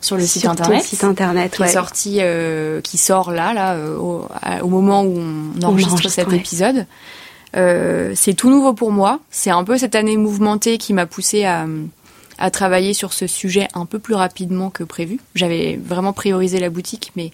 sur 0.00 0.16
le 0.16 0.26
site 0.26 0.46
internet. 0.46 0.82
site 0.82 1.04
internet, 1.04 1.54
qui 1.56 1.62
est 1.62 1.68
sorti, 1.68 2.20
qui 2.82 2.98
sort 2.98 3.30
là, 3.30 3.54
là, 3.54 3.76
au, 3.98 4.68
moment 4.68 5.02
où 5.02 5.18
on 5.18 5.62
enregistre 5.62 6.10
cet 6.10 6.32
épisode. 6.32 6.86
c'est 7.54 8.34
tout 8.36 8.50
nouveau 8.50 8.72
pour 8.72 8.90
moi. 8.90 9.20
C'est 9.30 9.50
un 9.50 9.62
peu 9.62 9.78
cette 9.78 9.94
année 9.94 10.16
mouvementée 10.16 10.78
qui 10.78 10.92
m'a 10.92 11.06
poussé 11.06 11.44
à, 11.44 11.66
à 12.38 12.50
travailler 12.50 12.94
sur 12.94 13.12
ce 13.12 13.26
sujet 13.26 13.68
un 13.74 13.86
peu 13.86 13.98
plus 13.98 14.14
rapidement 14.14 14.70
que 14.70 14.84
prévu. 14.84 15.20
J'avais 15.34 15.78
vraiment 15.82 16.12
priorisé 16.12 16.58
la 16.58 16.70
boutique, 16.70 17.12
mais 17.16 17.30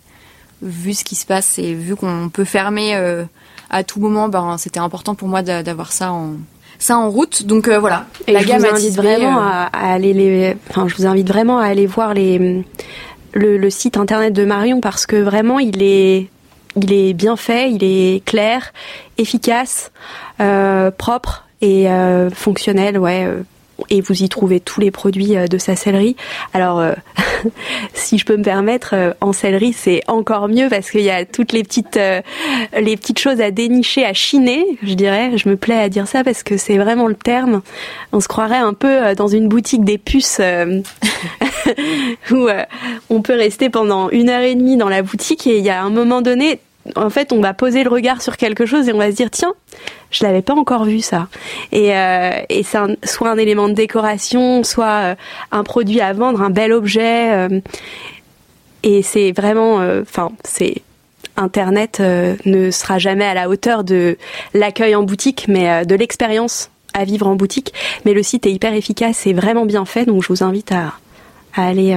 vu 0.62 0.94
ce 0.94 1.04
qui 1.04 1.14
se 1.14 1.26
passe 1.26 1.58
et 1.58 1.74
vu 1.74 1.96
qu'on 1.96 2.30
peut 2.32 2.44
fermer 2.44 2.94
euh, 2.94 3.24
à 3.70 3.84
tout 3.84 4.00
moment, 4.00 4.28
ben, 4.28 4.56
c'était 4.58 4.80
important 4.80 5.14
pour 5.14 5.28
moi 5.28 5.42
d'avoir 5.42 5.92
ça 5.92 6.12
en, 6.12 6.34
ça 6.78 6.96
en 6.96 7.10
route. 7.10 7.44
Donc 7.44 7.68
euh, 7.68 7.78
voilà, 7.78 8.06
et 8.26 8.32
la 8.32 8.40
je 8.40 8.46
vous 8.46 8.66
invite 8.66 8.94
vraiment 8.94 9.38
euh, 9.38 9.66
à, 9.72 9.92
aller 9.92 10.12
les, 10.12 10.56
enfin, 10.70 10.86
je 10.88 10.94
vous 10.94 11.06
invite 11.06 11.28
vraiment 11.28 11.58
à 11.58 11.66
aller 11.66 11.86
voir 11.86 12.14
les, 12.14 12.64
le, 13.34 13.70
site 13.70 13.96
internet 13.96 14.32
de 14.32 14.44
Marion 14.44 14.80
parce 14.80 15.06
que 15.06 15.16
vraiment 15.16 15.58
il 15.58 15.82
est, 15.82 16.28
il 16.76 16.92
est 16.92 17.12
bien 17.12 17.36
fait, 17.36 17.70
il 17.70 17.82
est 17.82 18.24
clair, 18.24 18.72
efficace, 19.18 19.90
propre 20.98 21.46
et 21.60 21.86
fonctionnel. 22.34 22.98
Ouais, 22.98 23.28
et 23.90 24.00
vous 24.00 24.22
y 24.22 24.28
trouvez 24.28 24.60
tous 24.60 24.80
les 24.80 24.90
produits 24.90 25.36
euh, 25.36 25.46
de 25.46 25.58
sa 25.58 25.76
sellerie. 25.76 26.16
Alors, 26.54 26.80
euh, 26.80 26.92
si 27.94 28.18
je 28.18 28.24
peux 28.24 28.36
me 28.36 28.42
permettre, 28.42 28.94
euh, 28.94 29.12
en 29.20 29.32
sellerie, 29.32 29.72
c'est 29.72 30.02
encore 30.08 30.48
mieux 30.48 30.68
parce 30.68 30.90
qu'il 30.90 31.02
y 31.02 31.10
a 31.10 31.24
toutes 31.24 31.52
les 31.52 31.62
petites, 31.62 31.98
les 32.78 32.96
petites 32.96 33.18
choses 33.18 33.40
à 33.40 33.50
dénicher, 33.50 34.04
à 34.04 34.12
chiner, 34.12 34.64
je 34.82 34.94
dirais. 34.94 35.36
Je 35.36 35.48
me 35.48 35.56
plais 35.56 35.78
à 35.78 35.88
dire 35.88 36.06
ça 36.06 36.24
parce 36.24 36.42
que 36.42 36.56
c'est 36.56 36.78
vraiment 36.78 37.06
le 37.06 37.14
terme. 37.14 37.62
On 38.12 38.20
se 38.20 38.28
croirait 38.28 38.56
un 38.56 38.74
peu 38.74 39.14
dans 39.14 39.28
une 39.28 39.48
boutique 39.48 39.84
des 39.84 39.98
puces 39.98 40.40
où 42.30 42.48
on 43.10 43.22
peut 43.22 43.36
rester 43.36 43.70
pendant 43.70 44.10
une 44.10 44.28
heure 44.28 44.42
et 44.42 44.54
demie 44.54 44.76
dans 44.76 44.88
la 44.88 45.02
boutique 45.02 45.46
et 45.46 45.58
il 45.58 45.64
y 45.64 45.70
a 45.70 45.82
un 45.82 45.90
moment 45.90 46.22
donné, 46.22 46.60
en 46.96 47.10
fait, 47.10 47.32
on 47.32 47.40
va 47.40 47.54
poser 47.54 47.84
le 47.84 47.90
regard 47.90 48.22
sur 48.22 48.36
quelque 48.36 48.66
chose 48.66 48.88
et 48.88 48.92
on 48.92 48.98
va 48.98 49.10
se 49.10 49.16
dire 49.16 49.30
tiens, 49.30 49.54
je 50.10 50.24
l'avais 50.24 50.42
pas 50.42 50.54
encore 50.54 50.84
vu 50.84 51.00
ça. 51.00 51.28
Et, 51.70 51.96
euh, 51.96 52.30
c'est 52.50 52.78
soit 53.04 53.30
un 53.30 53.38
élément 53.38 53.68
de 53.68 53.74
décoration, 53.74 54.64
soit 54.64 54.86
euh, 54.86 55.14
un 55.52 55.62
produit 55.62 56.00
à 56.00 56.12
vendre, 56.12 56.42
un 56.42 56.50
bel 56.50 56.72
objet. 56.72 57.32
Euh, 57.32 57.60
et 58.82 59.02
c'est 59.02 59.30
vraiment, 59.32 59.76
enfin, 60.00 60.32
c'est 60.42 60.82
Internet 61.36 62.00
ne 62.00 62.72
sera 62.72 62.98
jamais 62.98 63.24
à 63.24 63.32
la 63.32 63.48
hauteur 63.48 63.84
de 63.84 64.18
l'accueil 64.54 64.96
en 64.96 65.04
boutique, 65.04 65.46
mais 65.46 65.86
de 65.86 65.94
l'expérience 65.94 66.68
à 66.92 67.04
vivre 67.04 67.28
en 67.28 67.36
boutique. 67.36 67.72
Mais 68.04 68.12
le 68.12 68.24
site 68.24 68.44
est 68.44 68.50
hyper 68.50 68.74
efficace 68.74 69.24
et 69.28 69.34
vraiment 69.34 69.66
bien 69.66 69.84
fait, 69.84 70.04
donc 70.04 70.24
je 70.24 70.28
vous 70.28 70.42
invite 70.42 70.72
à, 70.72 70.94
à 71.54 71.68
aller 71.68 71.96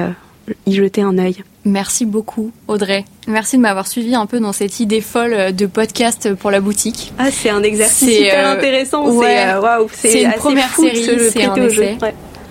y 0.68 0.74
jeter 0.74 1.02
un 1.02 1.18
œil. 1.18 1.44
Merci 1.66 2.06
beaucoup, 2.06 2.52
Audrey. 2.68 3.04
Merci 3.28 3.58
de 3.58 3.62
m'avoir 3.62 3.88
suivi 3.88 4.14
un 4.16 4.26
peu 4.26 4.40
dans 4.40 4.54
cette 4.54 4.80
idée 4.80 5.02
folle 5.02 5.54
de 5.54 5.66
podcast 5.66 6.34
pour 6.36 6.52
la 6.52 6.62
boutique. 6.62 7.14
Ah, 7.18 7.32
c'est 7.32 7.50
un 7.50 7.64
exercice 7.64 8.18
super 8.18 8.48
euh, 8.48 8.54
intéressant. 8.54 9.06
Euh, 9.08 9.88
c'est 9.92 10.24
une 10.24 10.34
première 10.34 10.74
série, 10.76 11.32
c'est 11.32 11.46
un 11.46 11.56
essai. 11.56 11.98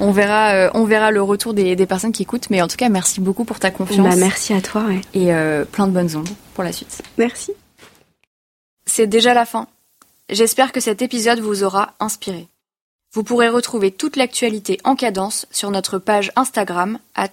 On 0.01 0.11
verra, 0.11 0.55
euh, 0.55 0.70
on 0.75 0.85
verra 0.85 1.12
le 1.12 1.22
retour 1.22 1.55
des, 1.55 1.77
personnes 1.87 2.12
qui 2.12 2.22
écoutent, 2.22 2.51
mais 2.51 2.61
en 2.61 2.66
tout 2.66 2.77
cas, 2.77 2.89
merci 2.89 3.20
beaucoup 3.20 3.45
pour 3.45 3.61
ta 3.61 3.70
confiance. 3.70 4.07
Bah, 4.07 4.16
merci 4.16 4.53
à 4.53 4.61
toi. 4.61 4.87
Et 5.14 5.31
plein 5.72 5.87
de 5.87 5.93
bonnes 5.93 6.16
ondes 6.16 6.31
pour 6.55 6.64
la 6.64 6.72
suite. 6.72 7.03
Merci. 7.18 7.53
C'est 8.87 9.07
déjà 9.07 9.35
la 9.35 9.45
fin. 9.45 9.68
J'espère 10.31 10.72
que 10.72 10.81
cet 10.81 11.03
épisode 11.03 11.41
vous 11.41 11.62
aura 11.62 11.95
inspiré. 12.01 12.49
Vous 13.12 13.22
pourrez 13.22 13.49
retrouver 13.49 13.93
toute 13.93 14.16
l'actualité 14.16 14.81
en 14.83 14.97
cadence 14.97 15.47
sur 15.53 15.70
notre 15.70 15.99
page 15.99 16.33
Instagram, 16.35 16.99
at 17.14 17.29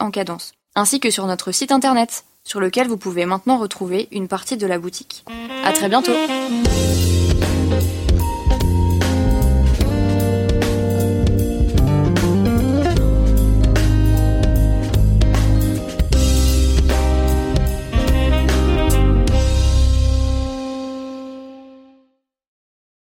en 0.00 0.10
cadence 0.10 0.52
ainsi 0.74 1.00
que 1.00 1.10
sur 1.10 1.26
notre 1.26 1.52
site 1.52 1.72
internet 1.72 2.24
sur 2.44 2.60
lequel 2.60 2.88
vous 2.88 2.96
pouvez 2.96 3.26
maintenant 3.26 3.58
retrouver 3.58 4.08
une 4.12 4.28
partie 4.28 4.56
de 4.56 4.66
la 4.66 4.78
boutique. 4.78 5.24
À 5.64 5.72
très 5.72 5.88
bientôt! 5.88 6.12